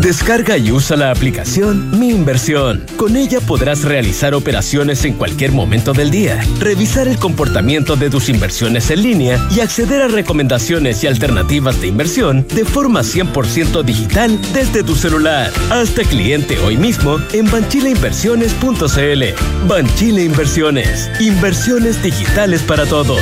Descarga 0.00 0.56
y 0.56 0.72
usa 0.72 0.96
la 0.96 1.10
aplicación 1.10 1.98
Mi 1.98 2.08
Inversión. 2.08 2.86
Con 2.96 3.16
ella 3.16 3.38
podrás 3.40 3.82
realizar 3.82 4.32
operaciones 4.32 5.04
en 5.04 5.12
cualquier 5.12 5.52
momento 5.52 5.92
del 5.92 6.10
día, 6.10 6.40
revisar 6.58 7.06
el 7.06 7.18
comportamiento 7.18 7.96
de 7.96 8.08
tus 8.08 8.30
inversiones 8.30 8.90
en 8.90 9.02
línea 9.02 9.38
y 9.54 9.60
acceder 9.60 10.00
a 10.00 10.08
recomendaciones 10.08 11.04
y 11.04 11.06
alternativas 11.06 11.82
de 11.82 11.88
inversión 11.88 12.46
de 12.48 12.64
forma 12.64 13.00
100% 13.00 13.84
digital 13.84 14.40
desde 14.54 14.82
tu 14.82 14.94
celular. 14.94 15.52
Hazte 15.68 16.06
cliente 16.06 16.58
hoy 16.60 16.78
mismo 16.78 17.18
en 17.34 17.50
banchileinversiones.cl. 17.50 19.68
Banchile 19.68 20.24
Inversiones. 20.24 21.10
Inversiones 21.20 22.02
digitales 22.02 22.62
para 22.62 22.86
todos. 22.86 23.20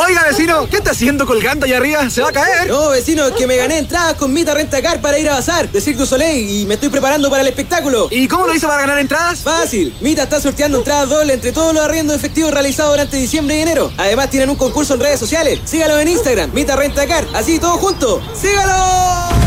Oiga, 0.00 0.22
vecino, 0.28 0.68
¿qué 0.70 0.76
está 0.76 0.92
haciendo 0.92 1.26
colgando 1.26 1.66
allá 1.66 1.78
arriba? 1.78 2.08
¿Se 2.08 2.22
va 2.22 2.28
a 2.28 2.32
caer? 2.32 2.68
No, 2.68 2.90
vecino, 2.90 3.34
que 3.34 3.48
me 3.48 3.56
gané 3.56 3.78
entradas 3.78 4.14
con 4.14 4.32
Mita 4.32 4.54
Rentacar 4.54 5.00
para 5.00 5.18
ir 5.18 5.28
a 5.28 5.34
bazar 5.34 5.68
de 5.68 5.80
Cirque 5.80 5.98
du 5.98 6.06
Soleil 6.06 6.48
y 6.48 6.66
me 6.66 6.74
estoy 6.74 6.88
preparando 6.88 7.28
para 7.28 7.42
el 7.42 7.48
espectáculo. 7.48 8.06
¿Y 8.12 8.28
cómo 8.28 8.46
lo 8.46 8.54
hizo 8.54 8.68
para 8.68 8.82
ganar 8.82 9.00
entradas? 9.00 9.40
Fácil. 9.40 9.92
Mita 10.00 10.22
está 10.22 10.40
sorteando 10.40 10.78
entradas 10.78 11.08
dobles 11.08 11.34
entre 11.34 11.50
todos 11.50 11.74
los 11.74 11.82
arriendos 11.82 12.14
efectivos 12.14 12.52
realizados 12.52 12.92
durante 12.92 13.16
diciembre 13.16 13.58
y 13.58 13.62
enero. 13.62 13.92
Además, 13.96 14.30
tienen 14.30 14.50
un 14.50 14.56
concurso 14.56 14.94
en 14.94 15.00
redes 15.00 15.18
sociales. 15.18 15.58
Sígalo 15.64 15.98
en 15.98 16.06
Instagram, 16.06 16.52
Mita 16.54 16.76
Rentacar. 16.76 17.26
Así, 17.34 17.58
todos 17.58 17.80
juntos. 17.80 18.22
¡Sígalo! 18.40 19.37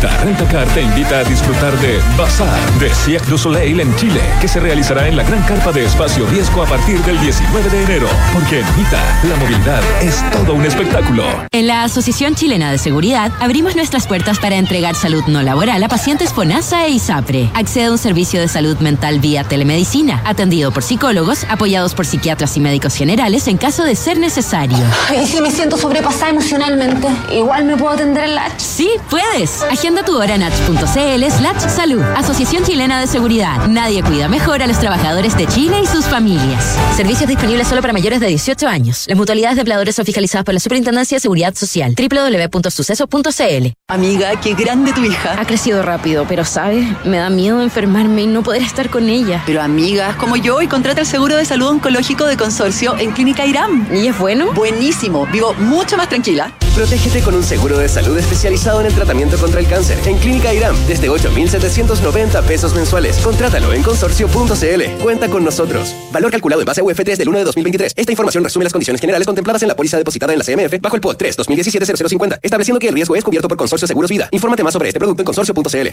Mita 0.00 0.16
Rentacar 0.24 0.66
te 0.68 0.80
invita 0.80 1.18
a 1.18 1.24
disfrutar 1.24 1.76
de 1.78 2.00
Bazar 2.16 2.58
de 2.78 2.88
Cirque 2.94 3.28
du 3.28 3.36
Soleil 3.36 3.80
en 3.80 3.94
Chile, 3.96 4.20
que 4.40 4.48
se 4.48 4.58
realizará 4.58 5.06
en 5.06 5.14
la 5.14 5.22
gran 5.24 5.42
carpa 5.42 5.72
de 5.72 5.84
Espacio 5.84 6.26
Riesgo 6.26 6.62
a 6.62 6.66
partir 6.66 6.98
del 7.02 7.20
19 7.20 7.68
de 7.68 7.82
enero. 7.82 8.08
Porque 8.32 8.60
en 8.60 8.76
Mita, 8.78 9.02
la 9.28 9.36
movilidad 9.36 9.82
es 10.00 10.22
todo 10.30 10.54
un 10.54 10.64
espectáculo. 10.64 11.24
En 11.52 11.66
la 11.66 11.84
Asociación 11.84 12.34
Chilena 12.34 12.70
de 12.72 12.78
Seguridad 12.78 13.30
abrimos 13.40 13.76
nuestras 13.76 14.06
puertas 14.06 14.38
para 14.38 14.56
entregar 14.56 14.94
salud 14.94 15.22
no 15.26 15.42
laboral 15.42 15.82
a 15.82 15.88
pacientes 15.88 16.32
FONASA 16.32 16.86
e 16.86 16.92
ISAPRE. 16.92 17.50
Accede 17.52 17.86
a 17.86 17.92
un 17.92 17.98
servicio 17.98 18.40
de 18.40 18.48
salud 18.48 18.78
mental 18.78 19.20
vía 19.20 19.44
telemedicina, 19.44 20.22
atendido 20.24 20.70
por 20.70 20.82
psicólogos, 20.82 21.44
apoyados 21.50 21.94
por 21.94 22.06
psiquiatras 22.06 22.56
y 22.56 22.60
médicos 22.60 22.94
generales 22.94 23.48
en 23.48 23.58
caso 23.58 23.84
de 23.84 23.94
ser 23.96 24.18
necesario. 24.18 24.78
¿Y 25.22 25.26
si 25.26 25.42
me 25.42 25.50
siento 25.50 25.76
sobrepasada 25.76 26.30
emocionalmente? 26.30 27.08
¿Igual 27.30 27.66
me 27.66 27.76
puedo 27.76 27.92
atender 27.92 28.24
en 28.24 28.34
la 28.36 28.48
Sí, 28.56 28.88
puedes. 29.10 29.62
Agenda 29.64 29.89
tu 30.04 30.16
hora 30.16 30.34
en 30.34 30.42
h.cl 30.42 31.30
slash 31.30 31.68
salud. 31.68 32.00
Asociación 32.16 32.64
Chilena 32.64 33.00
de 33.00 33.06
Seguridad. 33.06 33.66
Nadie 33.68 34.02
cuida 34.02 34.28
mejor 34.28 34.62
a 34.62 34.66
los 34.66 34.78
trabajadores 34.78 35.36
de 35.36 35.46
Chile 35.46 35.80
y 35.82 35.86
sus 35.86 36.06
familias. 36.06 36.76
Servicios 36.96 37.28
disponibles 37.28 37.66
solo 37.66 37.82
para 37.82 37.92
mayores 37.92 38.20
de 38.20 38.28
18 38.28 38.66
años. 38.66 39.04
Las 39.08 39.18
mutualidades 39.18 39.56
de 39.56 39.62
empleadores 39.62 39.96
son 39.96 40.06
fiscalizadas 40.06 40.44
por 40.44 40.54
la 40.54 40.60
Superintendencia 40.60 41.16
de 41.16 41.20
Seguridad 41.20 41.54
Social. 41.54 41.94
www.suceso.cl 41.94 43.72
Amiga, 43.88 44.40
qué 44.40 44.54
grande 44.54 44.92
tu 44.92 45.04
hija. 45.04 45.38
Ha 45.38 45.44
crecido 45.44 45.82
rápido, 45.82 46.24
pero 46.28 46.44
¿sabes? 46.44 46.86
Me 47.04 47.18
da 47.18 47.28
miedo 47.28 47.60
enfermarme 47.60 48.22
y 48.22 48.26
no 48.28 48.42
poder 48.42 48.62
estar 48.62 48.88
con 48.90 49.08
ella. 49.08 49.42
Pero 49.44 49.60
amiga, 49.60 50.16
como 50.16 50.36
yo, 50.36 50.62
y 50.62 50.68
contrata 50.68 51.00
el 51.00 51.06
seguro 51.06 51.36
de 51.36 51.44
salud 51.44 51.66
oncológico 51.66 52.24
de 52.26 52.36
consorcio 52.36 52.96
en 52.96 53.10
Clínica 53.10 53.44
Iram. 53.44 53.86
¿Y 53.92 54.06
es 54.06 54.18
bueno? 54.18 54.52
Buenísimo. 54.52 55.26
Vivo 55.26 55.52
mucho 55.54 55.96
más 55.96 56.08
tranquila. 56.08 56.52
Protégete 56.74 57.20
con 57.22 57.34
un 57.34 57.42
seguro 57.42 57.78
de 57.78 57.88
salud 57.88 58.16
especializado 58.16 58.80
en 58.80 58.86
el 58.86 58.94
tratamiento 58.94 59.36
contra 59.36 59.58
el 59.58 59.66
cáncer 59.66 59.79
en 59.88 60.18
Clínica 60.18 60.52
Iram 60.52 60.76
desde 60.86 61.08
8.790 61.08 62.42
pesos 62.42 62.74
mensuales. 62.74 63.18
Contrátalo 63.18 63.72
en 63.72 63.82
consorcio.cl. 63.82 65.02
Cuenta 65.02 65.28
con 65.28 65.42
nosotros. 65.42 65.94
Valor 66.12 66.30
calculado 66.30 66.60
en 66.60 66.66
base 66.66 66.82
a 66.82 66.84
UF3 66.84 67.16
del 67.16 67.28
1 67.28 67.38
de 67.38 67.44
2023. 67.44 67.94
Esta 67.96 68.12
información 68.12 68.44
resume 68.44 68.64
las 68.64 68.72
condiciones 68.72 69.00
generales 69.00 69.26
contempladas 69.26 69.62
en 69.62 69.68
la 69.68 69.76
póliza 69.76 69.96
depositada 69.96 70.34
en 70.34 70.38
la 70.38 70.44
CMF 70.44 70.80
bajo 70.82 70.96
el 70.96 71.00
POD 71.00 71.16
3 71.16 71.36
2017 71.36 71.96
0050, 71.96 72.40
estableciendo 72.42 72.78
que 72.78 72.88
el 72.88 72.94
riesgo 72.94 73.16
es 73.16 73.24
cubierto 73.24 73.48
por 73.48 73.56
Consorcio 73.56 73.88
Seguros 73.88 74.10
Vida. 74.10 74.28
Infórmate 74.32 74.62
más 74.62 74.74
sobre 74.74 74.88
este 74.88 74.98
producto 74.98 75.22
en 75.22 75.24
consorcio.cl. 75.24 75.88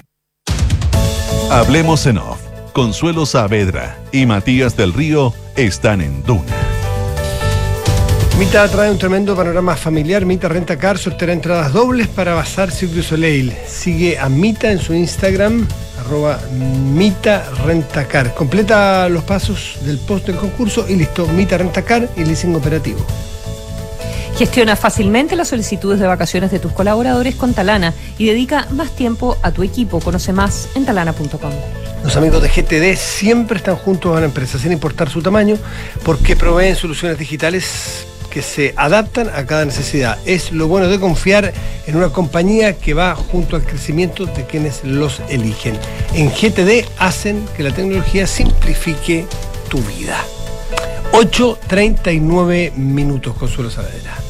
Hablemos 1.50 2.06
en 2.08 2.17
off. 2.17 2.39
Consuelo 2.73 3.26
Saavedra 3.26 3.97
y 4.12 4.26
Matías 4.26 4.76
del 4.76 4.93
Río 4.93 5.34
están 5.56 6.02
en 6.02 6.23
Duna. 6.23 6.76
Mita 8.38 8.67
trae 8.67 8.91
un 8.91 9.00
tremendo 9.00 9.36
panorama 9.36 9.76
familiar. 9.76 10.23
Mita 10.23 10.47
Renta 10.47 10.78
Car 10.78 11.00
sorteará 11.00 11.34
entradas 11.34 11.73
dobles 11.73 12.08
para 12.08 12.36
Bazar 12.36 12.69
Cirque 12.71 12.97
du 12.97 13.02
Soleil. 13.02 13.52
Sigue 13.65 14.19
a 14.19 14.30
Mita 14.30 14.71
en 14.71 14.78
su 14.78 14.93
Instagram, 14.93 15.67
arroba 16.00 16.39
Mita 16.52 17.50
Rentacar. 17.65 18.36
Completa 18.36 19.10
los 19.10 19.23
pasos 19.23 19.78
del 19.82 19.97
post 19.97 20.28
del 20.28 20.36
concurso 20.36 20.86
y 20.88 20.95
listo. 20.97 21.26
Mita 21.26 21.58
Rentacar 21.58 22.10
y 22.15 22.26
leasing 22.26 22.56
operativo. 22.56 23.04
Gestiona 24.38 24.76
fácilmente 24.76 25.36
las 25.36 25.47
solicitudes 25.47 26.00
de 26.00 26.06
vacaciones 26.06 26.52
de 26.52 26.60
tus 26.60 26.73
colaboradores 26.73 27.34
con 27.34 27.56
Talana 27.56 27.95
y 28.19 28.28
dedica 28.28 28.67
más 28.69 28.91
tiempo 28.91 29.36
a 29.41 29.52
tu 29.52 29.63
equipo. 29.63 30.00
Conoce 30.00 30.32
más 30.32 30.69
en 30.76 30.86
talana.com. 30.86 31.52
Los 32.04 32.15
amigos 32.15 32.43
de 32.43 32.50
GTD 32.50 33.00
siempre 33.00 33.58
están 33.58 33.78
juntos 33.78 34.15
a 34.15 34.19
la 34.19 34.28
empresa, 34.28 34.60
sin 34.60 34.71
importar 34.71 35.10
su 35.10 35.23
tamaño, 35.23 35.58
porque 36.04 36.36
proveen 36.36 36.76
soluciones 36.76 37.17
digitales 37.17 38.06
se 38.42 38.73
adaptan 38.75 39.29
a 39.29 39.46
cada 39.46 39.65
necesidad. 39.65 40.17
Es 40.25 40.52
lo 40.52 40.67
bueno 40.67 40.88
de 40.88 41.00
confiar 41.00 41.54
en 41.85 41.96
una 41.96 42.10
compañía 42.10 42.73
que 42.73 42.94
va 42.94 43.15
junto 43.15 43.56
al 43.56 43.63
crecimiento 43.63 44.25
de 44.25 44.46
quienes 44.46 44.83
los 44.83 45.21
eligen. 45.29 45.77
En 46.13 46.29
GTD 46.29 46.88
hacen 46.98 47.46
que 47.56 47.63
la 47.63 47.71
tecnología 47.71 48.27
simplifique 48.27 49.25
tu 49.69 49.79
vida. 49.79 50.17
8.39 51.13 52.73
minutos, 52.75 53.35
Consuelo 53.35 53.69
Saavedra. 53.69 54.27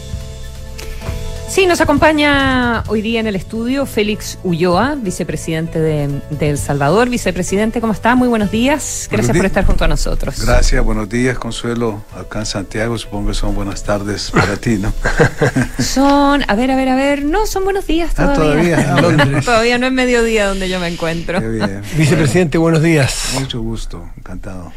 Sí, 1.58 1.66
nos 1.66 1.82
acompaña 1.82 2.84
hoy 2.86 3.02
día 3.02 3.20
en 3.20 3.26
el 3.26 3.36
estudio 3.36 3.88
Félix 3.88 4.38
Ulloa, 4.44 4.94
vicepresidente 4.94 5.80
de, 5.80 6.22
El 6.40 6.60
Salvador. 6.60 7.10
Vicepresidente, 7.10 7.82
¿cómo 7.82 7.94
está? 7.94 8.14
Muy 8.14 8.28
buenos 8.28 8.52
días. 8.52 9.08
Gracias 9.12 9.36
por 9.36 9.44
estar 9.44 9.66
junto 9.66 9.84
a 9.84 9.88
nosotros. 9.88 10.40
Gracias, 10.46 10.86
buenos 10.86 11.10
días, 11.10 11.40
Consuelo. 11.40 12.04
Acá 12.16 12.42
en 12.42 12.46
Santiago 12.46 12.96
supongo 13.00 13.30
que 13.30 13.34
son 13.34 13.56
buenas 13.56 13.84
tardes 13.84 14.30
para 14.30 14.56
ti, 14.58 14.78
¿no? 14.78 14.94
son, 15.80 16.46
a 16.48 16.54
ver, 16.54 16.70
a 16.70 16.76
ver, 16.76 16.90
a 16.90 16.96
ver, 16.96 17.26
no, 17.26 17.48
son 17.48 17.64
buenos 17.64 17.88
días 17.88 18.12
ah, 18.18 18.34
todavía. 18.36 18.96
todavía, 18.96 19.42
todavía 19.44 19.80
no 19.80 19.88
es 19.88 19.94
mediodía 19.94 20.50
donde 20.50 20.70
yo 20.70 20.80
me 20.80 20.90
encuentro. 20.90 21.42
Vicepresidente, 21.98 22.60
buenos 22.60 22.84
días. 22.84 23.32
Mucho 23.34 23.62
gusto, 23.62 24.08
encantado. 24.16 24.72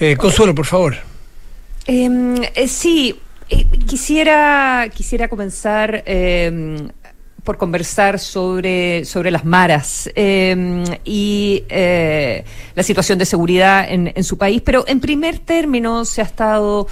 Eh, 0.00 0.16
Consuelo, 0.16 0.52
por 0.52 0.66
favor. 0.66 0.96
Em, 1.86 2.42
eh, 2.42 2.66
sí, 2.66 3.20
eh, 3.48 3.64
quisiera, 3.86 4.88
quisiera 4.94 5.28
comenzar 5.28 6.02
eh, 6.04 6.88
por 7.44 7.56
conversar 7.56 8.18
sobre, 8.18 9.06
sobre 9.06 9.30
las 9.30 9.46
maras 9.46 10.10
eh, 10.14 10.84
y 11.04 11.64
la 11.70 12.82
situación 12.82 13.18
de 13.18 13.24
seguridad 13.24 13.86
en, 13.88 14.12
en, 14.14 14.22
su 14.22 14.36
país, 14.36 14.60
pero 14.62 14.84
en 14.86 15.00
primer 15.00 15.38
término 15.38 16.04
se 16.04 16.20
ha 16.20 16.24
estado 16.24 16.88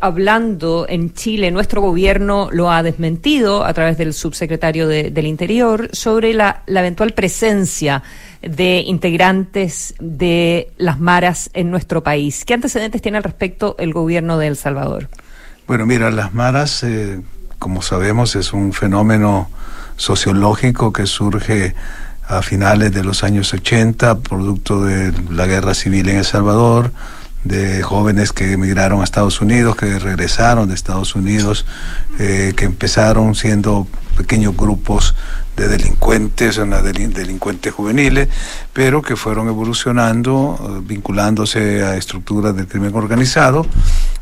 hablando 0.00 0.86
en 0.88 1.12
Chile, 1.12 1.50
nuestro 1.50 1.82
gobierno 1.82 2.48
lo 2.50 2.70
ha 2.70 2.82
desmentido 2.82 3.62
a 3.62 3.74
través 3.74 3.98
del 3.98 4.14
subsecretario 4.14 4.88
de, 4.88 5.10
del 5.10 5.26
Interior 5.26 5.90
sobre 5.92 6.32
la, 6.32 6.62
la 6.66 6.80
eventual 6.80 7.12
presencia 7.12 8.02
de 8.40 8.80
integrantes 8.80 9.94
de 10.00 10.72
las 10.78 10.98
maras 10.98 11.50
en 11.52 11.70
nuestro 11.70 12.02
país. 12.02 12.46
¿Qué 12.46 12.54
antecedentes 12.54 13.02
tiene 13.02 13.18
al 13.18 13.24
respecto 13.24 13.76
el 13.78 13.92
gobierno 13.92 14.38
de 14.38 14.46
El 14.46 14.56
Salvador? 14.56 15.10
Bueno, 15.70 15.86
mira, 15.86 16.10
las 16.10 16.34
maras, 16.34 16.82
eh, 16.82 17.20
como 17.60 17.80
sabemos, 17.80 18.34
es 18.34 18.52
un 18.52 18.72
fenómeno 18.72 19.48
sociológico 19.96 20.92
que 20.92 21.06
surge 21.06 21.76
a 22.26 22.42
finales 22.42 22.92
de 22.92 23.04
los 23.04 23.22
años 23.22 23.54
80, 23.54 24.18
producto 24.18 24.82
de 24.82 25.12
la 25.30 25.46
guerra 25.46 25.74
civil 25.74 26.08
en 26.08 26.16
El 26.16 26.24
Salvador, 26.24 26.90
de 27.44 27.84
jóvenes 27.84 28.32
que 28.32 28.50
emigraron 28.50 29.00
a 29.00 29.04
Estados 29.04 29.40
Unidos, 29.40 29.76
que 29.76 29.96
regresaron 30.00 30.68
de 30.68 30.74
Estados 30.74 31.14
Unidos, 31.14 31.64
eh, 32.18 32.52
que 32.56 32.64
empezaron 32.64 33.36
siendo 33.36 33.86
pequeños 34.20 34.54
grupos 34.54 35.14
de 35.56 35.66
delincuentes, 35.66 36.58
una 36.58 36.82
delincuentes 36.82 37.72
juveniles, 37.72 38.28
pero 38.74 39.00
que 39.00 39.16
fueron 39.16 39.48
evolucionando, 39.48 40.58
eh, 40.60 40.84
vinculándose 40.86 41.82
a 41.82 41.96
estructuras 41.96 42.54
del 42.54 42.66
crimen 42.66 42.94
organizado, 42.94 43.66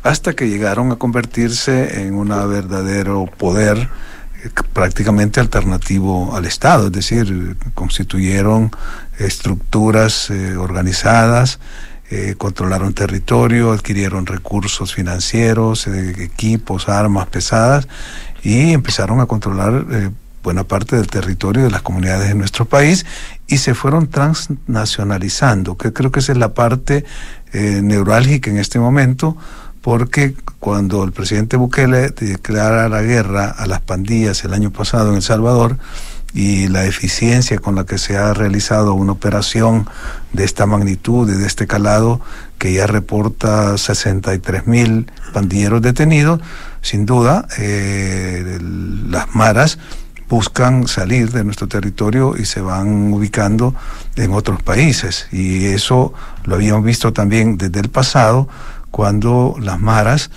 hasta 0.01 0.33
que 0.37 0.47
llegaron 0.47 0.93
a 0.93 0.95
convertirse 0.95 2.01
en 2.01 2.13
un 2.13 2.29
verdadero 2.29 3.25
poder 3.25 3.89
eh, 4.41 4.49
prácticamente 4.71 5.41
alternativo 5.41 6.33
al 6.33 6.45
Estado, 6.45 6.87
es 6.87 6.93
decir, 6.93 7.57
constituyeron 7.73 8.71
estructuras 9.17 10.29
eh, 10.29 10.55
organizadas, 10.55 11.59
controlaron 12.39 12.95
territorio, 12.95 13.71
adquirieron 13.71 14.25
recursos 14.25 14.95
financieros, 14.95 15.85
equipos, 15.85 16.89
armas 16.89 17.27
pesadas 17.27 17.87
y 18.43 18.71
empezaron 18.71 19.19
a 19.19 19.25
controlar 19.25 19.85
buena 20.43 20.63
parte 20.63 20.95
del 20.95 21.07
territorio 21.07 21.63
de 21.63 21.71
las 21.71 21.81
comunidades 21.81 22.29
de 22.29 22.35
nuestro 22.35 22.65
país 22.65 23.05
y 23.47 23.57
se 23.57 23.73
fueron 23.73 24.07
transnacionalizando, 24.07 25.77
que 25.77 25.93
creo 25.93 26.11
que 26.11 26.19
esa 26.19 26.31
es 26.31 26.37
la 26.37 26.53
parte 26.53 27.05
eh, 27.53 27.81
neurálgica 27.83 28.49
en 28.49 28.57
este 28.57 28.79
momento, 28.79 29.35
porque 29.81 30.35
cuando 30.59 31.03
el 31.03 31.11
presidente 31.11 31.57
Bukele 31.57 32.09
declara 32.09 32.89
la 32.89 33.01
guerra 33.01 33.49
a 33.49 33.65
las 33.65 33.81
pandillas 33.81 34.43
el 34.43 34.53
año 34.53 34.71
pasado 34.71 35.09
en 35.09 35.17
El 35.17 35.21
Salvador, 35.21 35.77
y 36.33 36.67
la 36.67 36.85
eficiencia 36.85 37.57
con 37.57 37.75
la 37.75 37.85
que 37.85 37.97
se 37.97 38.17
ha 38.17 38.33
realizado 38.33 38.93
una 38.93 39.13
operación 39.13 39.87
de 40.31 40.43
esta 40.43 40.65
magnitud 40.65 41.27
y 41.29 41.35
de 41.35 41.47
este 41.47 41.65
calado, 41.65 42.21
que 42.59 42.73
ya 42.73 42.85
reporta 42.85 43.77
63 43.77 44.67
mil 44.67 45.11
pandilleros 45.33 45.81
detenidos, 45.81 46.41
sin 46.81 47.05
duda, 47.05 47.47
eh, 47.57 48.59
las 49.09 49.33
maras 49.33 49.79
buscan 50.29 50.87
salir 50.87 51.31
de 51.31 51.43
nuestro 51.43 51.67
territorio 51.67 52.35
y 52.37 52.45
se 52.45 52.61
van 52.61 53.11
ubicando 53.11 53.73
en 54.15 54.31
otros 54.33 54.61
países. 54.61 55.27
Y 55.31 55.65
eso 55.65 56.13
lo 56.43 56.55
habíamos 56.55 56.83
visto 56.83 57.11
también 57.11 57.57
desde 57.57 57.79
el 57.79 57.89
pasado, 57.89 58.47
cuando 58.91 59.55
las 59.59 59.79
maras, 59.79 60.29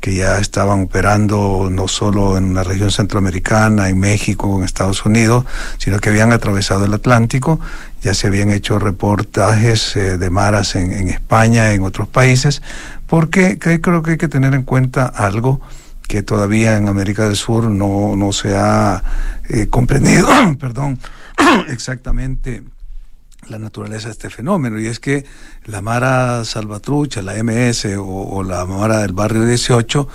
que 0.00 0.14
ya 0.14 0.38
estaban 0.38 0.82
operando 0.82 1.68
no 1.70 1.88
solo 1.88 2.36
en 2.36 2.54
la 2.54 2.62
región 2.62 2.90
centroamericana, 2.90 3.88
en 3.88 3.98
México, 3.98 4.56
en 4.56 4.64
Estados 4.64 5.04
Unidos, 5.04 5.44
sino 5.78 5.98
que 5.98 6.10
habían 6.10 6.32
atravesado 6.32 6.84
el 6.84 6.94
Atlántico, 6.94 7.60
ya 8.02 8.14
se 8.14 8.28
habían 8.28 8.50
hecho 8.50 8.78
reportajes 8.78 9.96
eh, 9.96 10.18
de 10.18 10.30
maras 10.30 10.76
en, 10.76 11.08
España, 11.08 11.72
en 11.72 11.82
otros 11.82 12.08
países, 12.08 12.62
porque 13.06 13.58
creo 13.58 14.02
que 14.02 14.12
hay 14.12 14.18
que 14.18 14.28
tener 14.28 14.54
en 14.54 14.62
cuenta 14.62 15.06
algo 15.06 15.60
que 16.06 16.22
todavía 16.22 16.76
en 16.76 16.88
América 16.88 17.24
del 17.24 17.36
Sur 17.36 17.64
no, 17.64 18.14
no 18.16 18.32
se 18.32 18.56
ha 18.56 19.02
eh, 19.48 19.66
comprendido, 19.68 20.28
perdón, 20.60 20.98
exactamente 21.68 22.62
la 23.48 23.58
naturaleza 23.58 24.06
de 24.06 24.12
este 24.12 24.30
fenómeno, 24.30 24.78
y 24.80 24.86
es 24.86 25.00
que 25.00 25.24
la 25.64 25.80
Mara 25.80 26.44
Salvatrucha, 26.44 27.22
la 27.22 27.34
MS 27.42 27.96
o, 27.98 28.42
la 28.42 28.64
Mara 28.66 28.98
del 28.98 29.12
Barrio 29.12 29.44
18 29.44 30.08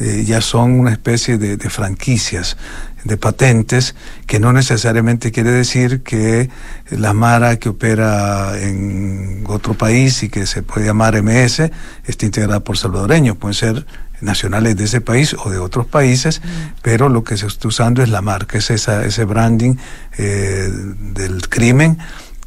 eh, 0.00 0.24
ya 0.26 0.40
son 0.40 0.72
una 0.72 0.92
especie 0.92 1.38
de, 1.38 1.56
de, 1.56 1.70
franquicias, 1.70 2.56
de 3.04 3.16
patentes, 3.16 3.94
que 4.26 4.40
no 4.40 4.52
necesariamente 4.52 5.32
quiere 5.32 5.50
decir 5.50 6.02
que 6.02 6.50
la 6.90 7.12
Mara 7.12 7.56
que 7.56 7.70
opera 7.70 8.58
en 8.60 9.44
otro 9.46 9.74
país 9.74 10.22
y 10.22 10.28
que 10.28 10.46
se 10.46 10.62
puede 10.62 10.86
llamar 10.86 11.20
MS 11.22 11.70
esté 12.04 12.26
integrada 12.26 12.60
por 12.60 12.76
salvadoreños, 12.76 13.36
pueden 13.36 13.54
ser 13.54 13.86
nacionales 14.20 14.76
de 14.76 14.84
ese 14.84 15.00
país 15.00 15.34
o 15.34 15.50
de 15.50 15.58
otros 15.58 15.86
países, 15.86 16.42
pero 16.82 17.08
lo 17.08 17.24
que 17.24 17.36
se 17.36 17.46
está 17.46 17.68
usando 17.68 18.02
es 18.02 18.08
la 18.08 18.20
marca, 18.20 18.58
es 18.58 18.70
esa, 18.70 19.04
ese 19.04 19.24
branding 19.24 19.76
eh, 20.16 20.68
del 21.14 21.48
crimen 21.48 21.98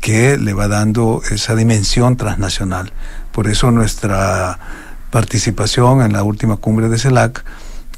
que 0.02 0.38
le 0.38 0.54
va 0.54 0.68
dando 0.68 1.22
esa 1.30 1.56
dimensión 1.56 2.18
transnacional. 2.18 2.91
Por 3.32 3.47
eso 3.47 3.72
nuestra 3.72 4.60
participación 5.12 6.02
en 6.02 6.14
la 6.14 6.24
última 6.24 6.58
cumbre 6.58 6.89
de 6.89 6.97
CELAC 6.97 7.45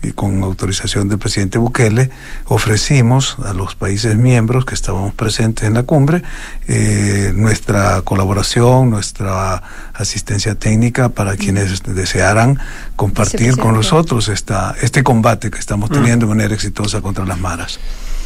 y 0.04 0.12
con 0.12 0.44
autorización 0.44 1.08
del 1.08 1.18
presidente 1.18 1.58
Bukele, 1.58 2.10
ofrecimos 2.46 3.38
a 3.46 3.54
los 3.54 3.76
países 3.76 4.18
miembros 4.18 4.66
que 4.66 4.76
estábamos 4.76 5.14
presentes 5.14 5.66
en 5.66 5.76
la 5.76 5.84
cumbre 5.84 6.24
eh, 6.68 7.32
nuestra 7.36 8.02
colaboración, 8.02 8.90
nuestra 8.90 9.64
asistencia 9.94 10.56
técnica 10.56 11.10
para 11.10 11.38
quienes 11.38 11.82
desearan 11.84 12.60
compartir 12.98 13.58
con 13.58 13.74
nosotros 13.76 14.28
esta, 14.28 14.76
este 14.82 15.04
combate 15.04 15.50
que 15.50 15.60
estamos 15.60 15.90
teniendo 15.90 16.26
de 16.26 16.36
manera 16.36 16.54
exitosa 16.54 17.02
contra 17.02 17.26
las 17.26 17.40
maras. 17.40 17.80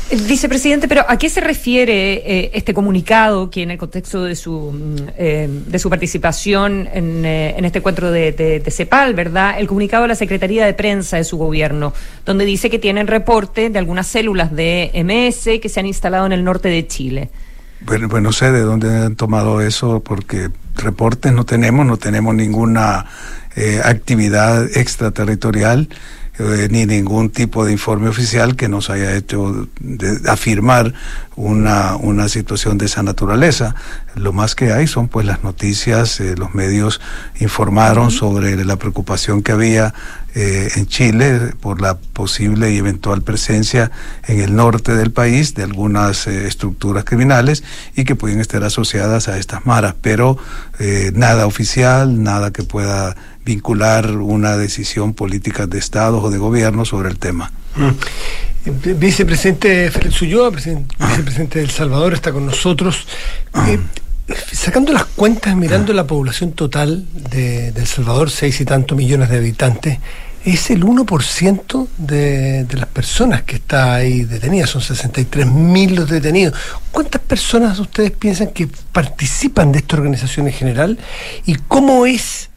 Vicepresidente, 0.09 0.87
pero 0.87 1.03
¿a 1.05 1.17
qué 1.17 1.29
se 1.29 1.41
refiere 1.41 2.13
eh, 2.13 2.51
este 2.53 2.73
comunicado 2.73 3.49
que 3.49 3.63
en 3.63 3.71
el 3.71 3.77
contexto 3.77 4.23
de 4.23 4.37
su, 4.37 4.71
mm, 4.71 4.95
eh, 5.17 5.49
de 5.67 5.79
su 5.79 5.89
participación 5.89 6.87
en, 6.93 7.25
eh, 7.25 7.55
en 7.57 7.65
este 7.65 7.79
encuentro 7.79 8.09
de, 8.09 8.63
CEPAL, 8.69 9.13
¿verdad? 9.15 9.59
El 9.59 9.67
comunicado 9.67 10.03
de 10.03 10.09
la 10.09 10.15
Secretaría 10.15 10.65
de 10.65 10.73
Prensa 10.73 11.17
de 11.17 11.25
su 11.25 11.37
gobierno, 11.37 11.93
donde 12.25 12.45
dice 12.45 12.69
que 12.69 12.79
tienen 12.79 13.07
reporte 13.07 13.69
de 13.69 13.79
algunas 13.79 14.07
células 14.07 14.55
de 14.55 14.91
MS 14.93 15.59
que 15.59 15.67
se 15.67 15.81
han 15.81 15.85
instalado 15.85 16.25
en 16.25 16.31
el 16.31 16.43
norte 16.43 16.69
de 16.69 16.87
Chile. 16.87 17.29
Bueno, 17.81 18.07
pues 18.07 18.23
no 18.23 18.31
sé 18.31 18.51
de 18.53 18.61
dónde 18.61 18.89
han 18.89 19.17
tomado 19.17 19.59
eso, 19.59 19.99
porque 19.99 20.49
reportes 20.75 21.33
no 21.33 21.45
tenemos, 21.45 21.85
no 21.85 21.97
tenemos 21.97 22.33
ninguna 22.33 23.05
actividad 23.83 24.65
extraterritorial. 24.77 25.89
Eh, 26.39 26.67
ni 26.69 26.85
ningún 26.85 27.31
tipo 27.31 27.65
de 27.65 27.71
informe 27.71 28.09
oficial 28.09 28.55
que 28.55 28.69
nos 28.69 28.91
haya 28.91 29.15
hecho 29.15 29.67
afirmar 30.27 30.93
una, 31.35 31.95
una 31.95 32.29
situación 32.29 32.77
de 32.77 32.85
esa 32.85 33.01
naturaleza. 33.01 33.73
Lo 34.13 34.33
más 34.33 34.53
que 34.53 34.71
hay 34.71 34.85
son 34.85 35.07
pues 35.07 35.25
las 35.25 35.43
noticias, 35.43 36.19
eh, 36.19 36.35
los 36.37 36.53
medios 36.53 37.01
informaron 37.39 38.11
sobre 38.11 38.63
la 38.65 38.75
preocupación 38.75 39.41
que 39.41 39.51
había 39.51 39.95
eh, 40.35 40.69
en 40.75 40.85
Chile 40.85 41.53
por 41.59 41.81
la 41.81 41.97
posible 41.97 42.71
y 42.71 42.77
eventual 42.77 43.23
presencia 43.23 43.89
en 44.27 44.39
el 44.39 44.55
norte 44.55 44.95
del 44.95 45.09
país 45.09 45.55
de 45.55 45.63
algunas 45.63 46.27
estructuras 46.27 47.03
criminales 47.03 47.63
y 47.95 48.03
que 48.03 48.13
pueden 48.13 48.41
estar 48.41 48.63
asociadas 48.63 49.27
a 49.27 49.39
estas 49.39 49.65
maras, 49.65 49.95
pero 49.99 50.37
nada 51.13 51.47
oficial, 51.47 52.21
nada 52.21 52.51
que 52.51 52.61
pueda 52.61 53.15
vincular 53.47 54.11
una 54.17 54.57
decisión 54.57 55.13
política 55.13 55.67
de 55.67 55.79
Estado 55.79 56.21
o 56.21 56.29
de 56.29 56.37
gobierno 56.37 56.83
sobre 56.83 57.09
el 57.09 57.17
tema. 57.17 57.51
Mm. 57.75 58.99
Vicepresidente 58.99 59.89
Félix 59.89 60.21
Ulloa, 60.21 60.49
vicepresidente 60.49 61.59
de 61.59 61.65
El 61.65 61.71
Salvador, 61.71 62.13
está 62.13 62.33
con 62.33 62.45
nosotros. 62.45 63.07
Eh, 63.67 63.79
sacando 64.51 64.91
las 64.91 65.05
cuentas, 65.05 65.55
mirando 65.55 65.93
la 65.93 66.05
población 66.05 66.51
total 66.51 67.05
de, 67.31 67.69
El 67.69 67.87
Salvador, 67.87 68.29
seis 68.29 68.59
y 68.59 68.65
tantos 68.65 68.97
millones 68.97 69.29
de 69.29 69.37
habitantes, 69.37 69.99
es 70.43 70.69
el 70.69 70.83
1% 70.83 71.87
de, 71.97 72.65
de 72.65 72.77
las 72.77 72.87
personas 72.87 73.43
que 73.43 73.55
está 73.55 73.95
ahí 73.95 74.23
detenidas, 74.23 74.69
son 74.69 74.81
63 74.81 75.47
mil 75.47 75.95
los 75.95 76.09
detenidos. 76.09 76.53
¿Cuántas 76.91 77.21
personas 77.21 77.79
ustedes 77.79 78.11
piensan 78.11 78.49
que 78.49 78.67
participan 78.91 79.71
de 79.71 79.79
esta 79.79 79.95
organización 79.95 80.47
en 80.47 80.53
general? 80.53 80.99
¿Y 81.45 81.55
cómo 81.55 82.05
es, 82.05 82.49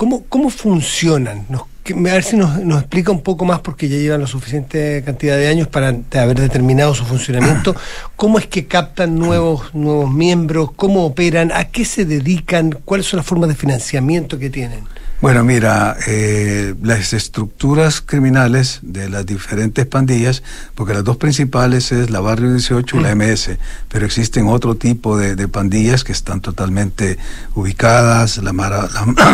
cómo, 0.00 0.24
cómo 0.30 0.48
funcionan? 0.48 1.44
Nos 1.50 1.64
a 1.90 2.14
ver 2.14 2.22
si 2.22 2.36
nos, 2.36 2.58
nos, 2.60 2.78
explica 2.80 3.10
un 3.10 3.20
poco 3.20 3.44
más, 3.44 3.60
porque 3.60 3.86
ya 3.86 3.96
llevan 3.96 4.22
la 4.22 4.26
suficiente 4.26 5.02
cantidad 5.04 5.36
de 5.36 5.48
años 5.48 5.68
para 5.68 5.88
haber 5.88 6.40
determinado 6.40 6.94
su 6.94 7.04
funcionamiento, 7.04 7.74
cómo 8.16 8.38
es 8.38 8.46
que 8.46 8.66
captan 8.66 9.18
nuevos, 9.18 9.74
nuevos 9.74 10.10
miembros, 10.10 10.70
cómo 10.74 11.04
operan, 11.04 11.52
a 11.52 11.64
qué 11.64 11.84
se 11.84 12.06
dedican, 12.06 12.78
cuáles 12.84 13.06
son 13.06 13.18
las 13.18 13.26
formas 13.26 13.50
de 13.50 13.56
financiamiento 13.56 14.38
que 14.38 14.48
tienen. 14.48 14.84
Bueno, 15.20 15.44
mira, 15.44 15.98
eh, 16.06 16.74
las 16.82 17.12
estructuras 17.12 18.00
criminales 18.00 18.78
de 18.80 19.10
las 19.10 19.26
diferentes 19.26 19.84
pandillas, 19.84 20.42
porque 20.74 20.94
las 20.94 21.04
dos 21.04 21.18
principales 21.18 21.92
es 21.92 22.08
la 22.08 22.20
Barrio 22.20 22.50
18 22.52 22.96
y 22.96 23.00
la 23.02 23.14
MS, 23.14 23.58
pero 23.90 24.06
existen 24.06 24.48
otro 24.48 24.76
tipo 24.76 25.18
de, 25.18 25.36
pandillas 25.46 26.04
que 26.04 26.12
están 26.12 26.40
totalmente 26.40 27.18
ubicadas, 27.54 28.38
la 28.38 28.54
Mara, 28.54 28.88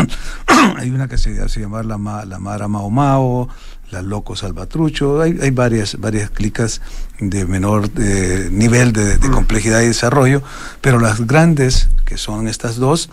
hay 0.76 0.91
una 0.91 1.07
que 1.07 1.18
se, 1.18 1.49
se 1.49 1.61
llama 1.61 1.84
la, 1.84 2.24
la 2.26 2.39
Mara 2.41 2.66
Mao 2.66 2.91
Mao, 2.91 3.49
la 3.93 4.03
Loco 4.03 4.34
Salvatrucho, 4.34 5.22
hay, 5.22 5.39
hay 5.41 5.51
varias, 5.51 6.01
varias 6.01 6.30
clicas 6.30 6.80
de 7.20 7.47
menor 7.47 7.89
eh, 7.97 8.49
nivel 8.51 8.93
de 8.93 9.20
complejidad 9.30 9.82
y 9.82 9.87
desarrollo, 9.87 10.43
pero 10.80 10.99
las 10.99 11.24
grandes, 11.28 11.89
que 12.05 12.18
son 12.18 12.49
estas 12.49 12.74
dos, 12.74 13.09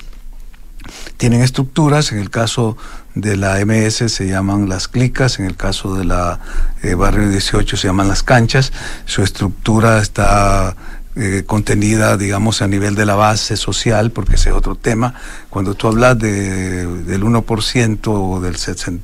tienen 1.17 1.41
estructuras, 1.41 2.11
en 2.11 2.19
el 2.19 2.29
caso 2.29 2.77
de 3.15 3.37
la 3.37 3.63
MS 3.65 4.11
se 4.11 4.27
llaman 4.27 4.69
las 4.69 4.87
clicas, 4.87 5.39
en 5.39 5.45
el 5.45 5.55
caso 5.55 5.95
de 5.95 6.05
la 6.05 6.39
eh, 6.81 6.95
Barrio 6.95 7.29
18 7.29 7.77
se 7.77 7.87
llaman 7.87 8.07
las 8.07 8.23
canchas, 8.23 8.71
su 9.05 9.21
estructura 9.23 10.01
está 10.01 10.75
eh, 11.15 11.43
contenida, 11.45 12.17
digamos, 12.17 12.63
a 12.63 12.67
nivel 12.67 12.95
de 12.95 13.05
la 13.05 13.13
base 13.13 13.55
social, 13.55 14.09
porque 14.09 14.33
ese 14.33 14.49
es 14.49 14.55
otro 14.55 14.73
tema. 14.73 15.13
Cuando 15.51 15.75
tú 15.75 15.87
hablas 15.87 16.17
de, 16.17 16.87
del 16.87 17.23
1% 17.23 17.99
o 18.07 18.41
de 18.41 18.51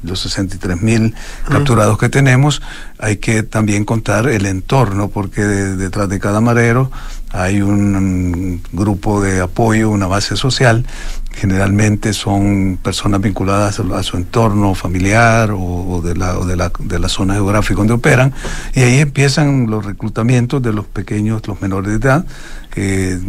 los 0.02 0.20
63 0.20 0.82
mil 0.82 1.14
capturados 1.48 2.00
que 2.00 2.10
tenemos, 2.10 2.64
hay 3.00 3.18
que 3.18 3.44
también 3.44 3.86
contar 3.86 4.28
el 4.28 4.46
entorno, 4.46 5.08
porque 5.08 5.42
detrás 5.42 6.10
de 6.10 6.20
cada 6.20 6.42
marero 6.42 6.92
hay 7.32 7.62
un, 7.62 8.62
grupo 8.72 9.22
de 9.22 9.42
apoyo, 9.42 9.90
una 9.90 10.08
base 10.08 10.36
social. 10.36 10.86
Generalmente 11.32 12.12
son 12.14 12.80
personas 12.82 13.22
vinculadas 13.22 13.80
a, 13.80 14.04
su 14.04 14.18
entorno 14.18 14.74
familiar 14.74 15.52
o, 15.54 16.02
de, 16.04 16.16
la, 16.16 16.34
de, 16.34 16.56
la, 16.56 16.72
de 16.80 17.00
la 17.00 17.08
zona 17.08 17.36
geográfica 17.36 17.78
donde 17.78 17.94
operan. 17.94 18.34
Y 18.74 18.82
ahí 18.82 19.00
empiezan 19.00 19.68
los 19.68 19.86
reclutamientos 19.86 20.62
de 20.62 20.74
los 20.74 20.86
pequeños, 20.86 21.48
los 21.48 21.62
menores 21.62 21.92
de 21.92 22.08
edad. 22.08 22.26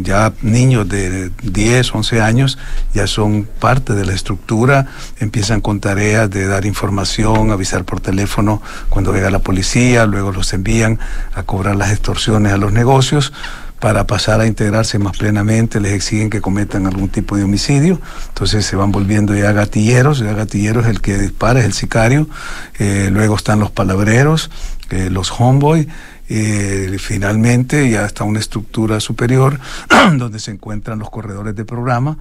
ya 0.03 0.33
niños 0.43 0.89
de 0.89 1.31
10, 1.43 1.95
11 1.95 2.21
años 2.21 2.59
ya 2.95 3.07
son 3.07 3.47
parte 3.61 3.95
de 3.95 4.07
la 4.07 4.15
estructura, 4.15 4.87
empiezan 5.21 5.61
con 5.61 5.79
tareas 5.79 6.31
de 6.31 6.47
dar 6.47 6.65
información, 6.65 7.51
avisar 7.51 7.85
por 7.85 8.01
teléfono 8.01 8.63
cuando 8.89 9.13
llega 9.13 9.31
la 9.31 9.41
policía, 9.41 9.60
luego 10.07 10.33
los 10.33 10.53
envían 10.53 10.99
a 11.35 11.43
cobrar 11.43 11.77
las 11.77 11.91
extorsiones 11.91 12.53
a 12.53 12.57
los 12.57 12.73
negocios 12.73 13.33
para 13.81 14.07
pasar 14.07 14.41
a 14.41 14.47
integrarse 14.47 14.99
más 14.99 15.17
plenamente, 15.17 15.81
les 15.81 15.93
exigen 15.93 16.29
que 16.29 16.43
cometan 16.43 16.87
algún 16.87 17.09
tipo 17.09 17.37
de 17.37 17.45
homicidio, 17.45 17.99
entonces 18.29 18.67
se 18.67 18.77
van 18.77 18.93
volviendo 18.93 19.35
ya 19.35 19.53
gatilleros, 19.53 20.19
ya 20.19 20.35
gatilleros 20.35 20.87
el 20.87 21.01
que 21.01 21.17
dispara, 21.17 21.61
es 21.61 21.65
el 21.65 21.73
sicario, 21.73 22.29
eh, 22.79 23.09
luego 23.11 23.37
están 23.37 23.59
los 23.59 23.71
palabreros, 23.71 24.51
eh, 24.91 25.09
los 25.11 25.33
homeboy, 25.33 25.89
eh, 26.29 26.97
finalmente 27.01 27.91
ya 27.91 28.05
está 28.05 28.25
una 28.25 28.39
estructura 28.39 29.01
superior 29.01 29.59
donde 30.17 30.39
se 30.39 30.53
encuentran 30.53 30.99
los 30.99 31.11
corredores 31.11 31.57
de 31.57 31.65
programa, 31.65 32.19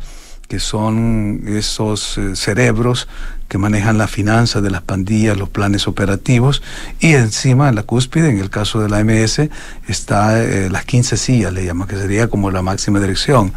que 0.49 0.59
son 0.59 1.43
esos 1.45 2.17
eh, 2.17 2.35
cerebros 2.35 3.07
que 3.47 3.59
manejan 3.59 3.99
la 3.99 4.07
finanza 4.07 4.61
de 4.61 4.71
las 4.71 4.81
pandillas, 4.81 5.37
los 5.37 5.49
planes 5.49 5.87
operativos, 5.87 6.61
y 6.99 7.13
encima, 7.13 7.69
en 7.69 7.75
la 7.75 7.83
cúspide, 7.83 8.29
en 8.29 8.39
el 8.39 8.49
caso 8.49 8.81
de 8.81 8.89
la 8.89 9.03
MS, 9.03 9.49
está 9.87 10.43
eh, 10.43 10.69
las 10.69 10.85
15 10.85 11.17
sillas, 11.17 11.53
le 11.53 11.65
llaman, 11.65 11.87
que 11.87 11.95
sería 11.95 12.27
como 12.27 12.49
la 12.49 12.63
máxima 12.63 12.99
dirección. 12.99 13.53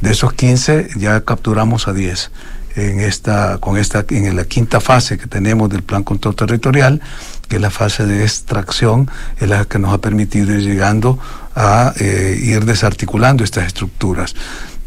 De 0.00 0.10
esos 0.10 0.32
15 0.34 0.88
ya 0.96 1.20
capturamos 1.22 1.86
a 1.88 1.92
10 1.92 2.30
en 2.76 2.98
esta, 2.98 3.58
con 3.58 3.76
esta, 3.76 4.04
en 4.08 4.34
la 4.34 4.44
quinta 4.44 4.80
fase 4.80 5.16
que 5.16 5.28
tenemos 5.28 5.70
del 5.70 5.84
plan 5.84 6.02
control 6.02 6.34
territorial, 6.34 7.00
que 7.48 7.56
es 7.56 7.62
la 7.62 7.70
fase 7.70 8.06
de 8.06 8.22
extracción, 8.24 9.08
es 9.38 9.48
la 9.48 9.64
que 9.66 9.78
nos 9.78 9.94
ha 9.94 9.98
permitido 9.98 10.52
ir 10.52 10.62
llegando 10.62 11.16
a 11.54 11.92
eh, 12.00 12.36
ir 12.42 12.64
desarticulando 12.64 13.44
estas 13.44 13.68
estructuras 13.68 14.34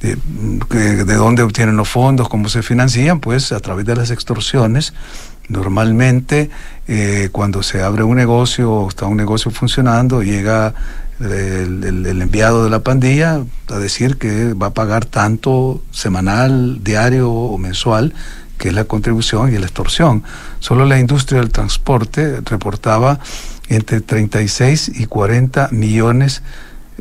de, 0.02 1.06
de 1.06 1.16
dónde 1.16 1.44
obtienen 1.44 1.76
los 1.78 1.90
fondos, 1.90 2.30
cómo 2.30 2.50
se 2.50 2.62
financian, 2.62 3.20
pues 3.20 3.52
a 3.52 3.60
través 3.60 3.86
de 3.86 3.96
las 3.96 4.12
extorsiones. 4.12 4.94
Normalmente 5.50 6.50
eh, 6.88 7.30
cuando 7.32 7.64
se 7.64 7.82
abre 7.82 8.04
un 8.04 8.18
negocio 8.18 8.72
o 8.72 8.90
está 8.90 9.06
un 9.06 9.18
negocio 9.18 9.50
funcionando, 9.50 10.22
llega 10.22 10.74
el, 11.20 12.22
enviado 12.22 12.66
de 12.66 12.70
la 12.70 12.80
pandilla 12.80 13.42
a 13.70 13.78
decir 13.78 14.18
que 14.18 14.54
va 14.54 14.68
a 14.68 14.74
pagar 14.74 15.06
tanto 15.06 15.82
semanal, 15.92 16.84
diario 16.84 17.32
o 17.32 17.58
mensual, 17.58 18.14
que 18.58 18.70
es 18.70 18.74
la 18.74 18.84
contribución 18.84 19.54
y 19.54 19.58
la 19.58 19.66
extorsión. 19.66 20.24
Solo 20.60 20.86
la 20.86 21.00
industria 21.00 21.40
del 21.40 21.50
transporte 21.50 22.42
reportaba 22.42 23.20
entre 23.70 24.02
36 24.02 24.92
y 24.96 25.06
40 25.06 25.70
millones 25.72 26.42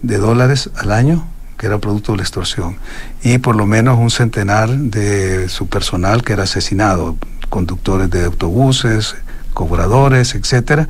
de 0.01 0.19
dólares 0.19 0.71
al 0.77 0.93
año 0.93 1.27
que 1.57 1.67
era 1.67 1.79
producto 1.79 2.13
de 2.13 2.19
la 2.19 2.25
extorsión, 2.25 2.77
y 3.23 3.39
por 3.39 3.57
lo 3.57 3.67
menos 3.67 3.99
un 3.99 4.11
centenar 4.11 4.71
de 4.71 5.49
su 5.49 5.69
personal 5.69 6.23
que 6.23 6.35
era 6.35 6.45
asesinado, 6.45 7.17
conductores 7.49 8.11
de 8.11 8.25
autobuses, 8.25 9.17
cobradores, 9.55 10.35
etcétera, 10.35 10.89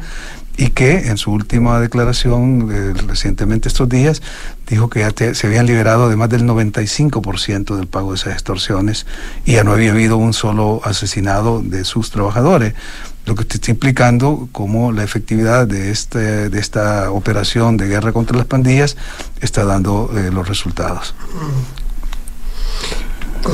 y 0.57 0.71
que 0.71 1.09
en 1.09 1.19
su 1.19 1.33
última 1.33 1.79
declaración 1.81 2.71
eh, 2.73 2.95
recientemente 3.07 3.69
estos 3.69 3.89
días 3.89 4.23
dijo 4.67 4.89
que 4.89 5.01
ya 5.01 5.35
se 5.35 5.47
habían 5.47 5.67
liberado 5.67 6.09
de 6.09 6.17
más 6.17 6.31
del 6.31 6.45
95% 6.45 7.77
del 7.77 7.87
pago 7.87 8.13
de 8.13 8.17
esas 8.17 8.33
extorsiones 8.33 9.07
y 9.45 9.53
ya 9.53 9.65
no 9.65 9.73
había 9.73 9.93
habido 9.93 10.17
un 10.17 10.33
solo 10.33 10.81
asesinado 10.85 11.61
de 11.63 11.85
sus 11.85 12.11
trabajadores 12.11 12.75
lo 13.27 13.35
que 13.35 13.45
te 13.45 13.57
está 13.57 13.73
implicando 13.73 14.49
como 14.53 14.93
la 14.93 15.03
efectividad 15.03 15.67
de, 15.67 15.91
este, 15.91 16.49
de 16.49 16.59
esta 16.59 17.11
operación 17.11 17.77
de 17.77 17.89
guerra 17.89 18.13
contra 18.13 18.37
las 18.37 18.47
pandillas 18.47 18.97
está 19.41 19.65
dando 19.65 20.11
eh, 20.17 20.31
los 20.33 20.49
resultados. 20.49 21.15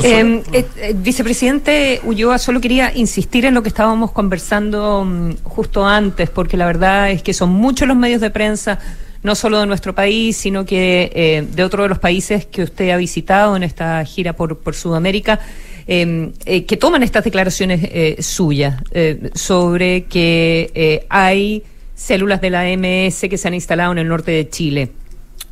Eh, 0.02 0.42
eh, 0.52 0.94
vicepresidente 0.94 2.00
Ulloa, 2.04 2.38
solo 2.38 2.60
quería 2.60 2.94
insistir 2.94 3.44
en 3.44 3.54
lo 3.54 3.62
que 3.62 3.68
estábamos 3.68 4.12
conversando 4.12 5.04
mm, 5.04 5.42
justo 5.42 5.86
antes, 5.86 6.30
porque 6.30 6.56
la 6.56 6.66
verdad 6.66 7.10
es 7.10 7.22
que 7.22 7.34
son 7.34 7.50
muchos 7.50 7.88
los 7.88 7.96
medios 7.96 8.20
de 8.20 8.30
prensa, 8.30 8.78
no 9.22 9.34
solo 9.34 9.60
de 9.60 9.66
nuestro 9.66 9.94
país, 9.94 10.36
sino 10.36 10.64
que 10.66 11.46
de 11.48 11.64
otros 11.64 11.84
de 11.84 11.88
los 11.90 11.98
países 11.98 12.44
que 12.44 12.64
usted 12.64 12.90
ha 12.90 12.96
visitado 12.96 13.54
en 13.56 13.62
esta 13.62 14.04
gira 14.04 14.32
por, 14.32 14.58
por 14.58 14.74
Sudamérica, 14.74 15.38
Em, 15.86 16.32
eh, 16.44 16.64
que 16.64 16.76
toman 16.76 17.02
estas 17.02 17.24
declaraciones 17.24 17.80
eh, 17.82 18.16
suyas 18.20 18.82
eh, 18.92 19.30
sobre 19.34 20.04
que 20.04 21.04
hay 21.08 21.62
células 21.94 22.40
de 22.40 22.50
la 22.50 22.64
MS 22.64 23.28
que 23.28 23.38
se 23.38 23.48
han 23.48 23.54
instalado 23.54 23.92
en 23.92 23.98
el 23.98 24.08
norte 24.08 24.30
de 24.30 24.48
Chile 24.48 24.90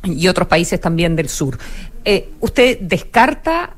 y 0.03 0.27
otros 0.27 0.47
países 0.47 0.79
también 0.79 1.15
del 1.15 1.29
sur. 1.29 1.57
¿Usted 2.39 2.79
descarta 2.79 3.75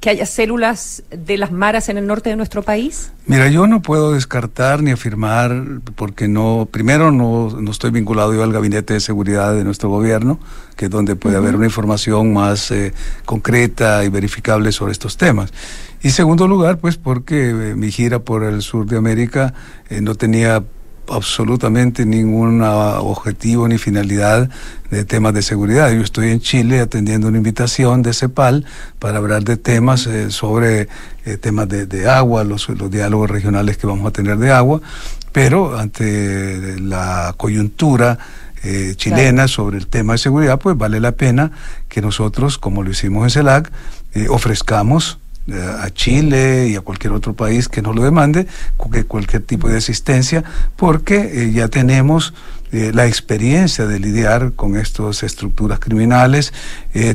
que 0.00 0.10
haya 0.10 0.26
células 0.26 1.02
de 1.10 1.36
las 1.36 1.50
maras 1.50 1.88
en 1.88 1.98
el 1.98 2.06
norte 2.06 2.30
de 2.30 2.36
nuestro 2.36 2.62
país? 2.62 3.10
Mira, 3.26 3.48
yo 3.48 3.66
no 3.66 3.82
puedo 3.82 4.12
descartar 4.12 4.82
ni 4.82 4.92
afirmar, 4.92 5.64
porque 5.96 6.28
no, 6.28 6.68
primero 6.70 7.10
no, 7.10 7.50
no 7.50 7.70
estoy 7.70 7.90
vinculado 7.90 8.32
yo 8.32 8.42
al 8.42 8.52
gabinete 8.52 8.94
de 8.94 9.00
seguridad 9.00 9.54
de 9.54 9.64
nuestro 9.64 9.88
gobierno, 9.88 10.38
que 10.76 10.86
es 10.86 10.90
donde 10.90 11.16
puede 11.16 11.36
haber 11.36 11.56
una 11.56 11.66
información 11.66 12.32
más 12.32 12.70
eh, 12.70 12.92
concreta 13.24 14.04
y 14.04 14.08
verificable 14.08 14.70
sobre 14.72 14.92
estos 14.92 15.16
temas. 15.16 15.52
Y 16.00 16.10
segundo 16.10 16.46
lugar, 16.46 16.78
pues 16.78 16.96
porque 16.96 17.50
eh, 17.50 17.74
mi 17.74 17.90
gira 17.90 18.20
por 18.20 18.44
el 18.44 18.62
sur 18.62 18.86
de 18.86 18.96
América 18.96 19.54
eh, 19.90 20.00
no 20.00 20.14
tenía 20.14 20.62
absolutamente 21.10 22.04
ningún 22.06 22.62
objetivo 22.62 23.68
ni 23.68 23.78
finalidad 23.78 24.50
de 24.90 25.04
temas 25.04 25.34
de 25.34 25.42
seguridad. 25.42 25.90
Yo 25.90 26.02
estoy 26.02 26.30
en 26.30 26.40
Chile 26.40 26.80
atendiendo 26.80 27.28
una 27.28 27.38
invitación 27.38 28.02
de 28.02 28.12
CEPAL 28.12 28.64
para 28.98 29.18
hablar 29.18 29.44
de 29.44 29.56
temas 29.56 30.06
eh, 30.06 30.30
sobre 30.30 30.88
eh, 31.24 31.36
temas 31.36 31.68
de, 31.68 32.08
agua, 32.08 32.44
los, 32.44 32.68
los, 32.68 32.90
diálogos 32.90 33.30
regionales 33.30 33.76
que 33.76 33.86
vamos 33.86 34.06
a 34.06 34.12
tener 34.12 34.38
de 34.38 34.50
agua, 34.50 34.80
pero 35.32 35.78
ante 35.78 36.80
la 36.80 37.34
coyuntura 37.36 38.18
eh, 38.62 38.94
chilena 38.96 39.46
sobre 39.46 39.78
el 39.78 39.86
tema 39.86 40.14
de 40.14 40.18
seguridad, 40.18 40.58
pues 40.58 40.76
vale 40.76 41.00
la 41.00 41.12
pena 41.12 41.52
que 41.88 42.00
nosotros, 42.00 42.58
como 42.58 42.82
lo 42.82 42.90
hicimos 42.90 43.24
en 43.24 43.30
CELAC, 43.30 43.70
ofrezcamos 44.30 45.18
a 45.52 45.90
Chile 45.90 46.68
y 46.68 46.76
a 46.76 46.80
cualquier 46.80 47.12
otro 47.12 47.34
país 47.34 47.68
que 47.68 47.82
nos 47.82 47.94
lo 47.94 48.02
demande, 48.02 48.46
cualquier 48.76 49.42
tipo 49.42 49.68
de 49.68 49.78
asistencia, 49.78 50.44
porque 50.76 51.50
ya 51.52 51.68
tenemos 51.68 52.34
la 52.70 53.06
experiencia 53.06 53.86
de 53.86 53.98
lidiar 53.98 54.52
con 54.52 54.76
estas 54.76 55.22
estructuras 55.22 55.78
criminales, 55.78 56.52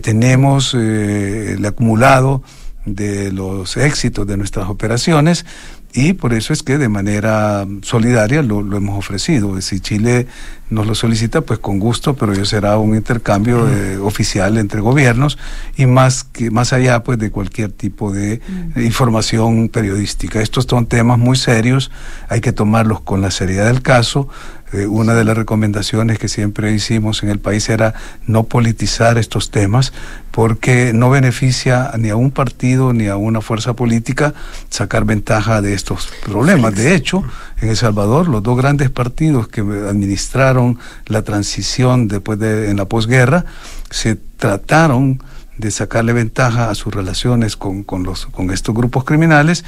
tenemos 0.02 0.74
el 0.74 1.64
acumulado 1.66 2.42
de 2.86 3.32
los 3.32 3.78
éxitos 3.78 4.28
de 4.28 4.36
nuestras 4.36 4.68
operaciones 4.68 5.46
y 5.94 6.14
por 6.14 6.34
eso 6.34 6.54
es 6.54 6.64
que 6.64 6.80
de 6.80 6.90
manera 6.90 7.68
solidaria 7.84 8.42
lo, 8.42 8.62
hemos 8.76 8.98
ofrecido. 8.98 9.62
Si 9.62 9.80
Chile 9.80 10.26
nos 10.72 10.88
lo 10.88 10.96
solicita, 10.96 11.42
pues 11.42 11.60
con 11.60 11.78
gusto, 11.78 12.16
pero 12.16 12.34
ya 12.34 12.46
será 12.46 12.78
un 12.80 12.96
intercambio 12.96 13.70
eh, 13.70 13.98
oficial 13.98 14.58
entre 14.58 14.82
gobiernos 14.82 15.38
y 15.78 15.86
más 15.86 16.24
que 16.24 16.50
más 16.50 16.74
allá 16.74 17.04
pues 17.04 17.20
de 17.20 17.30
cualquier 17.30 17.72
tipo 17.72 18.12
de 18.12 18.42
información 18.76 19.70
periodística. 19.70 20.42
Estos 20.42 20.66
son 20.68 20.88
temas 20.88 21.20
muy 21.20 21.38
serios, 21.38 21.92
hay 22.28 22.42
que 22.42 22.54
tomarlos 22.54 23.02
con 23.02 23.22
la 23.22 23.30
seriedad 23.30 23.68
del 23.68 23.84
caso. 23.84 24.28
Eh, 24.74 24.88
una 24.88 25.14
de 25.14 25.24
las 25.24 25.38
recomendaciones 25.38 26.18
que 26.18 26.28
siempre 26.28 26.72
hicimos 26.72 27.22
en 27.22 27.30
el 27.30 27.40
país 27.40 27.70
era 27.70 27.94
no 28.26 28.46
politizar 28.46 29.20
estos 29.20 29.52
temas 29.52 29.94
porque 30.32 30.94
no 30.94 31.12
beneficia 31.12 31.92
ni 32.00 32.10
a 32.10 32.16
un 32.16 32.32
partido 32.32 32.92
ni 32.92 33.08
a 33.08 33.16
una 33.16 33.42
fuerza 33.42 33.76
política 33.76 34.34
sacar 34.70 35.06
ventaja 35.06 35.62
de 35.62 35.76
estos 35.76 36.10
problemas. 36.26 36.74
De 36.74 36.96
hecho, 36.96 37.24
en 37.62 37.70
El 37.70 37.78
Salvador, 37.78 38.28
los 38.28 38.42
dos 38.42 38.58
grandes 38.58 38.90
partidos 38.90 39.48
que 39.48 39.62
administraron 39.62 40.80
la 41.06 41.22
transición 41.22 42.08
después 42.08 42.40
de 42.40 42.72
en 42.72 42.78
la 42.78 42.86
posguerra 42.86 43.46
se 43.92 44.16
trataron 44.16 45.22
de 45.56 45.70
sacarle 45.70 46.14
ventaja 46.14 46.72
a 46.72 46.76
sus 46.76 46.92
relaciones 46.92 47.56
con, 47.58 47.84
con, 47.84 48.02
los, 48.02 48.26
con 48.26 48.50
estos 48.50 48.74
grupos 48.74 49.04
criminales 49.04 49.66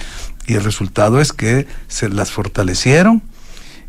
y 0.47 0.55
el 0.55 0.63
resultado 0.63 1.21
es 1.21 1.31
que 1.31 1.67
se 1.87 2.09
las 2.09 2.31
fortalecieron 2.31 3.21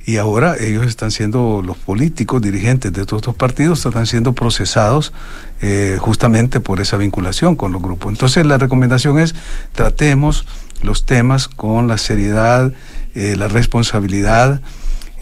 y 0.06 0.18
ahora 0.18 0.54
ellos 0.58 0.86
están 0.86 1.10
siendo, 1.10 1.62
los 1.66 1.76
políticos, 1.76 2.40
dirigentes 2.40 2.92
de 2.92 3.04
todos 3.04 3.22
estos 3.22 3.34
partidos, 3.34 3.84
están 3.84 4.06
siendo 4.06 4.34
procesados 4.34 5.12
eh, 5.60 5.98
justamente 6.00 6.60
por 6.60 6.80
esa 6.80 6.96
vinculación 6.96 7.56
con 7.56 7.72
los 7.72 7.82
grupos. 7.82 8.12
Entonces 8.12 8.46
la 8.46 8.56
recomendación 8.56 9.18
es 9.18 9.34
tratemos 9.72 10.46
los 10.80 11.06
temas 11.06 11.48
con 11.48 11.88
la 11.88 11.98
seriedad, 11.98 12.72
eh, 13.16 13.34
la 13.36 13.48
responsabilidad 13.48 14.60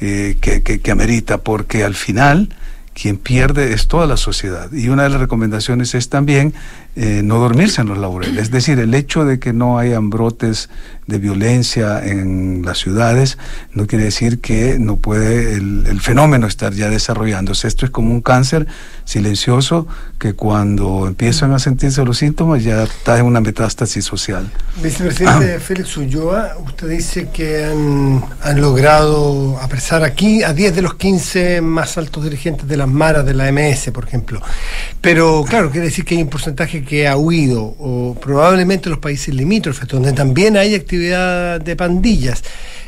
eh, 0.03 0.37
que, 0.43 0.63
que, 0.63 0.81
que 0.81 0.91
amerita, 0.91 1.39
porque 1.39 1.83
al 1.83 1.95
final 1.95 2.55
quien 2.93 3.17
pierde 3.17 3.73
es 3.73 3.89
toda 3.89 4.07
la 4.07 4.19
sociedad. 4.19 4.71
Y 4.71 4.91
una 4.91 5.05
de 5.05 5.09
las 5.09 5.21
recomendaciones 5.21 5.95
es 5.95 6.11
también 6.11 6.53
eh, 6.97 7.23
no 7.25 7.39
dormirse 7.39 7.81
en 7.81 7.89
los 7.89 7.99
laureles. 7.99 8.45
Es 8.45 8.51
decir, 8.53 8.79
el 8.79 8.95
hecho 8.95 9.25
de 9.25 9.41
que 9.41 9.53
no 9.53 9.79
hayan 9.79 10.11
brotes 10.11 10.69
de 11.07 11.19
violencia 11.19 12.03
en 12.05 12.63
las 12.65 12.79
ciudades 12.79 13.37
no 13.73 13.87
quiere 13.87 14.05
decir 14.05 14.41
que 14.41 14.79
no 14.79 14.97
puede 14.97 15.55
el, 15.55 15.87
el, 15.87 16.01
fenómeno 16.01 16.47
estar 16.47 16.73
ya 16.73 16.89
desarrollándose. 16.89 17.67
Esto 17.67 17.85
es 17.85 17.91
como 17.91 18.13
un 18.13 18.21
cáncer 18.21 18.67
silencioso 19.05 19.87
que 20.19 20.35
cuando 20.35 21.07
empiezan 21.07 21.53
a 21.53 21.59
sentirse 21.59 22.05
los 22.05 22.19
síntomas 22.19 22.63
ya 22.63 22.85
está 22.85 23.19
en 23.19 23.27
una 23.27 23.41
metástasis 23.41 24.05
social. 24.05 24.51
Vicepresidente 24.83 25.55
ah. 25.55 25.61
Félix 25.61 25.97
Ulloa, 25.97 26.57
usted 26.65 26.89
dice 26.89 27.29
que 27.33 27.65
han, 27.65 28.25
han 28.43 28.61
logrado 28.61 29.59
apresar 29.61 30.05
aquí 30.05 30.43
a 30.43 30.53
10 30.53 30.77
de 30.77 30.83
los 30.83 30.95
15 30.95 31.61
más 31.61 31.99
altos 31.99 32.23
dirigentes 32.23 32.69
de 32.69 32.77
las 32.77 32.89
maras 32.89 33.27
de 33.27 33.35
la 33.35 33.51
MS, 33.51 33.91
por 33.93 34.05
ejemplo. 34.05 34.41
Pero 35.01 35.45
claro, 35.47 35.71
quiere 35.71 35.89
decir 35.89 36.05
que 36.05 36.15
hay 36.15 36.23
un 36.23 36.31
porcentaje 36.31 36.84
que 36.85 37.09
ha 37.09 37.17
huido, 37.17 37.63
o 37.79 38.17
probablemente 38.21 38.91
los 38.91 38.99
países 38.99 39.35
limítrofes, 39.35 39.89
donde 39.89 40.13
también 40.13 40.57
hay 40.57 40.75
actividad 40.75 41.61
de 41.61 41.77
pandillas. 41.77 42.43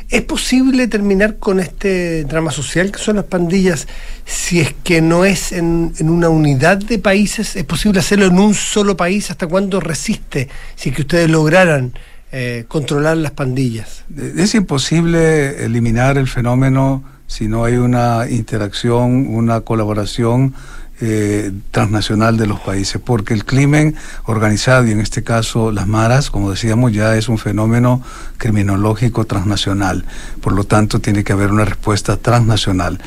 ¿Es 0.09 0.21
posible 0.21 0.87
terminar 0.87 1.37
con 1.37 1.59
este 1.59 2.23
drama 2.23 2.51
social 2.51 2.91
que 2.91 2.99
son 2.99 3.17
las 3.17 3.25
pandillas 3.25 3.87
si 4.25 4.61
es 4.61 4.73
que 4.83 5.01
no 5.01 5.25
es 5.25 5.51
en, 5.51 5.93
en, 5.99 6.09
una 6.09 6.29
unidad 6.29 6.77
de 6.77 6.97
países? 6.97 7.57
¿Es 7.57 7.65
posible 7.65 7.99
hacerlo 7.99 8.27
en 8.27 8.39
un 8.39 8.53
solo 8.53 8.95
país? 8.95 9.29
¿Hasta 9.31 9.47
cuándo 9.47 9.81
resiste 9.81 10.47
si 10.75 10.89
es 10.89 10.95
que 10.95 11.01
ustedes 11.01 11.29
lograran 11.29 11.91
eh, 12.31 12.63
controlar 12.69 13.17
las 13.17 13.31
pandillas? 13.31 14.05
Es 14.37 14.55
imposible 14.55 15.65
eliminar 15.65 16.17
el 16.17 16.27
fenómeno 16.27 17.03
si 17.27 17.49
no 17.49 17.65
hay 17.65 17.75
una 17.75 18.29
interacción, 18.29 19.27
una 19.27 19.61
colaboración 19.61 20.55
eh, 20.99 21.51
transnacional 21.71 22.37
de 22.37 22.47
los 22.47 22.59
países, 22.59 22.99
porque 23.03 23.33
el 23.33 23.45
crimen 23.45 23.95
organizado, 24.25 24.87
y 24.87 24.91
en 24.91 24.99
este 24.99 25.23
caso 25.23 25.71
las 25.71 25.87
maras, 25.87 26.31
como 26.31 26.49
decíamos, 26.49 26.91
ya 26.91 27.15
es 27.15 27.29
un 27.29 27.37
fenómeno 27.37 28.01
criminológico 28.37 29.25
transnacional, 29.25 30.05
por 30.41 30.53
lo 30.53 30.63
tanto 30.63 30.99
tiene 30.99 31.23
que 31.23 31.33
haber 31.33 31.51
una 31.51 31.65
respuesta 31.65 32.17
transnacional. 32.17 32.99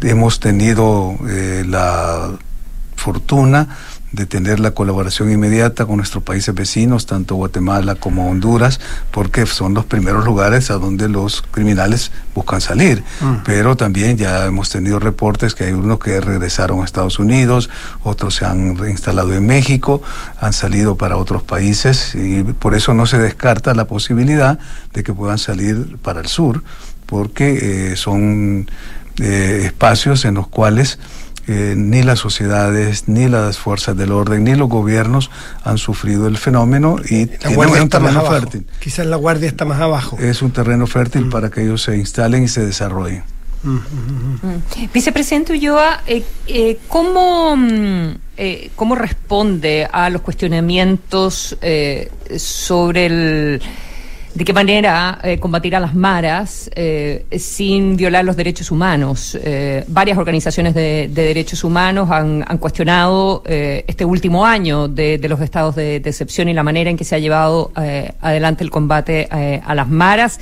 Hemos 0.00 0.40
tenido 0.40 1.16
eh, 1.28 1.64
la 1.68 2.30
fortuna 2.96 3.68
de 4.14 4.26
tener 4.26 4.60
la 4.60 4.70
colaboración 4.70 5.30
inmediata 5.30 5.86
con 5.86 5.96
nuestros 5.96 6.22
países 6.22 6.54
vecinos, 6.54 7.06
tanto 7.06 7.34
Guatemala 7.34 7.96
como 7.96 8.30
Honduras, 8.30 8.80
porque 9.10 9.44
son 9.46 9.74
los 9.74 9.84
primeros 9.84 10.24
lugares 10.24 10.70
a 10.70 10.74
donde 10.74 11.08
los 11.08 11.42
criminales 11.50 12.12
buscan 12.34 12.60
salir. 12.60 13.02
Mm. 13.20 13.42
Pero 13.44 13.76
también 13.76 14.16
ya 14.16 14.46
hemos 14.46 14.70
tenido 14.70 15.00
reportes 15.00 15.54
que 15.54 15.64
hay 15.64 15.72
unos 15.72 15.98
que 15.98 16.20
regresaron 16.20 16.80
a 16.80 16.84
Estados 16.84 17.18
Unidos, 17.18 17.70
otros 18.02 18.36
se 18.36 18.44
han 18.44 18.76
reinstalado 18.76 19.34
en 19.34 19.46
México, 19.46 20.00
han 20.40 20.52
salido 20.52 20.96
para 20.96 21.16
otros 21.16 21.42
países 21.42 22.14
y 22.14 22.42
por 22.44 22.74
eso 22.74 22.94
no 22.94 23.06
se 23.06 23.18
descarta 23.18 23.74
la 23.74 23.86
posibilidad 23.86 24.58
de 24.92 25.02
que 25.02 25.12
puedan 25.12 25.38
salir 25.38 25.96
para 26.02 26.20
el 26.20 26.26
sur, 26.26 26.62
porque 27.06 27.92
eh, 27.92 27.96
son 27.96 28.68
eh, 29.20 29.62
espacios 29.64 30.24
en 30.24 30.34
los 30.34 30.48
cuales 30.48 30.98
eh, 31.46 31.74
ni 31.76 32.02
las 32.02 32.18
sociedades, 32.18 33.08
ni 33.08 33.28
las 33.28 33.58
fuerzas 33.58 33.96
del 33.96 34.12
orden, 34.12 34.44
ni 34.44 34.54
los 34.54 34.68
gobiernos 34.68 35.30
han 35.62 35.78
sufrido 35.78 36.26
el 36.26 36.36
fenómeno 36.36 36.96
y 37.08 37.26
la 37.26 37.54
guardia 37.54 37.82
un 37.82 37.88
terreno 37.88 38.24
fértil. 38.24 38.66
Quizás 38.80 39.06
la 39.06 39.16
guardia 39.16 39.48
está 39.48 39.64
más 39.64 39.80
abajo. 39.80 40.16
Es 40.18 40.42
un 40.42 40.50
terreno 40.50 40.86
fértil 40.86 41.26
mm. 41.26 41.30
para 41.30 41.50
que 41.50 41.62
ellos 41.62 41.82
se 41.82 41.96
instalen 41.96 42.44
y 42.44 42.48
se 42.48 42.64
desarrollen. 42.64 43.22
Mm, 43.64 43.76
mm, 43.76 44.92
Vicepresidente 44.92 45.54
Ulloa, 45.54 46.02
eh, 46.06 46.22
eh, 46.46 46.78
¿cómo, 46.86 47.56
eh, 48.36 48.70
¿cómo 48.76 48.94
responde 48.94 49.88
a 49.90 50.10
los 50.10 50.20
cuestionamientos 50.20 51.56
eh, 51.62 52.10
sobre 52.36 53.06
el 53.06 53.62
de 54.34 54.44
qué 54.44 54.52
manera 54.52 55.20
eh, 55.22 55.38
combatir 55.38 55.76
a 55.76 55.80
las 55.80 55.94
maras 55.94 56.68
eh, 56.74 57.24
sin 57.38 57.96
violar 57.96 58.24
los 58.24 58.36
derechos 58.36 58.70
humanos. 58.72 59.38
Eh, 59.40 59.84
varias 59.86 60.18
organizaciones 60.18 60.74
de, 60.74 61.08
de 61.08 61.22
derechos 61.22 61.62
humanos 61.62 62.10
han, 62.10 62.44
han 62.46 62.58
cuestionado 62.58 63.42
este 63.46 64.04
último 64.04 64.44
año 64.44 64.88
de, 64.88 65.20
los 65.28 65.40
estados 65.40 65.76
de, 65.76 66.00
de, 66.00 66.10
excepción 66.10 66.48
y 66.48 66.54
la 66.54 66.62
manera 66.62 66.90
en 66.90 66.96
que 66.96 67.04
se 67.04 67.14
ha 67.14 67.18
llevado 67.18 67.72
adelante 67.74 68.64
el 68.64 68.70
combate 68.70 69.28
a 69.30 69.74
las 69.74 69.88
maras. 69.88 70.40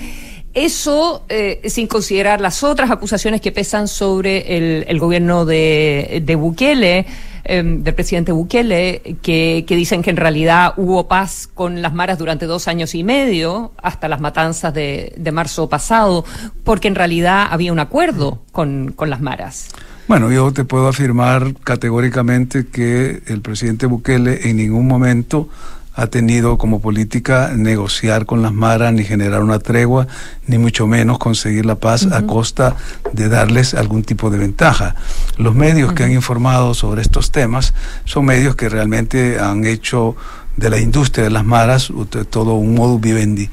Eso 0.55 1.24
sin 1.64 1.86
considerar 1.86 2.40
las 2.40 2.62
otras 2.62 2.90
acusaciones 2.90 3.40
que 3.40 3.53
pesan 3.53 3.88
sobre 3.88 4.57
el, 4.57 4.84
el 4.88 4.99
gobierno 4.99 5.45
de, 5.45 6.22
de 6.24 6.34
Bukele 6.34 7.07
eh, 7.45 7.62
del 7.62 7.95
presidente 7.95 8.32
Bukele, 8.32 9.16
que, 9.22 9.64
que, 9.66 9.76
dicen 9.76 10.03
que 10.03 10.11
en 10.11 10.16
realidad 10.16 10.74
hubo 10.76 11.09
paz 11.09 11.49
con 11.53 11.82
las 11.82 11.93
maras 11.93 12.18
durante 12.18 12.47
dos 12.47 12.68
años 12.68 12.95
y 12.95 13.05
medio, 13.05 13.72
hasta 13.82 14.09
las 14.09 14.20
matanzas 14.20 14.72
de, 14.72 15.12
de 15.16 15.32
marzo 15.32 15.68
pasado, 15.68 16.24
porque 16.64 16.88
en 16.88 16.95
realidad 16.95 17.49
había 17.51 17.72
un 17.72 17.78
acuerdo 17.78 18.43
con, 18.53 18.93
con 18.93 19.11
las 19.11 19.20
maras. 19.20 19.68
Bueno, 20.09 20.30
yo 20.30 20.53
te 20.53 20.64
puedo 20.64 20.88
afirmar 20.88 21.55
categóricamente 21.62 22.66
que 22.66 23.22
el 23.26 23.40
presidente 23.40 23.86
Bukele 23.86 24.49
en 24.49 24.57
ningún 24.57 24.86
momento 24.86 25.49
ha 25.95 26.07
tenido 26.07 26.57
como 26.57 26.80
política 26.80 27.53
negociar 27.55 28.24
con 28.24 28.43
las 28.43 28.53
maras, 28.53 28.93
ni 28.93 29.05
generar 29.05 29.43
una 29.43 29.59
tregua, 29.59 30.07
ni 30.47 30.59
mucho 30.59 30.86
menos 30.86 31.18
conseguir 31.18 31.66
la 31.66 31.74
paz 31.74 32.05
uh 32.05 32.11
-huh. 32.11 32.16
a 32.16 32.26
costa 32.26 32.76
de 33.12 33.28
darles 33.28 33.74
algún 33.74 34.03
tipo 34.03 34.30
de 34.30 34.38
ventaja. 34.38 34.95
Los 35.36 35.55
medios 35.55 35.88
uh 35.88 35.93
-huh. 35.93 35.97
que 35.97 36.05
han 36.05 36.12
informado 36.12 36.74
sobre 36.74 37.03
estos 37.03 37.30
temas 37.30 37.74
son 38.05 38.24
medios 38.24 38.57
que 38.57 38.68
realmente 38.68 39.38
han 39.38 39.64
hecho 39.64 40.16
de 40.57 40.68
la 40.68 40.78
industria 40.78 41.24
de 41.24 41.30
las 41.30 41.45
maras 41.45 41.90
todo 42.30 42.55
un 42.55 42.74
modo 42.74 42.99
vivendi. 42.99 43.49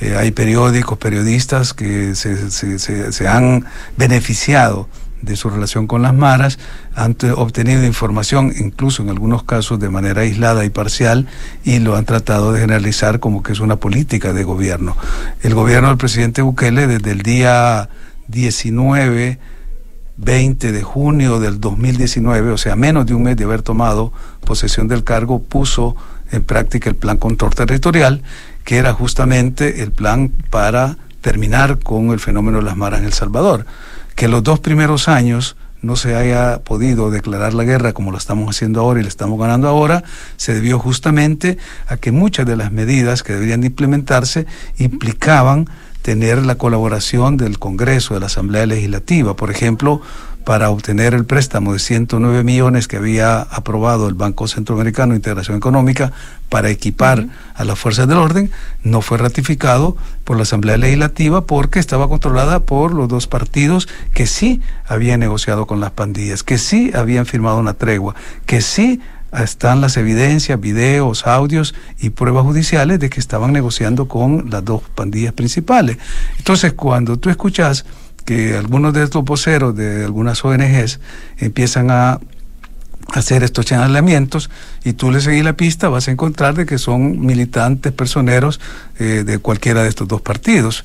Eh, 0.00 0.16
hay 0.16 0.30
periódicos, 0.30 0.98
periodistas 0.98 1.74
que 1.74 2.14
se, 2.14 2.50
se, 2.50 2.78
se, 2.78 3.12
se 3.12 3.28
han 3.28 3.64
beneficiado 3.96 4.88
de 5.22 5.36
su 5.36 5.48
relación 5.50 5.86
con 5.86 6.02
las 6.02 6.14
maras, 6.14 6.58
han 6.94 7.16
obtenido 7.36 7.84
información, 7.84 8.52
incluso 8.58 9.02
en 9.02 9.10
algunos 9.10 9.42
casos 9.42 9.80
de 9.80 9.88
manera 9.88 10.22
aislada 10.22 10.64
y 10.64 10.70
parcial, 10.70 11.26
y 11.64 11.78
lo 11.78 11.96
han 11.96 12.04
tratado 12.04 12.52
de 12.52 12.60
generalizar 12.60 13.20
como 13.20 13.42
que 13.42 13.52
es 13.52 13.60
una 13.60 13.76
política 13.76 14.32
de 14.32 14.44
gobierno. 14.44 14.96
El 15.42 15.54
gobierno 15.54 15.88
del 15.88 15.98
presidente 15.98 16.42
Bukele 16.42 16.86
desde 16.86 17.10
el 17.10 17.22
día 17.22 17.88
19 18.28 19.38
20 20.16 20.72
de 20.72 20.82
junio 20.82 21.40
del 21.40 21.60
2019, 21.60 22.52
o 22.52 22.58
sea, 22.58 22.76
menos 22.76 23.06
de 23.06 23.14
un 23.14 23.24
mes 23.24 23.36
de 23.36 23.44
haber 23.44 23.62
tomado 23.62 24.12
posesión 24.44 24.88
del 24.88 25.04
cargo, 25.04 25.42
puso 25.42 25.96
en 26.30 26.44
práctica 26.44 26.88
el 26.88 26.96
plan 26.96 27.16
control 27.16 27.54
territorial, 27.54 28.22
que 28.64 28.76
era 28.76 28.92
justamente 28.92 29.82
el 29.82 29.90
plan 29.92 30.30
para 30.50 30.96
terminar 31.20 31.78
con 31.78 32.10
el 32.10 32.20
fenómeno 32.20 32.58
de 32.58 32.64
las 32.64 32.76
maras 32.76 33.00
en 33.00 33.06
El 33.06 33.12
Salvador. 33.12 33.66
Que 34.14 34.28
los 34.28 34.42
dos 34.42 34.60
primeros 34.60 35.08
años 35.08 35.56
no 35.82 35.96
se 35.96 36.16
haya 36.16 36.60
podido 36.64 37.10
declarar 37.10 37.52
la 37.54 37.64
guerra 37.64 37.92
como 37.92 38.10
lo 38.10 38.18
estamos 38.18 38.48
haciendo 38.48 38.80
ahora 38.80 39.00
y 39.00 39.02
le 39.02 39.08
estamos 39.08 39.38
ganando 39.38 39.68
ahora, 39.68 40.02
se 40.36 40.54
debió 40.54 40.78
justamente 40.78 41.58
a 41.86 41.98
que 41.98 42.10
muchas 42.10 42.46
de 42.46 42.56
las 42.56 42.72
medidas 42.72 43.22
que 43.22 43.34
deberían 43.34 43.64
implementarse 43.64 44.46
implicaban 44.78 45.68
tener 46.04 46.44
la 46.44 46.56
colaboración 46.56 47.36
del 47.36 47.58
Congreso, 47.58 48.12
de 48.14 48.20
la 48.20 48.26
Asamblea 48.26 48.66
Legislativa. 48.66 49.36
Por 49.36 49.50
ejemplo, 49.50 50.02
para 50.44 50.70
obtener 50.70 51.14
el 51.14 51.24
préstamo 51.24 51.72
de 51.72 51.78
109 51.78 52.44
millones 52.44 52.86
que 52.86 52.98
había 52.98 53.40
aprobado 53.40 54.08
el 54.08 54.14
Banco 54.14 54.46
Centroamericano 54.46 55.12
de 55.12 55.16
Integración 55.16 55.56
Económica 55.56 56.12
para 56.48 56.70
equipar 56.70 57.26
a 57.54 57.64
las 57.64 57.78
fuerzas 57.78 58.06
del 58.06 58.18
orden, 58.18 58.50
no 58.82 59.00
fue 59.00 59.18
ratificado 59.18 59.96
por 60.24 60.36
la 60.36 60.42
Asamblea 60.42 60.76
Legislativa 60.76 61.46
porque 61.46 61.78
estaba 61.78 62.08
controlada 62.08 62.60
por 62.60 62.92
los 62.92 63.08
dos 63.08 63.26
partidos 63.26 63.88
que 64.12 64.26
sí 64.26 64.60
habían 64.86 65.20
negociado 65.20 65.66
con 65.66 65.80
las 65.80 65.92
pandillas, 65.92 66.42
que 66.42 66.58
sí 66.58 66.92
habían 66.94 67.26
firmado 67.26 67.58
una 67.58 67.74
tregua, 67.74 68.14
que 68.46 68.60
sí 68.60 69.00
están 69.42 69.80
las 69.80 69.96
evidencias, 69.96 70.60
videos, 70.60 71.26
audios 71.26 71.74
y 71.98 72.10
pruebas 72.10 72.44
judiciales 72.44 73.00
de 73.00 73.10
que 73.10 73.18
estaban 73.18 73.52
negociando 73.52 74.06
con 74.06 74.50
las 74.50 74.64
dos 74.64 74.82
pandillas 74.94 75.32
principales. 75.32 75.98
Entonces, 76.38 76.74
cuando 76.74 77.16
tú 77.16 77.30
escuchas 77.30 77.84
que 78.24 78.56
algunos 78.56 78.94
de 78.94 79.04
estos 79.04 79.24
voceros 79.24 79.76
de 79.76 80.04
algunas 80.04 80.44
ONGs 80.44 81.00
empiezan 81.38 81.90
a 81.90 82.20
hacer 83.12 83.42
estos 83.42 83.66
señalamientos 83.66 84.50
y 84.84 84.94
tú 84.94 85.10
le 85.10 85.20
seguís 85.20 85.44
la 85.44 85.52
pista, 85.54 85.88
vas 85.88 86.08
a 86.08 86.10
encontrar 86.10 86.54
de 86.54 86.66
que 86.66 86.78
son 86.78 87.20
militantes 87.20 87.92
personeros 87.92 88.60
eh, 88.98 89.24
de 89.24 89.38
cualquiera 89.38 89.82
de 89.82 89.88
estos 89.88 90.08
dos 90.08 90.22
partidos. 90.22 90.84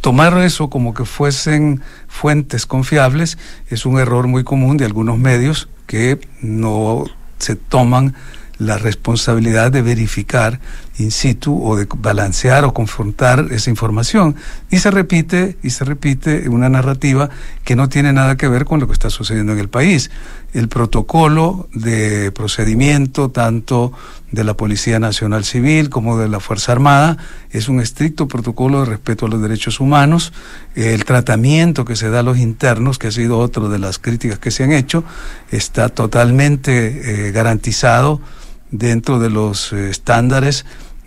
Tomar 0.00 0.36
eso 0.38 0.70
como 0.70 0.94
que 0.94 1.04
fuesen 1.04 1.80
fuentes 2.06 2.66
confiables 2.66 3.38
es 3.68 3.86
un 3.86 3.98
error 3.98 4.26
muy 4.26 4.44
común 4.44 4.76
de 4.76 4.84
algunos 4.84 5.18
medios 5.18 5.68
que 5.86 6.20
no 6.42 7.04
se 7.38 7.56
toman 7.56 8.14
la 8.58 8.76
responsabilidad 8.76 9.70
de 9.70 9.82
verificar 9.82 10.60
in 10.98 11.12
situ 11.12 11.62
o 11.64 11.76
de 11.76 11.86
balancear 11.96 12.64
o 12.64 12.74
confrontar 12.74 13.46
esa 13.50 13.70
información. 13.70 14.34
Y 14.68 14.78
se 14.78 14.90
repite, 14.90 15.56
y 15.62 15.70
se 15.70 15.84
repite 15.84 16.48
una 16.48 16.68
narrativa 16.68 17.30
que 17.64 17.76
no 17.76 17.88
tiene 17.88 18.12
nada 18.12 18.36
que 18.36 18.48
ver 18.48 18.64
con 18.64 18.80
lo 18.80 18.86
que 18.86 18.94
está 18.94 19.10
sucediendo 19.10 19.52
en 19.52 19.60
el 19.60 19.68
país. 19.68 20.10
El 20.52 20.68
protocolo 20.68 21.68
de 21.72 22.32
procedimiento, 22.32 23.30
tanto 23.30 23.92
de 24.32 24.42
la 24.42 24.54
Policía 24.54 24.98
Nacional 24.98 25.44
Civil 25.44 25.88
como 25.88 26.18
de 26.18 26.28
la 26.28 26.40
Fuerza 26.40 26.72
Armada, 26.72 27.16
es 27.50 27.68
un 27.68 27.80
estricto 27.80 28.26
protocolo 28.26 28.80
de 28.80 28.86
respeto 28.86 29.26
a 29.26 29.28
los 29.28 29.40
derechos 29.40 29.78
humanos. 29.78 30.32
El 30.74 31.04
tratamiento 31.04 31.84
que 31.84 31.96
se 31.96 32.10
da 32.10 32.20
a 32.20 32.22
los 32.24 32.38
internos, 32.38 32.98
que 32.98 33.06
ha 33.06 33.12
sido 33.12 33.38
otra 33.38 33.68
de 33.68 33.78
las 33.78 33.98
críticas 33.98 34.40
que 34.40 34.50
se 34.50 34.64
han 34.64 34.72
hecho, 34.72 35.04
está 35.50 35.90
totalmente 35.90 37.28
eh, 37.28 37.30
garantizado 37.30 38.20
dentro 38.70 39.18
de 39.18 39.30
los 39.30 39.72
eh, 39.72 39.90
estándares 39.90 40.64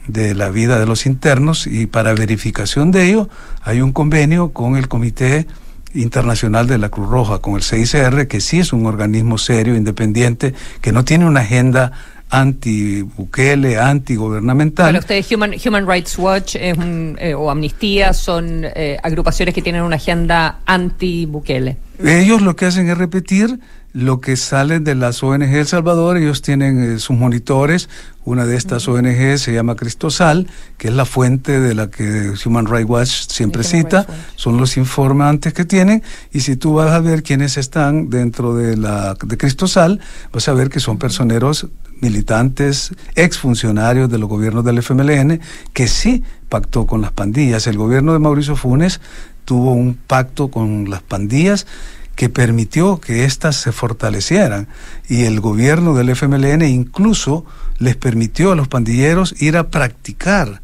de 0.08 0.34
la 0.34 0.50
vida 0.50 0.80
de 0.80 0.86
los 0.86 1.06
internos 1.06 1.68
y 1.68 1.86
para 1.86 2.14
verificación 2.14 2.92
de 2.92 3.08
ello 3.08 3.30
hay 3.62 3.82
un 3.82 3.94
convenio 3.94 4.50
con 4.50 4.76
el 4.76 4.88
Comité 4.88 5.46
Internacional 5.94 6.68
de 6.68 6.78
la 6.78 6.90
Cruz 6.90 7.10
Roja, 7.10 7.40
con 7.40 7.56
el 7.56 7.64
CICR, 7.64 8.28
que 8.28 8.40
sí 8.40 8.60
es 8.60 8.72
un 8.72 8.86
organismo 8.86 9.38
serio, 9.38 9.76
independiente, 9.76 10.54
que 10.80 10.92
no 10.92 11.04
tiene 11.04 11.26
una 11.26 11.42
agenda 11.42 11.92
anti-Bukele, 12.30 13.78
anti-gubernamental. 13.78 14.86
Bueno, 14.86 15.00
ustedes, 15.00 15.30
Human, 15.32 15.54
Human 15.66 15.86
Rights 15.86 16.18
Watch 16.18 16.56
eh, 16.56 17.34
o 17.36 17.52
Amnistía 17.52 18.14
son 18.14 18.62
eh, 18.64 18.98
agrupaciones 19.04 19.54
que 19.54 19.62
tienen 19.62 19.84
una 19.84 19.98
agenda 19.98 20.60
anti-Bukele. 20.66 21.78
Ellos 22.04 22.42
lo 22.42 22.56
que 22.56 22.66
hacen 22.66 22.90
es 22.90 22.98
repetir 22.98 23.60
lo 23.94 24.22
que 24.22 24.38
sale 24.38 24.80
de 24.80 24.96
las 24.96 25.22
ONG 25.22 25.54
El 25.54 25.68
Salvador, 25.68 26.18
ellos 26.18 26.42
tienen 26.42 26.96
eh, 26.96 27.00
sus 27.00 27.18
monitores, 27.18 27.90
una 28.24 28.46
de 28.46 28.56
estas 28.56 28.88
ONG 28.88 29.38
se 29.38 29.54
llama 29.54 29.76
Cristosal, 29.76 30.48
que 30.78 30.88
es 30.88 30.94
la 30.94 31.06
fuente 31.06 31.60
de 31.60 31.74
la 31.74 31.90
que 31.90 32.34
Human 32.46 32.68
Rights 32.68 32.90
Watch 32.90 33.10
siempre 33.28 33.64
cita, 33.64 34.06
son 34.36 34.58
los 34.58 34.78
informantes 34.78 35.54
que 35.54 35.66
tienen, 35.66 36.04
y 36.32 36.42
si 36.42 36.56
tú 36.56 36.74
vas 36.74 36.92
a 36.92 37.00
ver 37.00 37.24
quiénes 37.24 37.58
están 37.58 38.10
dentro 38.10 38.56
de 38.56 38.78
la 38.78 39.16
de 39.16 39.38
Cristosal, 39.38 40.00
vas 40.32 40.48
a 40.48 40.54
ver 40.54 40.70
que 40.70 40.80
son 40.80 40.98
personeros 40.98 41.68
militantes, 42.00 42.92
exfuncionarios 43.16 44.10
de 44.10 44.18
los 44.18 44.30
gobiernos 44.30 44.64
del 44.64 44.80
FMLN, 44.80 45.40
que 45.74 45.88
sí 45.88 46.24
pactó 46.50 46.88
con 46.88 47.02
las 47.02 47.12
pandillas. 47.12 47.68
El 47.68 47.78
gobierno 47.78 48.14
de 48.14 48.20
Mauricio 48.20 48.56
Funes 48.56 49.02
tuvo 49.46 49.74
un 49.74 49.96
pacto 49.96 50.50
con 50.50 50.90
las 50.90 51.02
pandillas 51.02 51.68
que 52.16 52.30
permitió 52.30 53.00
que 53.00 53.26
éstas 53.26 53.56
se 53.56 53.72
fortalecieran 53.72 54.68
y 55.08 55.24
el 55.24 55.40
gobierno 55.40 55.94
del 55.94 56.10
FMLN 56.10 56.64
incluso 56.64 57.46
les 57.80 57.96
permitió 57.96 58.52
a 58.52 58.56
los 58.56 58.68
pandilleros 58.68 59.42
ir 59.42 59.58
a 59.58 59.70
practicar 59.70 60.62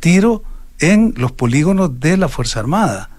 tiro 0.00 0.42
en 0.78 1.14
los 1.16 1.32
polígonos 1.32 1.98
de 2.00 2.16
la 2.16 2.28
Fuerza 2.28 2.60
Armada. 2.60 3.10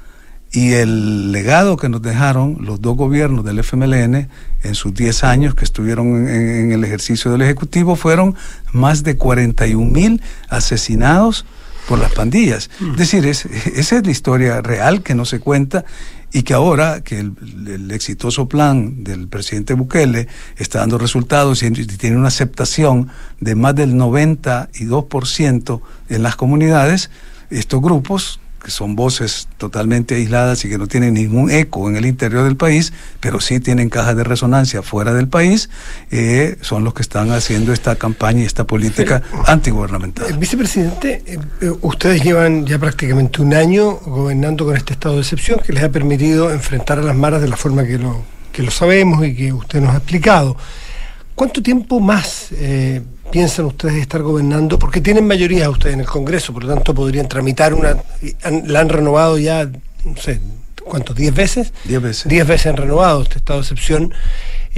Y 0.51 0.73
el 0.73 1.33
legado 1.33 1.75
que 1.75 1.89
nos 1.89 2.01
dejaron 2.01 2.57
los 2.61 2.79
dos 2.81 2.95
gobiernos 2.95 3.43
del 3.43 3.59
FMLN 3.59 4.29
en 4.63 4.75
sus 4.75 4.93
10 4.93 5.23
años 5.25 5.55
que 5.55 5.65
estuvieron 5.65 6.29
en, 6.29 6.71
el 6.71 6.83
ejercicio 6.85 7.31
del 7.31 7.41
Ejecutivo 7.41 7.97
fueron 7.97 8.35
más 8.71 9.03
de 9.03 9.17
41 9.17 9.91
mil 9.91 10.21
asesinados 10.47 11.45
por 11.89 11.99
las 11.99 12.13
pandillas. 12.13 12.69
Es 12.79 12.97
decir, 12.97 13.25
esa 13.25 13.49
es 13.97 14.05
la 14.05 14.11
historia 14.11 14.61
real 14.61 15.03
que 15.03 15.13
no 15.13 15.25
se 15.25 15.39
cuenta 15.39 15.83
y 16.31 16.43
que 16.43 16.53
ahora 16.53 17.01
que 17.01 17.19
el, 17.19 17.91
exitoso 17.91 18.47
plan 18.47 19.03
del 19.03 19.27
presidente 19.27 19.73
Bukele 19.73 20.27
está 20.57 20.79
dando 20.79 20.97
resultados 20.97 21.63
y 21.63 21.71
tiene 21.71 22.17
una 22.17 22.27
aceptación 22.27 23.09
de 23.39 23.55
más 23.55 23.75
del 23.75 23.93
92% 23.95 25.81
en 26.09 26.23
las 26.23 26.35
comunidades, 26.35 27.09
estos 27.49 27.81
grupos 27.81 28.39
que 28.65 28.71
son 28.71 28.95
voces 28.95 29.47
totalmente 29.57 30.15
aisladas 30.15 30.65
y 30.65 30.69
que 30.69 30.79
no 30.79 30.87
tienen 30.87 31.13
ningún 31.13 31.51
eco 31.51 31.87
en 31.87 31.97
el 31.97 32.05
interior 32.07 32.43
del 32.43 32.57
país, 32.57 32.93
pero 33.19 33.39
sí 33.39 33.59
tienen 33.59 33.89
cajas 33.89 34.17
de 34.17 34.23
resonancia 34.23 34.81
fuera 34.81 35.13
del 35.13 35.27
país, 35.27 35.69
eh, 36.09 36.57
son 36.61 36.83
los 36.83 36.95
que 36.95 37.03
están 37.03 37.31
haciendo 37.31 37.73
esta 37.73 37.95
campaña 37.95 38.41
y 38.41 38.45
esta 38.45 38.63
política 38.63 39.21
antigubernamental. 39.45 40.31
Eh, 40.31 40.35
vicepresidente, 40.35 41.23
eh, 41.61 41.71
ustedes 41.81 42.23
llevan 42.23 42.65
ya 42.65 42.79
prácticamente 42.79 43.39
un 43.43 43.53
año 43.53 43.97
gobernando 43.97 44.65
con 44.65 44.75
este 44.75 44.93
estado 44.93 45.15
de 45.15 45.21
excepción 45.21 45.59
que 45.63 45.71
les 45.71 45.83
ha 45.83 45.89
permitido 45.89 46.51
enfrentar 46.51 46.97
a 46.97 47.03
las 47.03 47.15
maras 47.15 47.43
de 47.43 47.47
la 47.47 47.57
forma 47.57 47.85
que 47.85 47.99
lo, 47.99 48.23
que 48.51 48.63
lo 48.63 48.71
sabemos 48.71 49.23
y 49.27 49.35
que 49.35 49.53
usted 49.53 49.79
nos 49.79 49.93
ha 49.93 49.97
explicado. 49.97 50.57
¿Cuánto 51.35 51.61
tiempo 51.61 51.99
más 51.99 52.47
piensan 53.31 53.65
ustedes 53.65 53.95
estar 53.95 54.21
gobernando? 54.21 54.79
Porque 54.79 55.01
tienen 55.01 55.27
mayoría 55.27 55.69
ustedes 55.69 55.93
en 55.93 56.01
el 56.01 56.07
Congreso, 56.07 56.53
por 56.53 56.63
lo 56.63 56.73
tanto 56.73 56.93
podrían 56.93 57.27
tramitar 57.27 57.73
una... 57.73 57.97
la 58.65 58.79
han 58.79 58.89
renovado 58.89 59.37
ya, 59.37 59.65
no 59.65 60.17
sé, 60.17 60.39
¿cuántos? 60.83 61.15
¿Diez 61.15 61.33
veces? 61.33 61.73
Diez 61.83 62.01
veces. 62.01 62.27
Diez 62.27 62.47
veces 62.47 62.67
han 62.67 62.77
renovado 62.77 63.23
este 63.23 63.37
estado 63.37 63.59
de 63.59 63.63
excepción. 63.63 64.13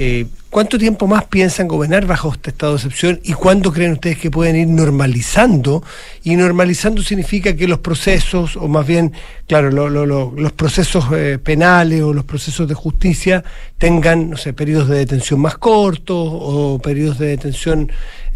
Eh, 0.00 0.26
¿Cuánto 0.50 0.78
tiempo 0.78 1.06
más 1.06 1.24
piensan 1.24 1.68
gobernar 1.68 2.06
bajo 2.06 2.32
este 2.32 2.50
estado 2.50 2.72
de 2.72 2.76
excepción 2.76 3.20
y 3.22 3.34
cuándo 3.34 3.72
creen 3.72 3.92
ustedes 3.92 4.16
que 4.16 4.30
pueden 4.30 4.56
ir 4.56 4.68
normalizando? 4.68 5.82
Y 6.22 6.36
normalizando 6.36 7.02
significa 7.02 7.54
que 7.54 7.68
los 7.68 7.80
procesos, 7.80 8.56
o 8.56 8.66
más 8.68 8.86
bien, 8.86 9.12
claro, 9.46 9.70
los 9.70 10.52
procesos 10.52 11.04
eh, 11.12 11.38
penales 11.42 12.02
o 12.02 12.14
los 12.14 12.24
procesos 12.24 12.66
de 12.66 12.74
justicia 12.74 13.44
tengan, 13.76 14.30
no 14.30 14.36
sé, 14.36 14.52
periodos 14.54 14.88
de 14.88 14.98
detención 14.98 15.40
más 15.40 15.58
cortos 15.58 16.16
o 16.16 16.78
periodos 16.78 17.18
de 17.18 17.26
detención 17.26 17.90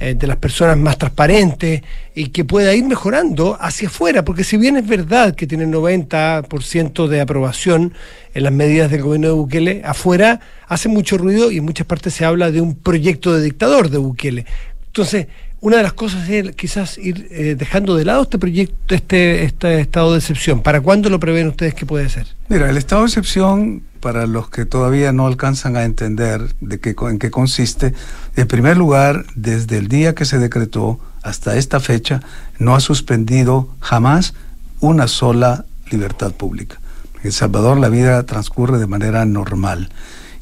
eh, 0.05 0.15
de 0.15 0.27
las 0.27 0.37
personas 0.39 0.77
más 0.77 0.99
transparentes 0.99 1.81
y 2.13 2.31
que 2.31 2.45
pueda 2.45 2.75
ir 2.75 2.85
mejorando 2.85 3.57
hacia 3.61 3.87
afuera, 3.87 4.25
porque 4.25 4.43
si 4.43 4.57
bien 4.57 4.77
es 4.77 4.85
verdad 4.85 5.37
que 5.37 5.47
tiene 5.47 5.65
90% 5.65 7.07
de 7.07 7.21
aprobación 7.21 7.95
en 8.35 8.43
las 8.43 8.53
medidas 8.53 8.91
del 8.91 9.03
gobierno 9.03 9.29
de 9.29 9.35
Bukele, 9.35 9.83
afuera 9.85 10.41
hace 10.67 10.89
mucho 10.89 11.19
ruido 11.19 11.53
y 11.53 11.59
en 11.59 11.65
muchas 11.65 11.87
partes 11.87 12.15
se 12.15 12.25
habla 12.25 12.51
de 12.51 12.61
un 12.61 12.75
proyecto 12.75 13.33
de 13.33 13.45
dictador 13.45 13.91
de 13.91 13.99
Bukele. 13.99 14.45
Entonces, 14.87 15.29
una 15.63 15.77
de 15.77 15.85
las 15.85 15.93
cosas 15.93 16.29
es 16.29 16.57
quizás 16.57 16.99
ir 16.99 17.29
eh, 17.31 17.55
dejando 17.57 17.95
de 17.95 18.05
lado 18.05 18.23
este 18.23 18.37
proyecto, 18.37 18.97
este, 18.97 19.45
este 19.45 19.81
estado 19.81 20.11
de 20.11 20.19
excepción. 20.19 20.61
¿Para 20.61 20.81
cuándo 20.81 21.09
lo 21.09 21.21
prevén 21.21 21.47
ustedes 21.47 21.73
que 21.73 21.87
puede 21.87 22.09
ser? 22.09 22.27
Mira, 22.49 22.69
el 22.69 22.77
estado 22.77 23.03
de 23.03 23.07
excepción 23.07 23.85
para 24.01 24.27
los 24.27 24.51
que 24.51 24.65
todavía 24.67 25.13
no 25.13 25.29
alcanzan 25.29 25.77
a 25.77 25.85
entender 25.85 26.53
de 26.61 26.81
qué, 26.81 26.97
en 27.09 27.21
qué 27.21 27.31
consiste, 27.31 27.95
en 28.35 28.49
primer 28.49 28.77
lugar, 28.77 29.25
desde 29.37 29.79
el 29.79 29.87
día 29.87 30.17
que 30.17 30.25
se 30.25 30.39
decretó 30.39 30.99
hasta 31.23 31.57
esta 31.57 31.79
fecha, 31.79 32.23
no 32.59 32.75
ha 32.75 32.81
suspendido 32.81 33.69
jamás 33.79 34.35
una 34.81 35.07
sola 35.07 35.65
libertad 35.93 36.33
pública. 36.33 36.81
En 37.21 37.27
El 37.27 37.33
Salvador 37.33 37.79
la 37.79 37.89
vida 37.89 38.21
transcurre 38.25 38.79
de 38.79 38.89
manera 38.89 39.25
normal 39.27 39.91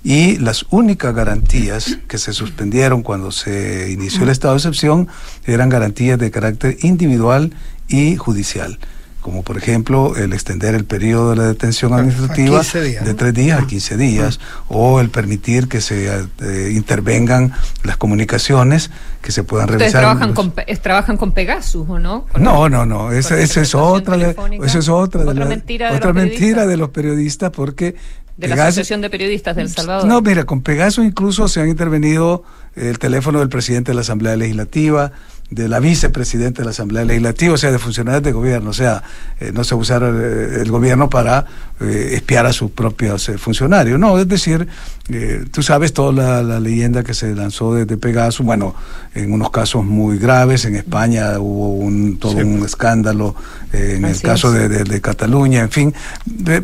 y 0.03 0.37
las 0.37 0.65
únicas 0.71 1.15
garantías 1.15 1.99
que 2.09 2.19
se 2.19 2.33
suspendieron 2.33 3.03
cuando 3.03 3.33
se 3.33 3.91
inició 3.91 4.23
el 4.23 4.31
estado 4.31 4.55
de 4.55 4.59
excepción 4.59 5.09
eran 5.45 5.69
garantías 5.69 6.19
de 6.19 6.31
carácter 6.31 6.79
individual 6.83 7.53
y 7.89 8.17
judicial 8.17 8.79
como 9.21 9.43
por 9.43 9.59
ejemplo 9.59 10.17
el 10.17 10.33
extender 10.33 10.75
el 10.75 10.85
periodo 10.85 11.31
de 11.31 11.37
la 11.37 11.47
detención 11.47 11.93
administrativa 11.93 12.63
de 12.63 13.15
tres 13.15 13.35
días 13.35 13.63
a 13.63 13.67
15 13.67 13.97
días, 13.97 14.41
o 14.69 15.01
el 15.01 15.11
permitir 15.11 15.69
que 15.69 15.81
se 15.81 16.09
eh, 16.09 16.73
intervengan 16.73 17.53
las 17.85 17.97
comunicaciones 17.97 18.91
que 19.21 19.33
se 19.33 19.45
puedan 19.45 19.69
Ustedes 19.69 19.93
revisar. 19.93 20.03
Trabajan 20.03 20.35
con, 20.35 20.55
trabajan 20.81 21.17
con 21.17 21.33
Pegasus, 21.33 21.89
¿o 21.89 21.99
no? 21.99 22.27
no, 22.39 22.69
no, 22.69 22.87
no, 22.87 23.13
esa, 23.13 23.39
es 23.39 23.75
otra, 23.75 24.17
esa 24.17 24.79
es 24.79 24.89
otra, 24.89 25.25
de, 25.25 25.45
mentira, 25.45 25.91
de 25.91 25.97
otra 25.97 26.13
los 26.13 26.23
mentira 26.23 26.67
de 26.67 26.77
los 26.77 26.89
periodistas 26.89 27.51
porque 27.51 27.97
de 28.41 28.49
la 28.49 28.67
Asociación 28.67 29.01
de 29.01 29.11
Periodistas 29.11 29.55
del 29.55 29.69
Salvador. 29.69 30.07
No, 30.07 30.21
mira, 30.23 30.45
con 30.45 30.63
Pegaso 30.63 31.03
incluso 31.05 31.49
se 31.49 31.61
han 31.61 31.69
intervenido 31.69 32.43
el 32.75 32.99
teléfono 32.99 33.41
del 33.41 33.49
presidente 33.49 33.91
de 33.91 33.97
la 33.97 34.01
Asamblea 34.03 34.37
Legislativa, 34.37 35.13
de 35.51 35.69
la 35.69 35.81
vicepresidenta 35.81 36.63
de 36.63 36.67
la 36.67 36.71
Asamblea 36.71 37.05
Legislativa, 37.05 37.55
o 37.55 37.59
sea, 37.59 37.73
de 37.73 37.79
funcionarios 37.81 38.23
de 38.23 38.31
gobierno, 38.31 38.71
o 38.71 38.73
sea, 38.73 39.03
eh, 39.41 39.51
no 39.53 39.65
se 39.65 39.75
usar 39.75 40.03
eh, 40.05 40.61
el 40.63 40.71
gobierno 40.71 41.11
para 41.11 41.45
eh, 41.81 42.11
espiar 42.13 42.47
a 42.47 42.53
sus 42.53 42.71
propios 42.71 43.33
funcionarios, 43.37 43.99
no, 43.99 44.17
es 44.19 44.29
decir, 44.29 44.69
tú 45.51 45.65
sabes 45.65 45.93
toda 45.93 46.43
la, 46.43 46.61
leyenda 46.61 47.03
que 47.03 47.15
se 47.15 47.35
lanzó 47.35 47.75
desde 47.75 47.97
Pegaso, 47.97 48.45
bueno, 48.45 48.77
en 49.13 49.33
unos 49.33 49.51
casos 49.51 49.85
muy 49.85 50.19
graves, 50.19 50.65
en 50.67 50.77
España 50.77 51.41
hubo 51.41 51.71
un, 51.71 52.19
todo 52.19 52.37
un 52.37 52.65
escándalo, 52.65 53.35
en 53.73 54.05
el 54.05 54.21
caso 54.21 54.53
de, 54.53 54.69
de, 54.69 55.01
Cataluña, 55.01 55.63
en 55.63 55.71
fin, 55.71 55.95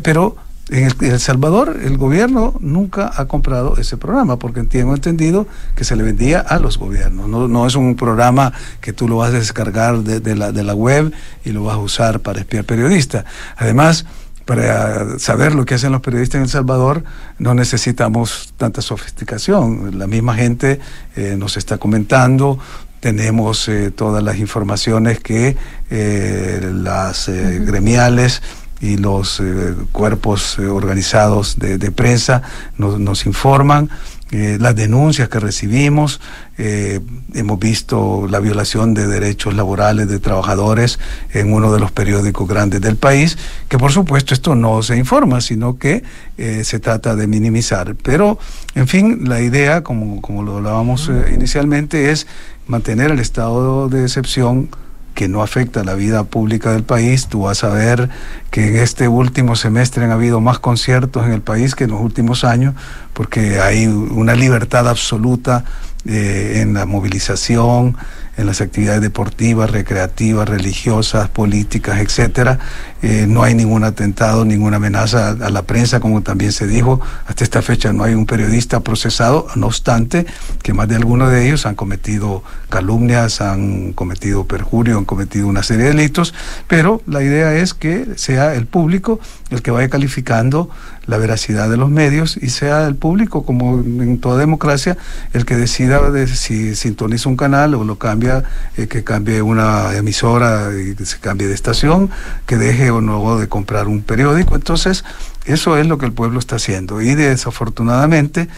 pero 0.01 0.37
en 0.69 0.91
el, 0.99 1.19
Salvador 1.19 1.79
el 1.81 1.97
gobierno 1.97 2.55
nunca 2.59 3.11
ha 3.15 3.25
comprado 3.25 3.77
ese 3.77 3.95
programa 3.95 4.37
porque 4.37 4.63
tengo 4.63 4.93
entendido 4.93 5.47
que 5.75 5.83
se 5.83 5.95
le 5.95 6.03
vendía 6.03 6.39
a 6.41 6.59
los 6.59 6.77
gobiernos. 6.77 7.29
No, 7.29 7.47
no 7.47 7.65
es 7.65 7.75
un 7.75 7.95
programa 7.95 8.51
que 8.81 8.91
tú 8.91 9.07
lo 9.07 9.17
vas 9.17 9.29
a 9.29 9.37
descargar 9.37 9.99
de, 9.99 10.35
la, 10.35 10.51
de 10.51 10.63
la 10.63 10.75
web 10.75 11.13
y 11.45 11.51
lo 11.51 11.63
vas 11.63 11.75
a 11.75 11.79
usar 11.79 12.19
para 12.19 12.39
espiar 12.39 12.65
periodistas. 12.65 13.23
Además, 13.55 14.05
para 14.47 15.19
saber 15.19 15.53
lo 15.55 15.65
que 15.65 15.75
hacen 15.75 15.91
los 15.91 16.01
periodistas 16.01 16.35
en 16.35 16.43
El 16.43 16.49
Salvador 16.49 17.03
no 17.37 17.53
necesitamos 17.53 18.53
tanta 18.57 18.81
sofisticación. 18.81 19.99
La 19.99 20.07
misma 20.07 20.35
gente 20.35 20.79
eh, 21.15 21.35
nos 21.37 21.57
está 21.57 21.77
comentando, 21.77 22.57
tenemos 23.01 23.67
eh, 23.67 23.91
todas 23.91 24.23
las 24.23 24.37
informaciones 24.37 25.19
que 25.19 25.57
eh, 25.89 26.71
las 26.73 27.27
gremiales 27.29 28.41
y 28.81 28.97
los 28.97 29.39
eh, 29.39 29.75
cuerpos 29.91 30.57
eh, 30.59 30.67
organizados 30.67 31.57
de, 31.57 31.91
prensa 31.91 32.41
nos, 32.77 32.99
nos 32.99 33.25
informan. 33.25 33.89
Eh, 34.29 34.57
las 34.59 34.75
denuncias 34.75 35.29
que 35.29 35.39
recibimos, 35.39 36.19
hemos 36.57 37.59
visto 37.59 38.27
la 38.29 38.39
violación 38.39 38.93
de 38.93 39.07
derechos 39.07 39.53
laborales 39.53 40.09
de 40.09 40.19
trabajadores 40.19 40.99
en 41.31 41.53
uno 41.53 41.71
de 41.71 41.79
los 41.79 41.91
periódicos 41.91 42.47
grandes 42.47 42.81
del 42.81 42.97
país, 42.97 43.37
que 43.69 43.77
por 43.77 43.91
supuesto 43.91 44.33
esto 44.33 44.55
no 44.55 44.81
se 44.81 44.97
informa, 44.97 45.39
sino 45.39 45.77
que 45.77 46.03
se 46.35 46.79
trata 46.79 47.15
de 47.15 47.27
minimizar. 47.27 47.95
Pero, 48.01 48.39
en 48.73 48.87
fin, 48.87 49.29
la 49.29 49.39
idea, 49.39 49.83
como, 49.83 50.19
como 50.19 50.41
lo 50.41 50.57
hablábamos 50.57 51.11
inicialmente, 51.31 52.11
es 52.11 52.25
mantener 52.65 53.11
el 53.11 53.19
estado 53.19 53.87
de 53.87 54.03
excepción 54.03 54.69
que 55.17 55.27
no 55.27 55.41
afecta 55.41 55.83
la 55.83 55.95
vida 55.95 56.25
pública 56.25 56.73
del 56.73 56.83
país. 56.83 57.25
Tú 57.25 57.41
vas 57.41 57.63
a 57.63 57.69
ver 57.69 58.07
que 58.51 58.67
en 58.67 58.75
este 58.75 59.07
último 59.07 59.55
semestre 59.55 60.05
han 60.05 60.11
habido 60.11 60.41
más 60.41 60.59
conciertos 60.59 61.25
en 61.25 61.31
el 61.31 61.41
país 61.41 61.73
que 61.73 61.85
en 61.85 61.89
los 61.89 62.01
últimos 62.01 62.43
años, 62.43 62.75
porque 63.13 63.59
hay 63.59 63.87
una 63.87 64.35
libertad 64.35 64.87
absoluta 64.87 65.65
eh, 66.05 66.59
en 66.61 66.75
la 66.75 66.85
movilización, 66.85 67.97
en 68.37 68.45
las 68.45 68.61
actividades 68.61 69.01
deportivas, 69.01 69.71
recreativas, 69.71 70.47
religiosas, 70.47 71.27
políticas, 71.29 71.99
etcétera. 71.99 72.59
Eh, 73.01 73.25
no 73.27 73.43
hay 73.43 73.55
ningún 73.55 73.83
atentado, 73.83 74.45
ninguna 74.45 74.77
amenaza 74.77 75.29
a 75.29 75.49
la 75.49 75.63
prensa, 75.63 75.99
como 75.99 76.21
también 76.21 76.51
se 76.51 76.67
dijo. 76.67 77.01
Hasta 77.25 77.43
esta 77.43 77.61
fecha 77.61 77.93
no 77.93 78.03
hay 78.03 78.13
un 78.13 78.25
periodista 78.25 78.79
procesado, 78.79 79.47
no 79.55 79.67
obstante 79.67 80.25
que 80.61 80.73
más 80.73 80.87
de 80.87 80.95
algunos 80.95 81.31
de 81.31 81.47
ellos 81.47 81.65
han 81.65 81.75
cometido 81.75 82.43
calumnias, 82.69 83.41
han 83.41 83.93
cometido 83.93 84.45
perjurio, 84.45 84.97
han 84.97 85.05
cometido 85.05 85.47
una 85.47 85.63
serie 85.63 85.85
de 85.85 85.93
delitos, 85.93 86.33
pero 86.67 87.01
la 87.07 87.23
idea 87.23 87.55
es 87.55 87.73
que 87.73 88.05
sea 88.15 88.53
el 88.53 88.67
público 88.67 89.19
el 89.49 89.61
que 89.61 89.71
vaya 89.71 89.89
calificando 89.89 90.69
la 91.07 91.17
veracidad 91.17 91.69
de 91.69 91.77
los 91.77 91.89
medios 91.89 92.37
y 92.37 92.49
sea 92.49 92.85
el 92.85 92.95
público, 92.95 93.43
como 93.45 93.79
en 93.79 94.19
toda 94.19 94.37
democracia, 94.37 94.97
el 95.33 95.45
que 95.45 95.55
decida 95.55 96.11
de 96.11 96.27
si 96.27 96.75
sintoniza 96.75 97.29
un 97.29 97.37
canal 97.37 97.73
o 97.75 97.83
lo 97.83 97.97
cambia, 97.97 98.43
eh, 98.75 98.87
que 98.87 99.03
cambie 99.03 99.41
una 99.41 99.95
emisora 99.95 100.69
y 100.77 100.95
que 100.95 101.05
se 101.05 101.19
cambie 101.19 101.47
de 101.47 101.53
estación, 101.53 102.09
que 102.45 102.57
deje 102.57 102.91
o 102.91 103.01
no 103.01 103.39
de 103.39 103.47
comprar 103.47 103.87
un 103.87 104.01
periódico. 104.01 104.55
Entonces, 104.55 105.05
eso 105.45 105.77
es 105.77 105.87
lo 105.87 105.97
que 105.97 106.05
el 106.05 106.13
pueblo 106.13 106.39
está 106.39 106.57
haciendo. 106.57 107.01
Y 107.01 107.15
desafortunadamente, 107.15 108.49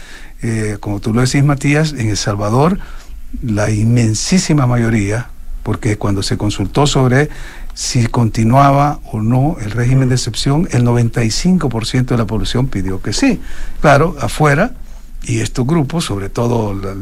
eh, 0.42 0.76
como 0.80 1.00
tú 1.00 1.14
lo 1.14 1.20
decís, 1.20 1.44
Matías, 1.44 1.92
en 1.92 2.10
El 2.10 2.16
Salvador, 2.16 2.78
la 3.42 3.70
inmensísima 3.70 4.66
mayoría, 4.66 5.28
porque 5.62 5.96
cuando 5.96 6.22
se 6.24 6.36
consultó 6.36 6.88
sobre 6.88 7.28
si 7.80 8.08
continuaba 8.08 9.00
o 9.10 9.22
no 9.22 9.56
el 9.58 9.70
régimen 9.70 10.10
de 10.10 10.16
excepción, 10.16 10.68
el 10.72 10.84
95% 10.84 12.04
de 12.04 12.18
la 12.18 12.26
población 12.26 12.66
pidió 12.66 13.00
que 13.00 13.14
sí. 13.14 13.40
Claro, 13.80 14.16
afuera, 14.20 14.72
y 15.22 15.40
estos 15.40 15.66
grupos, 15.66 16.04
sobre 16.04 16.28
todo 16.28 16.74
la, 16.74 16.94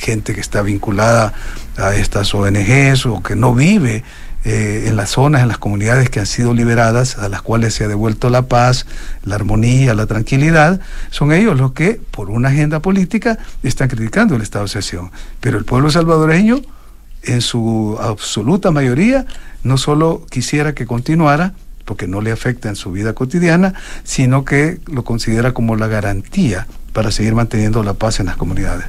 gente 0.00 0.34
que 0.34 0.40
está 0.40 0.62
vinculada 0.62 1.32
a 1.76 1.94
estas 1.94 2.34
ONGs 2.34 3.06
o 3.06 3.22
que 3.22 3.36
no 3.36 3.54
vive 3.54 4.02
eh, 4.44 4.86
en 4.88 4.96
las 4.96 5.10
zonas, 5.10 5.42
en 5.42 5.46
las 5.48 5.58
comunidades 5.58 6.10
que 6.10 6.18
han 6.18 6.26
sido 6.26 6.52
liberadas, 6.52 7.18
a 7.18 7.28
las 7.28 7.42
cuales 7.42 7.72
se 7.72 7.84
ha 7.84 7.88
devuelto 7.88 8.28
la 8.28 8.42
paz, 8.42 8.86
la 9.22 9.36
armonía, 9.36 9.94
la 9.94 10.06
tranquilidad, 10.06 10.80
son 11.10 11.32
ellos 11.32 11.56
los 11.56 11.74
que, 11.74 12.00
por 12.10 12.28
una 12.28 12.48
agenda 12.48 12.80
política, 12.80 13.38
están 13.62 13.88
criticando 13.88 14.34
el 14.34 14.42
estado 14.42 14.64
de 14.64 14.70
excepción. 14.70 15.12
Pero 15.40 15.58
el 15.58 15.64
pueblo 15.64 15.92
salvadoreño, 15.92 16.60
en 17.24 17.40
su 17.40 17.98
absoluta 18.00 18.70
mayoría, 18.70 19.26
no 19.62 19.78
solo 19.78 20.26
quisiera 20.30 20.74
que 20.74 20.86
continuara, 20.86 21.54
porque 21.84 22.06
no 22.06 22.20
le 22.20 22.32
afecta 22.32 22.68
en 22.68 22.76
su 22.76 22.92
vida 22.92 23.12
cotidiana, 23.12 23.74
sino 24.04 24.44
que 24.44 24.80
lo 24.86 25.04
considera 25.04 25.52
como 25.52 25.76
la 25.76 25.88
garantía 25.88 26.66
para 26.92 27.10
seguir 27.10 27.34
manteniendo 27.34 27.82
la 27.82 27.94
paz 27.94 28.20
en 28.20 28.26
las 28.26 28.36
comunidades. 28.36 28.86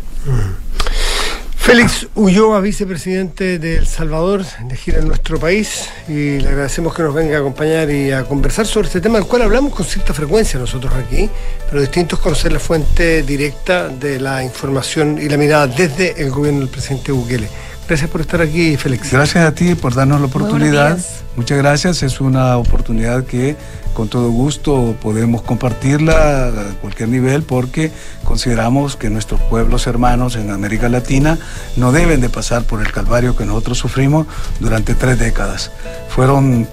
Félix 1.64 2.08
Ulloa, 2.16 2.60
vicepresidente 2.60 3.58
de 3.58 3.78
El 3.78 3.88
Salvador, 3.88 4.44
de 4.68 4.76
gira 4.76 5.00
en 5.00 5.08
nuestro 5.08 5.40
país, 5.40 5.88
y 6.10 6.40
le 6.40 6.50
agradecemos 6.50 6.94
que 6.94 7.04
nos 7.04 7.16
venga 7.16 7.38
a 7.38 7.40
acompañar 7.40 7.90
y 7.90 8.12
a 8.12 8.26
conversar 8.26 8.68
sobre 8.68 8.88
este 8.88 9.00
tema, 9.00 9.18
del 9.18 9.28
cual 9.28 9.44
hablamos 9.44 9.74
con 9.74 9.86
cierta 9.86 10.14
frecuencia 10.14 10.60
nosotros 10.60 10.94
aquí, 10.94 11.30
pero 11.70 11.80
distinto 11.80 12.18
es 12.18 12.22
conocer 12.22 12.52
la 12.52 12.60
fuente 12.60 13.24
directa 13.24 13.88
de 13.88 14.20
la 14.20 14.44
información 14.44 15.18
y 15.22 15.30
la 15.30 15.38
mirada 15.38 15.68
desde 15.68 16.22
el 16.22 16.32
gobierno 16.32 16.60
del 16.60 16.70
presidente 16.70 17.14
Bukele. 17.14 17.48
Gracias 17.88 18.10
por 18.10 18.22
estar 18.22 18.42
aquí, 18.42 18.78
Félix. 18.78 19.12
Gracias 19.12 19.46
a 19.46 19.54
ti 19.54 19.76
por 19.76 19.94
darnos 19.94 20.22
la 20.22 20.28
oportunidad. 20.28 20.98
Muchas 21.36 21.58
gracias. 21.58 22.02
Es 22.02 22.22
una 22.22 22.58
oportunidad 22.58 23.26
que 23.26 23.56
con 23.94 24.08
todo 24.08 24.32
gusto 24.32 24.96
podemos 25.02 25.42
compartirla 25.42 26.48
a 26.48 26.52
cualquier 26.82 27.10
nivel 27.10 27.44
porque 27.44 27.92
consideramos 28.24 28.96
que 28.96 29.10
nuestros 29.10 29.42
pueblos 29.42 29.86
hermanos 29.86 30.36
en 30.36 30.50
América 30.50 30.90
Latina 30.90 31.38
no 31.76 31.92
deben 31.92 32.22
de 32.22 32.30
pasar 32.30 32.64
por 32.64 32.82
el 32.82 32.92
calvario 32.92 33.36
que 33.36 33.46
nosotros 33.46 33.78
sufrimos 33.78 34.28
durante 34.60 34.96
tres 34.96 35.20
décadas. 35.20 35.72
Fueron 36.10 36.68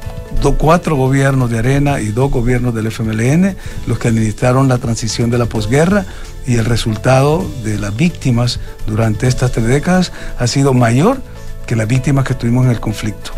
cuatro 0.58 0.96
gobiernos 0.96 1.50
de 1.50 1.58
Arena 1.58 2.00
y 2.00 2.08
dos 2.08 2.30
gobiernos 2.30 2.74
del 2.74 2.86
FMLN 2.86 3.56
los 3.86 3.98
que 3.98 4.08
administraron 4.08 4.68
la 4.68 4.78
transición 4.78 5.30
de 5.30 5.38
la 5.38 5.46
posguerra 5.46 6.04
y 6.46 6.56
el 6.56 6.64
resultado 6.64 7.48
de 7.64 7.78
las 7.78 7.94
víctimas 7.96 8.60
durante 8.86 9.26
estas 9.26 9.52
tres 9.52 9.66
décadas 9.66 10.12
ha 10.38 10.46
sido 10.46 10.72
mayor 10.72 11.20
que 11.66 11.76
las 11.76 11.86
víctimas 11.86 12.24
que 12.24 12.34
tuvimos 12.34 12.64
en 12.64 12.72
el 12.72 12.80
conflicto. 12.80 13.30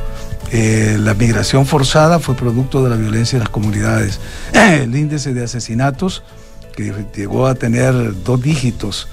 Eh, 0.53 0.99
la 1.01 1.15
migración 1.15 1.67
forzada 1.67 2.19
fue 2.19 2.35
producto 2.35 2.85
de 2.85 2.91
la 2.91 2.97
violencia 2.97 3.37
en 3.37 3.41
las 3.41 3.49
comunidades. 3.49 4.21
El 4.53 4.95
índice 4.95 5.33
de 5.33 5.45
asesinatos, 5.45 6.23
que 6.77 6.93
llegó 7.15 7.47
a 7.47 7.55
tener 7.55 8.23
dos 8.23 8.43
dígitos 8.43 9.09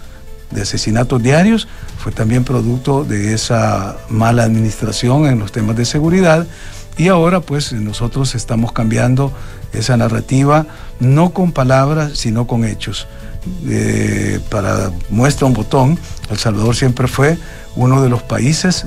de 0.52 0.64
asesinatos 0.64 1.22
diarios, 1.24 1.68
fue 1.98 2.12
también 2.12 2.44
producto 2.44 3.04
de 3.06 3.34
esa 3.34 3.98
mala 4.10 4.44
administración 4.44 5.28
en 5.28 5.40
los 5.40 5.52
temas 5.52 5.78
de 5.78 5.86
seguridad. 5.86 6.46
Y 7.00 7.08
ahora 7.08 7.40
pues 7.40 7.72
nosotros 7.72 8.36
estamos 8.36 8.74
cambiando 8.74 9.32
esa 9.72 9.96
narrativa, 9.96 10.66
no 11.00 11.30
con 11.30 11.54
palabras, 11.54 12.18
sino 12.18 12.46
con 12.46 12.66
hechos. 12.66 13.08
Eh, 13.66 14.42
para 14.50 14.92
muestra 15.10 15.48
un 15.48 15.54
botón, 15.54 15.98
El 16.30 16.38
Salvador 16.38 16.76
siempre 16.76 17.08
fue 17.08 17.38
uno 17.78 18.02
de 18.02 18.10
los 18.10 18.22
países 18.22 18.86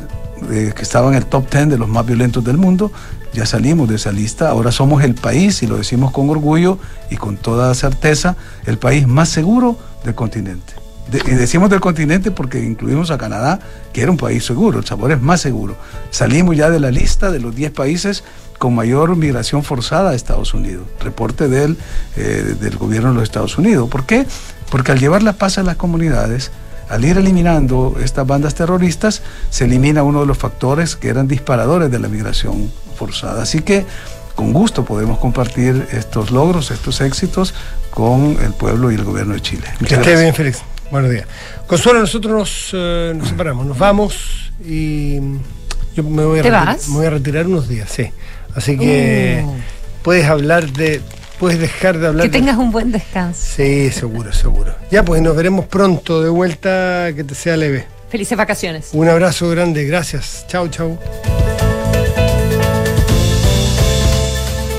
eh, 0.50 0.74
que 0.76 0.82
estaba 0.82 1.08
en 1.08 1.14
el 1.14 1.24
top 1.24 1.50
10 1.50 1.70
de 1.70 1.78
los 1.78 1.88
más 1.88 2.04
violentos 2.04 2.44
del 2.44 2.58
mundo. 2.58 2.92
Ya 3.32 3.46
salimos 3.46 3.88
de 3.88 3.94
esa 3.94 4.12
lista. 4.12 4.50
Ahora 4.50 4.72
somos 4.72 5.02
el 5.02 5.14
país, 5.14 5.62
y 5.62 5.66
lo 5.66 5.78
decimos 5.78 6.12
con 6.12 6.28
orgullo 6.28 6.78
y 7.08 7.16
con 7.16 7.38
toda 7.38 7.74
certeza, 7.74 8.36
el 8.66 8.76
país 8.76 9.08
más 9.08 9.30
seguro 9.30 9.78
del 10.04 10.14
continente. 10.14 10.81
De- 11.10 11.18
y 11.30 11.34
decimos 11.34 11.68
del 11.70 11.80
continente 11.80 12.30
porque 12.30 12.62
incluimos 12.62 13.10
a 13.10 13.18
Canadá, 13.18 13.58
que 13.92 14.02
era 14.02 14.10
un 14.10 14.16
país 14.16 14.44
seguro, 14.44 14.78
el 14.78 14.84
sabor 14.86 15.12
es 15.12 15.20
más 15.20 15.40
seguro. 15.40 15.76
Salimos 16.10 16.56
ya 16.56 16.70
de 16.70 16.80
la 16.80 16.90
lista 16.90 17.30
de 17.30 17.40
los 17.40 17.54
10 17.54 17.72
países 17.72 18.24
con 18.58 18.74
mayor 18.74 19.16
migración 19.16 19.64
forzada 19.64 20.10
a 20.10 20.14
Estados 20.14 20.54
Unidos. 20.54 20.84
Reporte 21.00 21.48
del, 21.48 21.76
eh, 22.16 22.54
del 22.60 22.76
gobierno 22.78 23.08
de 23.10 23.14
los 23.16 23.24
Estados 23.24 23.58
Unidos. 23.58 23.88
¿Por 23.90 24.06
qué? 24.06 24.24
Porque 24.70 24.92
al 24.92 25.00
llevar 25.00 25.22
la 25.22 25.32
paz 25.34 25.58
a 25.58 25.62
las 25.64 25.76
comunidades, 25.76 26.50
al 26.88 27.04
ir 27.04 27.18
eliminando 27.18 27.96
estas 28.02 28.26
bandas 28.26 28.54
terroristas, 28.54 29.22
se 29.50 29.64
elimina 29.64 30.02
uno 30.04 30.20
de 30.20 30.26
los 30.26 30.38
factores 30.38 30.94
que 30.94 31.08
eran 31.08 31.26
disparadores 31.26 31.90
de 31.90 31.98
la 31.98 32.08
migración 32.08 32.70
forzada. 32.96 33.42
Así 33.42 33.60
que 33.62 33.84
con 34.36 34.52
gusto 34.52 34.84
podemos 34.84 35.18
compartir 35.18 35.88
estos 35.90 36.30
logros, 36.30 36.70
estos 36.70 37.00
éxitos 37.00 37.54
con 37.90 38.36
el 38.42 38.52
pueblo 38.52 38.92
y 38.92 38.94
el 38.94 39.04
gobierno 39.04 39.34
de 39.34 39.40
Chile. 39.42 39.64
Que 39.84 39.94
esté 39.96 40.16
bien, 40.22 40.34
Félix. 40.34 40.62
Buenos 40.92 41.10
días. 41.10 41.26
Consuelo, 41.66 41.98
nosotros 42.00 42.32
nos, 42.32 42.70
eh, 42.74 43.12
nos 43.16 43.28
separamos, 43.28 43.64
nos 43.66 43.78
vamos 43.78 44.52
y 44.64 45.16
yo 45.96 46.04
me 46.04 46.22
voy, 46.24 46.38
a 46.38 46.42
¿Te 46.42 46.50
reti- 46.50 46.66
vas? 46.66 46.88
me 46.90 46.96
voy 46.96 47.06
a 47.06 47.10
retirar 47.10 47.46
unos 47.46 47.66
días, 47.68 47.90
sí. 47.90 48.10
Así 48.54 48.76
que 48.78 49.42
Uh. 49.44 49.54
puedes 50.02 50.26
hablar 50.26 50.70
de, 50.70 51.00
puedes 51.40 51.58
dejar 51.58 51.98
de 51.98 52.06
hablar 52.08 52.26
Que 52.26 52.30
de- 52.32 52.38
tengas 52.38 52.58
un 52.58 52.70
buen 52.70 52.92
descanso. 52.92 53.40
Sí, 53.56 53.90
seguro, 53.90 54.32
seguro. 54.34 54.74
Ya, 54.90 55.02
pues 55.02 55.22
nos 55.22 55.34
veremos 55.34 55.64
pronto 55.64 56.22
de 56.22 56.28
vuelta, 56.28 57.08
que 57.16 57.24
te 57.24 57.34
sea 57.34 57.56
leve. 57.56 57.86
Felices 58.10 58.36
vacaciones. 58.36 58.90
Un 58.92 59.08
abrazo 59.08 59.48
grande, 59.48 59.86
gracias. 59.86 60.44
Chao, 60.46 60.68
chao. 60.68 60.98